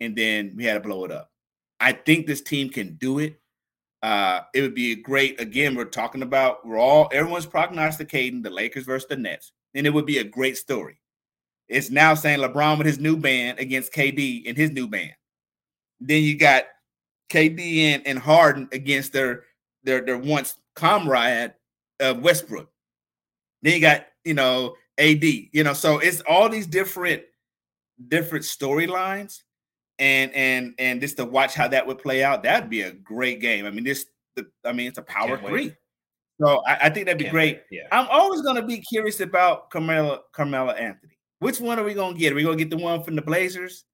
and 0.00 0.16
then 0.16 0.54
we 0.56 0.64
had 0.64 0.74
to 0.74 0.80
blow 0.80 1.04
it 1.04 1.12
up. 1.12 1.30
I 1.78 1.92
think 1.92 2.26
this 2.26 2.40
team 2.40 2.70
can 2.70 2.94
do 2.94 3.18
it. 3.18 3.40
Uh, 4.06 4.44
it 4.54 4.62
would 4.62 4.74
be 4.74 4.94
great. 4.94 5.40
Again, 5.40 5.74
we're 5.74 5.84
talking 5.84 6.22
about 6.22 6.64
we're 6.64 6.78
all 6.78 7.08
everyone's 7.12 7.44
prognosticating 7.44 8.40
the 8.40 8.48
Lakers 8.48 8.84
versus 8.84 9.08
the 9.08 9.16
Nets, 9.16 9.50
and 9.74 9.84
it 9.84 9.92
would 9.92 10.06
be 10.06 10.18
a 10.18 10.24
great 10.24 10.56
story. 10.56 11.00
It's 11.66 11.90
now 11.90 12.14
saying 12.14 12.38
LeBron 12.38 12.78
with 12.78 12.86
his 12.86 13.00
new 13.00 13.16
band 13.16 13.58
against 13.58 13.92
KD 13.92 14.44
and 14.46 14.56
his 14.56 14.70
new 14.70 14.86
band. 14.86 15.14
Then 15.98 16.22
you 16.22 16.38
got 16.38 16.66
KD 17.30 17.78
and, 17.80 18.06
and 18.06 18.16
Harden 18.16 18.68
against 18.70 19.12
their 19.12 19.42
their 19.82 20.02
their 20.02 20.18
once 20.18 20.56
comrade 20.76 21.54
of 21.98 22.20
Westbrook. 22.20 22.70
Then 23.62 23.74
you 23.74 23.80
got, 23.80 24.06
you 24.24 24.34
know, 24.34 24.76
AD, 24.98 25.24
you 25.24 25.64
know, 25.64 25.72
so 25.72 25.98
it's 25.98 26.20
all 26.28 26.48
these 26.48 26.68
different 26.68 27.24
different 28.06 28.44
storylines 28.44 29.42
and 29.98 30.32
and 30.34 30.74
and 30.78 31.00
just 31.00 31.16
to 31.16 31.24
watch 31.24 31.54
how 31.54 31.68
that 31.68 31.86
would 31.86 31.98
play 31.98 32.22
out, 32.22 32.42
that'd 32.42 32.70
be 32.70 32.82
a 32.82 32.92
great 32.92 33.40
game. 33.40 33.66
I 33.66 33.70
mean, 33.70 33.84
this 33.84 34.06
the, 34.36 34.46
I 34.64 34.72
mean, 34.72 34.88
it's 34.88 34.98
a 34.98 35.02
power 35.02 35.36
Can't 35.36 35.48
three. 35.48 35.62
Wait. 35.68 35.76
So 36.40 36.62
I, 36.66 36.76
I, 36.82 36.90
think 36.90 37.06
that'd 37.06 37.18
be 37.18 37.24
Can't 37.24 37.32
great. 37.32 37.62
Yeah. 37.70 37.88
I'm 37.92 38.06
always 38.10 38.42
gonna 38.42 38.64
be 38.64 38.78
curious 38.80 39.20
about 39.20 39.70
Carmelo 39.70 40.22
Carmelo 40.32 40.72
Anthony. 40.72 41.18
Which 41.38 41.60
one 41.60 41.78
are 41.78 41.84
we 41.84 41.94
gonna 41.94 42.16
get? 42.16 42.32
Are 42.32 42.36
we 42.36 42.42
gonna 42.42 42.56
get 42.56 42.70
the 42.70 42.76
one 42.76 43.02
from 43.02 43.16
the 43.16 43.22
Blazers? 43.22 43.84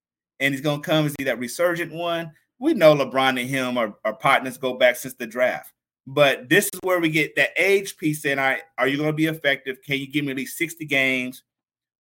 And 0.41 0.53
he's 0.53 0.61
gonna 0.61 0.83
come 0.83 1.07
and 1.07 1.15
see 1.19 1.25
that 1.25 1.39
resurgent 1.39 1.93
one. 1.93 2.33
We 2.59 2.75
know 2.75 2.95
LeBron 2.95 3.41
and 3.41 3.51
him 3.51 3.77
are, 3.77 3.95
are 4.05 4.15
partners 4.15 4.57
go 4.57 4.75
back 4.75 4.97
since 4.97 5.15
the 5.15 5.27
draft. 5.27 5.73
But 6.07 6.49
this 6.49 6.67
is 6.73 6.81
where 6.83 7.01
we 7.01 7.11
get 7.11 7.37
that 7.37 7.51
age 7.57 7.97
piece 7.97 8.25
in. 8.25 8.39
I 8.39 8.61
are 8.79 8.89
you 8.89 8.97
going 8.97 9.09
to 9.09 9.13
be 9.13 9.27
effective? 9.27 9.79
Can 9.85 9.99
you 9.99 10.11
give 10.11 10.25
me 10.25 10.33
at 10.33 10.37
least 10.37 10.59
60 10.59 10.85
games? 10.87 11.43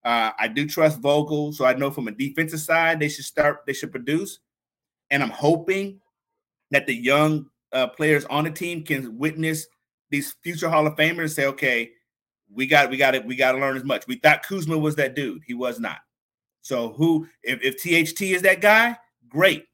Uh, 0.05 0.33
I 0.39 0.49
do 0.49 0.67
trust 0.67 1.01
Vogel, 1.01 1.53
so 1.53 1.65
I 1.65 1.75
know 1.75 1.91
from 1.91 2.09
a 2.09 2.13
defensive 2.13 2.61
side 2.61 2.99
they 2.99 3.09
should 3.09 3.25
start, 3.25 3.61
they 3.67 3.73
should 3.73 3.93
produce, 3.93 4.41
and 5.11 5.23
I'm 5.23 5.31
hoping 5.31 6.01
that 6.71 6.87
the 6.87 6.95
young 6.95 7.47
uh, 7.73 7.87
players 7.87 8.25
on 8.27 8.45
the 8.45 8.51
team 8.51 8.83
can 8.83 9.17
witness 9.17 9.67
these 10.11 10.35
future 10.43 10.69
Hall 10.69 10.87
of 10.87 10.97
Famers 10.97 11.21
and 11.21 11.31
say, 11.31 11.47
okay, 11.47 11.91
we 12.51 12.67
got 12.67 12.91
we 12.91 12.97
got 12.97 13.15
it, 13.15 13.25
we 13.25 13.37
got 13.37 13.53
to 13.53 13.59
learn 13.59 13.77
as 13.77 13.85
much. 13.85 14.07
We 14.07 14.17
thought 14.17 14.43
Kuzma 14.43 14.77
was 14.77 14.97
that 14.97 15.15
dude, 15.15 15.43
he 15.47 15.55
was 15.55 15.79
not. 15.81 15.99
So 16.63 16.93
who 16.93 17.29
if, 17.43 17.61
if 17.63 17.83
THT 17.83 18.23
is 18.23 18.43
that 18.43 18.61
guy, 18.61 18.97
great. 19.29 19.67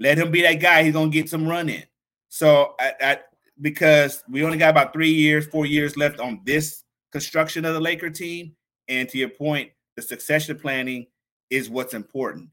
Let 0.00 0.18
him 0.18 0.30
be 0.30 0.42
that 0.42 0.54
guy. 0.54 0.82
He's 0.82 0.94
gonna 0.94 1.10
get 1.10 1.28
some 1.28 1.46
run 1.46 1.68
in. 1.68 1.84
So 2.28 2.74
I, 2.80 2.92
I, 3.00 3.18
because 3.60 4.24
we 4.28 4.42
only 4.42 4.58
got 4.58 4.70
about 4.70 4.92
three 4.92 5.12
years, 5.12 5.46
four 5.46 5.66
years 5.66 5.96
left 5.96 6.18
on 6.18 6.40
this 6.44 6.84
construction 7.12 7.64
of 7.64 7.74
the 7.74 7.80
Laker 7.80 8.10
team. 8.10 8.56
And 8.88 9.08
to 9.08 9.18
your 9.18 9.28
point, 9.28 9.70
the 9.96 10.02
succession 10.02 10.58
planning 10.58 11.06
is 11.50 11.70
what's 11.70 11.94
important. 11.94 12.48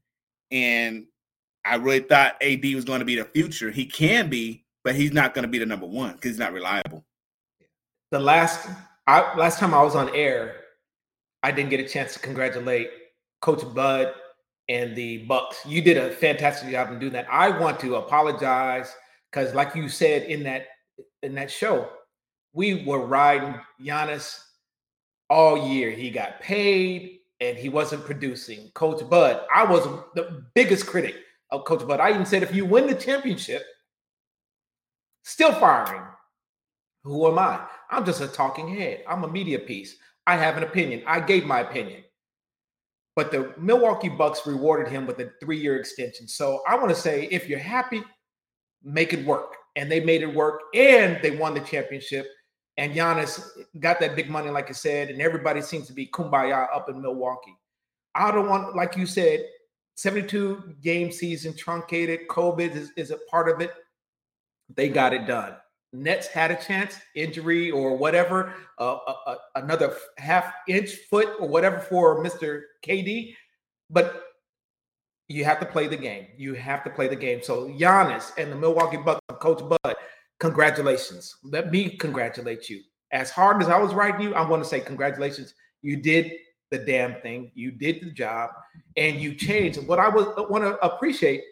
And 0.50 1.06
I 1.64 1.76
really 1.76 2.00
thought 2.00 2.42
AD 2.42 2.64
was 2.74 2.84
going 2.84 3.00
to 3.00 3.04
be 3.04 3.16
the 3.16 3.24
future. 3.24 3.70
He 3.70 3.86
can 3.86 4.28
be, 4.28 4.64
but 4.84 4.94
he's 4.94 5.12
not 5.12 5.34
going 5.34 5.42
to 5.42 5.48
be 5.48 5.58
the 5.58 5.66
number 5.66 5.86
one 5.86 6.12
because 6.12 6.32
he's 6.32 6.38
not 6.38 6.52
reliable. 6.52 7.04
The 8.10 8.20
last 8.20 8.68
I, 9.06 9.36
last 9.36 9.58
time 9.58 9.74
I 9.74 9.82
was 9.82 9.96
on 9.96 10.14
air, 10.14 10.56
I 11.42 11.50
didn't 11.50 11.70
get 11.70 11.80
a 11.80 11.88
chance 11.88 12.12
to 12.14 12.18
congratulate 12.20 12.90
Coach 13.40 13.62
Bud 13.74 14.12
and 14.68 14.94
the 14.94 15.24
Bucks. 15.24 15.58
You 15.66 15.82
did 15.82 15.96
a 15.96 16.10
fantastic 16.10 16.70
job 16.70 16.90
in 16.90 16.98
doing 16.98 17.12
that. 17.12 17.26
I 17.30 17.50
want 17.58 17.80
to 17.80 17.96
apologize 17.96 18.94
because, 19.30 19.54
like 19.54 19.74
you 19.74 19.88
said 19.88 20.22
in 20.24 20.42
that 20.44 20.66
in 21.22 21.34
that 21.34 21.50
show, 21.50 21.88
we 22.52 22.84
were 22.84 23.04
riding 23.06 23.54
Giannis 23.80 24.44
all 25.30 25.68
year. 25.68 25.90
He 25.90 26.10
got 26.10 26.40
paid 26.40 27.20
and 27.40 27.56
he 27.56 27.70
wasn't 27.70 28.04
producing. 28.04 28.70
Coach 28.74 29.08
Bud, 29.08 29.40
I 29.54 29.64
was 29.64 29.86
the 30.14 30.44
biggest 30.54 30.86
critic 30.86 31.14
of 31.50 31.64
Coach 31.64 31.86
Bud. 31.86 32.00
I 32.00 32.10
even 32.10 32.26
said, 32.26 32.42
if 32.42 32.54
you 32.54 32.66
win 32.66 32.86
the 32.86 32.94
championship, 32.94 33.64
still 35.24 35.52
firing. 35.52 36.02
Who 37.04 37.26
am 37.28 37.38
I? 37.38 37.64
I'm 37.90 38.04
just 38.04 38.20
a 38.20 38.28
talking 38.28 38.68
head. 38.68 39.04
I'm 39.08 39.24
a 39.24 39.28
media 39.28 39.58
piece. 39.58 39.96
I 40.26 40.36
have 40.36 40.58
an 40.58 40.64
opinion. 40.64 41.02
I 41.06 41.20
gave 41.20 41.46
my 41.46 41.60
opinion. 41.60 42.02
But 43.16 43.30
the 43.30 43.54
Milwaukee 43.56 44.10
Bucks 44.10 44.46
rewarded 44.46 44.92
him 44.92 45.06
with 45.06 45.18
a 45.18 45.32
three-year 45.40 45.76
extension. 45.76 46.28
So 46.28 46.62
I 46.68 46.76
want 46.76 46.90
to 46.90 46.94
say, 46.94 47.26
if 47.30 47.48
you're 47.48 47.58
happy, 47.58 48.02
make 48.82 49.12
it 49.12 49.24
work. 49.24 49.56
And 49.76 49.90
they 49.90 50.00
made 50.00 50.22
it 50.22 50.34
work, 50.34 50.62
and 50.74 51.18
they 51.22 51.30
won 51.30 51.54
the 51.54 51.60
championship. 51.60 52.26
And 52.80 52.94
Giannis 52.94 53.46
got 53.78 54.00
that 54.00 54.16
big 54.16 54.30
money, 54.30 54.48
like 54.48 54.70
I 54.70 54.72
said, 54.72 55.10
and 55.10 55.20
everybody 55.20 55.60
seems 55.60 55.86
to 55.88 55.92
be 55.92 56.06
kumbaya 56.06 56.66
up 56.74 56.88
in 56.88 57.02
Milwaukee. 57.02 57.54
I 58.14 58.30
don't 58.30 58.48
want, 58.48 58.74
like 58.74 58.96
you 58.96 59.04
said, 59.04 59.44
72 59.96 60.76
game 60.80 61.12
season 61.12 61.54
truncated. 61.54 62.20
COVID 62.28 62.74
is, 62.74 62.90
is 62.96 63.10
a 63.10 63.18
part 63.30 63.50
of 63.50 63.60
it. 63.60 63.72
They 64.74 64.88
got 64.88 65.12
it 65.12 65.26
done. 65.26 65.56
Nets 65.92 66.26
had 66.26 66.50
a 66.50 66.56
chance, 66.56 66.96
injury 67.14 67.70
or 67.70 67.98
whatever, 67.98 68.54
uh, 68.78 68.94
uh, 68.94 69.14
uh 69.26 69.34
another 69.56 69.94
half 70.16 70.50
inch 70.66 70.94
foot 71.10 71.28
or 71.38 71.48
whatever 71.48 71.80
for 71.80 72.24
Mr. 72.24 72.62
KD. 72.82 73.34
But 73.90 74.22
you 75.28 75.44
have 75.44 75.60
to 75.60 75.66
play 75.66 75.86
the 75.86 75.98
game. 75.98 76.28
You 76.38 76.54
have 76.54 76.82
to 76.84 76.90
play 76.90 77.08
the 77.08 77.16
game. 77.16 77.42
So 77.42 77.68
Giannis 77.68 78.32
and 78.38 78.50
the 78.50 78.56
Milwaukee 78.56 78.96
Bucks, 78.96 79.20
Coach 79.38 79.60
Bud, 79.68 79.96
congratulations. 80.40 81.36
Let 81.44 81.70
me 81.70 81.90
congratulate 81.90 82.68
you. 82.68 82.82
As 83.12 83.30
hard 83.30 83.62
as 83.62 83.68
I 83.68 83.78
was 83.78 83.94
writing 83.94 84.22
you, 84.22 84.34
I 84.34 84.48
want 84.48 84.62
to 84.62 84.68
say 84.68 84.80
congratulations. 84.80 85.54
You 85.82 85.96
did 85.96 86.32
the 86.70 86.78
damn 86.78 87.20
thing. 87.20 87.50
You 87.54 87.70
did 87.70 88.00
the 88.02 88.10
job, 88.10 88.50
and 88.96 89.20
you 89.20 89.34
changed. 89.34 89.86
What 89.86 89.98
I 89.98 90.08
would 90.08 90.28
uh, 90.38 90.46
want 90.48 90.64
to 90.64 90.78
appreciate 90.84 91.42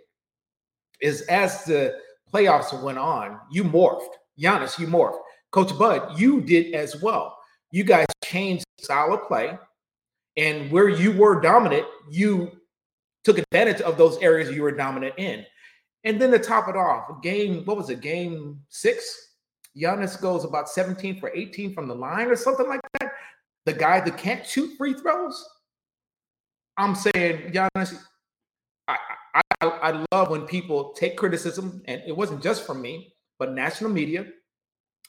is 1.01 1.23
as 1.23 1.65
the 1.65 1.99
playoffs 2.33 2.81
went 2.83 2.99
on, 2.99 3.39
you 3.51 3.65
morphed. 3.65 4.09
Giannis, 4.41 4.79
you 4.79 4.87
morphed. 4.87 5.19
Coach 5.51 5.77
Bud, 5.79 6.19
you 6.19 6.41
did 6.41 6.75
as 6.75 7.01
well. 7.03 7.37
You 7.71 7.85
guys 7.85 8.07
changed 8.25 8.65
style 8.81 9.13
of 9.13 9.27
play, 9.27 9.59
and 10.37 10.71
where 10.71 10.89
you 10.89 11.13
were 11.13 11.41
dominant, 11.41 11.87
you 12.11 12.53
took 13.25 13.39
advantage 13.39 13.81
of 13.81 13.99
those 13.99 14.19
areas 14.19 14.51
you 14.51 14.63
were 14.63 14.73
dominant 14.73 15.15
in. 15.19 15.45
And 16.05 16.21
then 16.21 16.31
to 16.31 16.39
top 16.39 16.69
it 16.69 16.77
off, 16.77 17.23
game, 17.23 17.65
what 17.65 17.77
was 17.77 17.91
it, 17.91 18.01
game 18.01 18.61
six? 18.69 19.35
Giannis 19.77 20.21
goes 20.21 20.45
about 20.45 20.69
17 20.69 21.21
for 21.21 21.31
18 21.35 21.75
from 21.75 21.89
the 21.89 21.95
line 21.95 22.29
or 22.29 22.37
something 22.37 22.69
like 22.69 22.81
that. 23.01 23.13
The 23.67 23.73
guy 23.73 24.01
that 24.01 24.17
can't 24.17 24.47
shoot 24.47 24.77
free 24.77 24.95
throws. 24.95 25.47
I'm 26.77 26.95
saying, 26.95 27.53
Giannis, 27.53 27.99
I, 28.87 28.97
I, 29.35 29.43
I 29.61 30.05
love 30.13 30.31
when 30.31 30.43
people 30.43 30.93
take 30.93 31.17
criticism, 31.17 31.83
and 31.87 32.01
it 32.07 32.17
wasn't 32.17 32.43
just 32.43 32.65
from 32.67 32.81
me, 32.81 33.15
but 33.39 33.53
national 33.53 33.91
media 33.91 34.27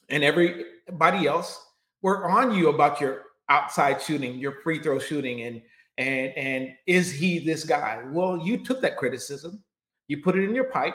and 0.09 0.23
everybody 0.23 1.27
else 1.27 1.63
were 2.01 2.29
on 2.29 2.53
you 2.53 2.69
about 2.69 2.99
your 2.99 3.25
outside 3.49 4.01
shooting, 4.01 4.37
your 4.37 4.55
free 4.63 4.81
throw 4.81 4.99
shooting, 4.99 5.41
and 5.43 5.61
and 5.97 6.33
and 6.37 6.69
is 6.87 7.11
he 7.11 7.39
this 7.39 7.63
guy? 7.63 8.03
Well, 8.07 8.37
you 8.37 8.63
took 8.63 8.81
that 8.81 8.97
criticism, 8.97 9.63
you 10.09 10.21
put 10.21 10.37
it 10.37 10.43
in 10.43 10.53
your 10.53 10.65
pipe, 10.65 10.93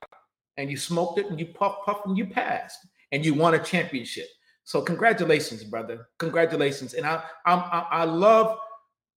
and 0.59 0.71
you 0.71 0.77
smoked 0.77 1.19
it, 1.19 1.31
and 1.31 1.41
you 1.41 1.47
puff 1.47 1.77
puff, 1.87 2.03
and 2.05 2.19
you 2.19 2.27
passed, 2.27 2.87
and 3.13 3.25
you 3.25 3.33
won 3.33 3.55
a 3.55 3.59
championship. 3.59 4.29
So 4.65 4.83
congratulations, 4.83 5.65
brother. 5.65 6.09
Congratulations. 6.19 6.93
And 6.93 7.07
I 7.07 7.25
I'm, 7.47 7.61
I, 7.61 7.87
I 7.91 8.05
love 8.05 8.59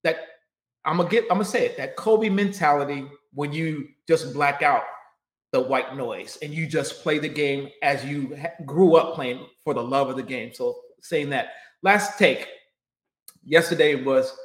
that. 0.04 0.16
I'm 0.86 0.96
gonna 0.96 1.08
get. 1.10 1.24
I'm 1.24 1.36
gonna 1.36 1.44
say 1.44 1.66
it. 1.66 1.76
That 1.76 1.96
Kobe 1.96 2.30
mentality 2.30 3.06
when 3.34 3.52
you 3.52 3.88
just 4.06 4.32
black 4.32 4.62
out 4.62 4.84
the 5.52 5.60
white 5.60 5.96
noise 5.96 6.38
and 6.42 6.52
you 6.52 6.66
just 6.66 7.02
play 7.02 7.18
the 7.18 7.28
game 7.28 7.68
as 7.82 8.04
you 8.04 8.36
grew 8.66 8.96
up 8.96 9.14
playing 9.14 9.46
for 9.64 9.74
the 9.74 9.82
love 9.82 10.08
of 10.10 10.16
the 10.16 10.22
game. 10.22 10.52
So 10.52 10.78
saying 11.02 11.30
that 11.30 11.52
last 11.82 12.18
take 12.18 12.46
yesterday 13.44 13.94
was 13.94 14.36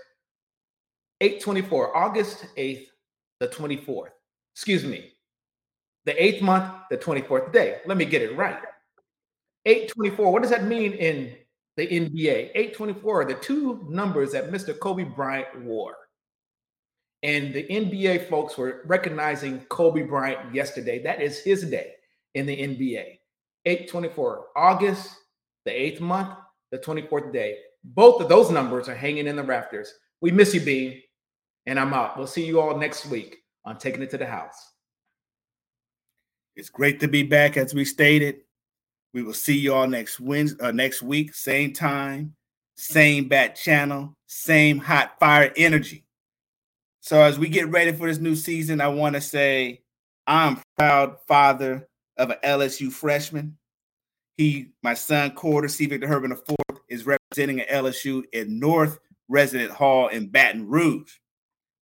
824 1.22 1.96
August 1.96 2.46
8th, 2.58 2.88
the 3.40 3.48
24th. 3.48 4.10
Excuse 4.54 4.84
me. 4.84 5.13
The 6.06 6.22
eighth 6.22 6.42
month, 6.42 6.74
the 6.90 6.98
24th 6.98 7.52
day. 7.54 7.78
Let 7.86 7.98
me 7.98 8.06
get 8.06 8.22
it 8.22 8.36
right. 8.36 8.60
824. 9.66 10.32
What 10.32 10.42
does 10.42 10.52
that 10.52 10.66
mean 10.66 10.94
in 10.94 11.36
the 11.78 11.88
NBA? 11.88 12.52
824 12.54 13.22
are 13.22 13.26
the 13.26 13.36
two 13.36 13.86
numbers 13.90 14.32
that 14.34 14.52
Mr. 14.52 14.78
Kobe 14.78 15.04
Bryant 15.04 15.64
wore. 15.64 15.96
And 17.24 17.54
the 17.54 17.64
NBA 17.64 18.28
folks 18.30 18.58
were 18.58 18.82
recognizing 18.86 19.62
Kobe 19.70 20.04
Bryant 20.04 20.54
yesterday. 20.54 21.02
That 21.02 21.22
is 21.22 21.40
his 21.40 21.64
day 21.64 21.94
in 22.36 22.46
the 22.46 22.58
NBA. 22.58 23.20
824, 23.66 24.46
August, 24.58 25.16
the 25.64 25.72
eighth 25.72 26.02
month, 26.02 26.36
the 26.72 26.80
24th 26.80 27.32
day. 27.32 27.58
Both 27.86 28.22
of 28.22 28.28
those 28.28 28.52
numbers 28.52 28.90
are 28.90 28.96
hanging 28.96 29.28
in 29.28 29.38
the 29.38 29.44
rafters. 29.44 29.94
We 30.20 30.32
miss 30.32 30.54
you, 30.54 30.60
Bean. 30.60 31.02
And 31.66 31.80
I'm 31.80 31.94
out. 31.94 32.18
We'll 32.18 32.28
see 32.28 32.46
you 32.46 32.60
all 32.60 32.78
next 32.78 33.06
week 33.06 33.38
on 33.64 33.78
Taking 33.78 34.02
It 34.02 34.10
to 34.10 34.18
the 34.18 34.26
House. 34.26 34.73
It's 36.56 36.70
great 36.70 37.00
to 37.00 37.08
be 37.08 37.24
back, 37.24 37.58
as 37.58 37.74
we 37.74 37.84
stated. 37.84 38.42
We 39.14 39.24
will 39.24 39.34
see 39.34 39.58
you 39.58 39.74
all 39.74 39.88
next 39.88 40.20
Wednesday, 40.20 40.64
uh, 40.64 40.72
next 40.72 41.02
week, 41.02 41.34
same 41.34 41.74
time, 41.74 42.36
same 42.76 43.28
bat 43.28 43.56
channel, 43.56 44.16
same 44.28 44.78
hot 44.78 45.20
fire 45.20 45.52
energy. 45.56 46.06
So 47.02 47.22
as 47.22 47.38
we 47.38 47.50
get 47.50 47.70
ready 47.70 47.92
for 47.92 48.08
this 48.08 48.20
new 48.20 48.36
season, 48.36 48.82
I 48.82 48.88
want 48.88 49.16
to 49.16 49.22
say 49.22 49.82
I'm 50.26 50.62
proud 50.78 51.18
father 51.28 51.88
of 52.18 52.30
an 52.30 52.38
LSU 52.44 52.92
freshman. 52.92 53.58
He, 54.38 54.72
my 54.82 54.94
son, 54.94 55.32
Quarter 55.32 55.68
C. 55.68 55.86
Victor 55.86 56.08
Herbin 56.08 56.32
IV, 56.32 56.56
is 56.88 57.06
representing 57.06 57.62
an 57.62 57.68
LSU 57.72 58.24
in 58.32 58.60
North 58.60 59.00
Resident 59.28 59.72
Hall 59.72 60.08
in 60.08 60.28
Baton 60.28 60.68
Rouge. 60.68 61.14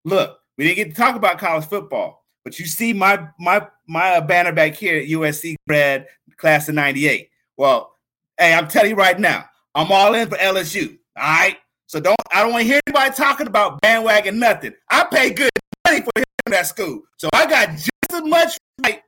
Look, 0.05 0.39
we 0.57 0.65
didn't 0.65 0.77
get 0.77 0.89
to 0.89 0.95
talk 0.95 1.15
about 1.15 1.39
college 1.39 1.65
football, 1.65 2.20
but 2.43 2.59
you 2.59 2.65
see 2.65 2.93
my 2.93 3.27
my 3.39 3.67
my 3.87 4.15
uh, 4.15 4.21
banner 4.21 4.51
back 4.51 4.75
here 4.75 4.99
at 4.99 5.07
USC 5.07 5.55
grad 5.67 6.07
class 6.37 6.69
of 6.69 6.75
98. 6.75 7.29
Well, 7.57 7.95
hey, 8.37 8.53
I'm 8.53 8.67
telling 8.67 8.91
you 8.91 8.95
right 8.95 9.19
now, 9.19 9.45
I'm 9.75 9.91
all 9.91 10.13
in 10.15 10.29
for 10.29 10.37
LSU. 10.37 10.97
All 11.17 11.23
right. 11.23 11.57
So 11.87 11.99
don't 11.99 12.17
I 12.31 12.41
don't 12.41 12.51
want 12.51 12.61
to 12.61 12.67
hear 12.67 12.79
anybody 12.87 13.13
talking 13.13 13.47
about 13.47 13.81
bandwagon 13.81 14.39
nothing. 14.39 14.73
I 14.89 15.05
pay 15.11 15.31
good 15.31 15.51
money 15.85 16.01
for 16.01 16.23
that 16.47 16.67
school. 16.67 17.01
So 17.17 17.29
I 17.33 17.45
got 17.47 17.69
just 17.71 17.91
as 18.13 18.23
much 18.23 18.57
right 18.83 19.01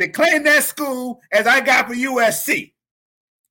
to 0.00 0.08
claim 0.08 0.42
that 0.44 0.64
school 0.64 1.20
as 1.32 1.46
I 1.46 1.60
got 1.60 1.88
for 1.88 1.94
USC. 1.94 2.72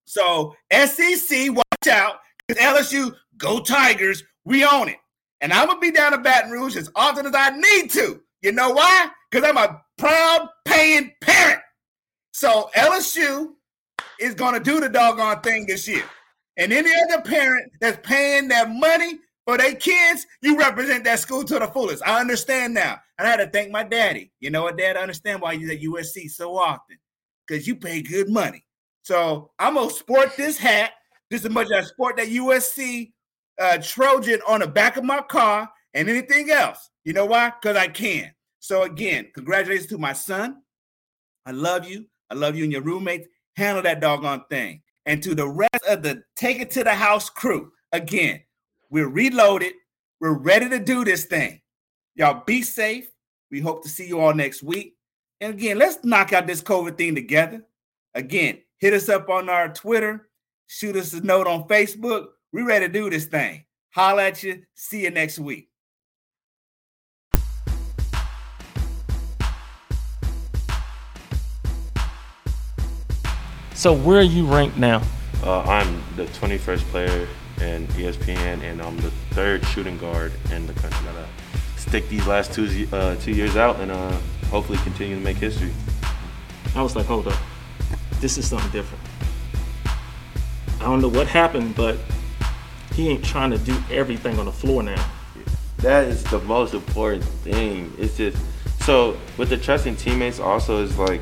So 0.06 0.56
SEC, 0.72 1.52
watch 1.52 1.88
out, 1.90 2.20
because 2.48 2.62
LSU, 2.62 3.16
go 3.38 3.60
Tigers, 3.60 4.24
we 4.44 4.66
own 4.66 4.90
it. 4.90 4.98
And 5.42 5.54
I'm 5.54 5.68
gonna 5.68 5.80
be 5.80 5.92
down 5.92 6.12
to 6.12 6.18
Baton 6.18 6.52
Rouge 6.52 6.76
as 6.76 6.90
often 6.96 7.26
as 7.26 7.34
I 7.36 7.50
need 7.52 7.90
to. 7.92 8.22
You 8.42 8.52
know 8.52 8.72
why? 8.72 9.08
Because 9.34 9.50
I'm 9.50 9.58
a 9.58 9.82
proud 9.98 10.48
paying 10.64 11.12
parent. 11.20 11.60
So 12.34 12.70
LSU 12.76 13.54
is 14.20 14.36
gonna 14.36 14.60
do 14.60 14.80
the 14.80 14.88
doggone 14.88 15.42
thing 15.42 15.66
this 15.66 15.88
year. 15.88 16.04
And 16.58 16.72
any 16.72 16.92
other 17.06 17.24
parent 17.24 17.72
that's 17.82 18.08
paying 18.08 18.48
their 18.48 18.68
money 18.68 19.18
for 19.48 19.58
their 19.58 19.74
kids, 19.74 20.28
you 20.44 20.56
represent 20.56 21.04
that 21.06 21.18
school 21.18 21.44
to 21.46 21.58
the 21.58 21.66
fullest. 21.66 22.04
I 22.06 22.22
understand 22.22 22.76
now. 22.76 23.00
And 23.18 23.28
I 23.28 23.32
had 23.32 23.38
to 23.38 23.48
thank 23.48 23.72
my 23.72 23.82
daddy. 23.82 24.32
You 24.40 24.52
know 24.52 24.64
what, 24.64 24.78
Dad? 24.78 24.98
I 24.98 25.02
understand 25.02 25.42
why 25.42 25.54
you're 25.54 25.72
at 25.72 25.82
USC 25.82 26.30
so 26.30 26.56
often. 26.56 27.00
Because 27.48 27.66
you 27.66 27.76
pay 27.76 28.04
good 28.04 28.30
money. 28.30 28.64
So 29.02 29.50
I'm 29.58 29.74
gonna 29.74 29.90
sport 29.90 30.38
this 30.38 30.60
hat 30.60 30.92
just 31.32 31.46
as 31.46 31.52
much 31.52 31.72
as 31.72 31.86
I 31.86 31.88
sport 31.88 32.18
that 32.18 32.28
USC 32.28 33.12
uh, 33.60 33.80
Trojan 33.82 34.42
on 34.48 34.60
the 34.60 34.68
back 34.68 34.96
of 34.96 35.04
my 35.04 35.22
car 35.22 35.72
and 35.96 36.08
anything 36.08 36.52
else. 36.52 36.92
You 37.04 37.14
know 37.14 37.26
why? 37.26 37.52
Because 37.60 37.78
I 37.78 37.88
can. 37.88 38.32
So 38.64 38.84
again, 38.84 39.28
congratulations 39.34 39.88
to 39.88 39.98
my 39.98 40.14
son. 40.14 40.62
I 41.46 41.52
love 41.52 41.86
you. 41.86 42.06
I 42.30 42.36
love 42.36 42.56
you 42.56 42.64
and 42.64 42.72
your 42.72 42.82
roommates. 42.82 43.28
Handle 43.58 43.84
that 43.84 44.00
doggone 44.00 44.46
thing. 44.50 44.82
And 45.06 45.22
to 45.22 45.36
the 45.36 45.50
rest 45.50 45.84
of 45.86 46.02
the 46.02 46.24
Take 46.38 46.62
It 46.62 46.72
to 46.72 46.84
the 46.86 46.94
House 46.94 47.30
crew, 47.30 47.74
again, 47.92 48.42
we're 48.90 49.10
reloaded. 49.10 49.74
We're 50.22 50.38
ready 50.38 50.70
to 50.70 50.80
do 50.80 51.04
this 51.04 51.26
thing. 51.26 51.60
Y'all 52.16 52.42
be 52.46 52.62
safe. 52.62 53.12
We 53.52 53.60
hope 53.60 53.84
to 53.84 53.90
see 53.90 54.08
you 54.08 54.22
all 54.22 54.34
next 54.34 54.64
week. 54.64 54.96
And 55.42 55.56
again, 55.56 55.78
let's 55.78 56.02
knock 56.06 56.32
out 56.32 56.48
this 56.48 56.62
COVID 56.62 56.98
thing 56.98 57.16
together. 57.16 57.66
Again, 58.16 58.60
hit 58.78 58.94
us 58.94 59.10
up 59.10 59.28
on 59.28 59.50
our 59.50 59.74
Twitter, 59.74 60.30
shoot 60.68 60.96
us 60.96 61.12
a 61.12 61.20
note 61.20 61.48
on 61.48 61.68
Facebook. 61.68 62.28
We're 62.54 62.66
ready 62.66 62.88
to 62.88 62.94
do 62.94 63.10
this 63.10 63.26
thing. 63.26 63.66
Holla 63.90 64.28
at 64.28 64.42
you. 64.42 64.64
See 64.74 65.04
you 65.04 65.12
next 65.12 65.38
week. 65.38 65.68
So 73.84 73.92
where 73.92 74.20
are 74.20 74.22
you 74.22 74.46
ranked 74.46 74.78
now? 74.78 75.04
Uh, 75.44 75.60
I'm 75.64 76.02
the 76.16 76.24
21st 76.24 76.84
player 76.84 77.28
in 77.60 77.86
ESPN, 77.88 78.64
and 78.64 78.82
I'm 78.82 78.96
the 79.02 79.12
third 79.32 79.66
shooting 79.66 79.98
guard 79.98 80.32
in 80.54 80.66
the 80.66 80.74
country. 80.76 81.06
Gotta 81.06 81.28
stick 81.76 82.08
these 82.08 82.26
last 82.26 82.54
two 82.54 82.88
uh, 82.94 83.18
two 83.18 83.34
years 83.34 83.58
out, 83.58 83.82
and 83.82 83.92
uh, 83.92 84.18
hopefully 84.50 84.78
continue 84.84 85.16
to 85.16 85.22
make 85.22 85.36
history. 85.36 85.74
I 86.78 86.82
was 86.82 86.96
like, 86.96 87.08
hold 87.08 87.28
up, 87.28 87.38
this 88.22 88.38
is 88.38 88.48
something 88.48 88.72
different. 88.72 89.04
I 90.80 90.86
don't 90.86 91.02
know 91.02 91.10
what 91.10 91.28
happened, 91.28 91.76
but 91.76 91.98
he 92.94 93.10
ain't 93.10 93.26
trying 93.26 93.52
to 93.52 93.58
do 93.58 93.78
everything 93.92 94.40
on 94.40 94.46
the 94.46 94.54
floor 94.54 94.82
now. 94.82 95.10
That 95.80 96.06
is 96.06 96.24
the 96.24 96.40
most 96.40 96.74
important 96.74 97.26
thing. 97.26 97.94
It's 97.98 98.16
just 98.16 98.38
so 98.80 99.18
with 99.38 99.50
the 99.50 99.58
trusting 99.58 99.98
teammates. 99.98 100.40
Also, 100.40 100.82
is 100.82 100.98
like 100.98 101.20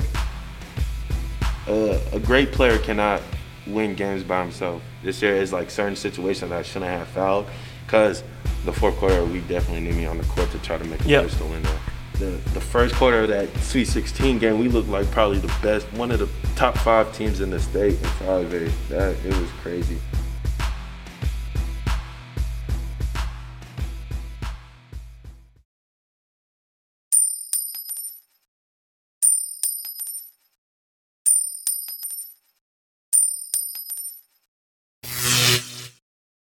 uh, 1.68 2.00
a 2.12 2.20
great 2.20 2.52
player 2.52 2.78
cannot 2.78 3.22
win 3.68 3.96
games 3.96 4.24
by 4.24 4.42
himself. 4.42 4.82
This 5.04 5.22
year 5.22 5.36
is 5.36 5.54
like 5.54 5.70
certain 5.70 5.96
situations 5.96 6.50
that 6.50 6.60
I 6.60 6.62
shouldn't 6.64 6.92
have 6.92 7.08
fouled 7.10 7.46
because 7.86 8.24
the 8.66 8.74
fourth 8.74 8.96
quarter 8.98 9.24
we 9.26 9.42
definitely 9.42 9.82
need 9.82 9.96
me 9.96 10.06
on 10.06 10.18
the 10.18 10.24
court 10.26 10.50
to 10.52 10.60
try 10.60 10.78
to 10.78 10.84
make 10.86 11.04
a 11.06 11.08
Yep. 11.08 11.24
push 11.24 11.36
to 11.38 11.46
win 11.46 11.62
that. 11.64 11.80
The, 12.14 12.26
the 12.54 12.62
first 12.62 12.94
quarter 12.96 13.22
of 13.22 13.30
that 13.30 13.56
Sweet 13.58 13.86
16 13.86 14.38
game, 14.38 14.60
we 14.60 14.68
looked 14.68 14.90
like 14.90 15.10
probably 15.12 15.40
the 15.40 15.52
best, 15.64 15.92
one 15.94 16.12
of 16.12 16.20
the 16.20 16.30
top 16.56 16.78
five 16.78 17.12
teams 17.16 17.42
in 17.42 17.50
the 17.50 17.60
state 17.60 17.94
in 17.94 18.06
5A. 18.28 18.72
That 18.90 19.16
it 19.26 19.36
was 19.36 19.50
crazy. 19.62 19.98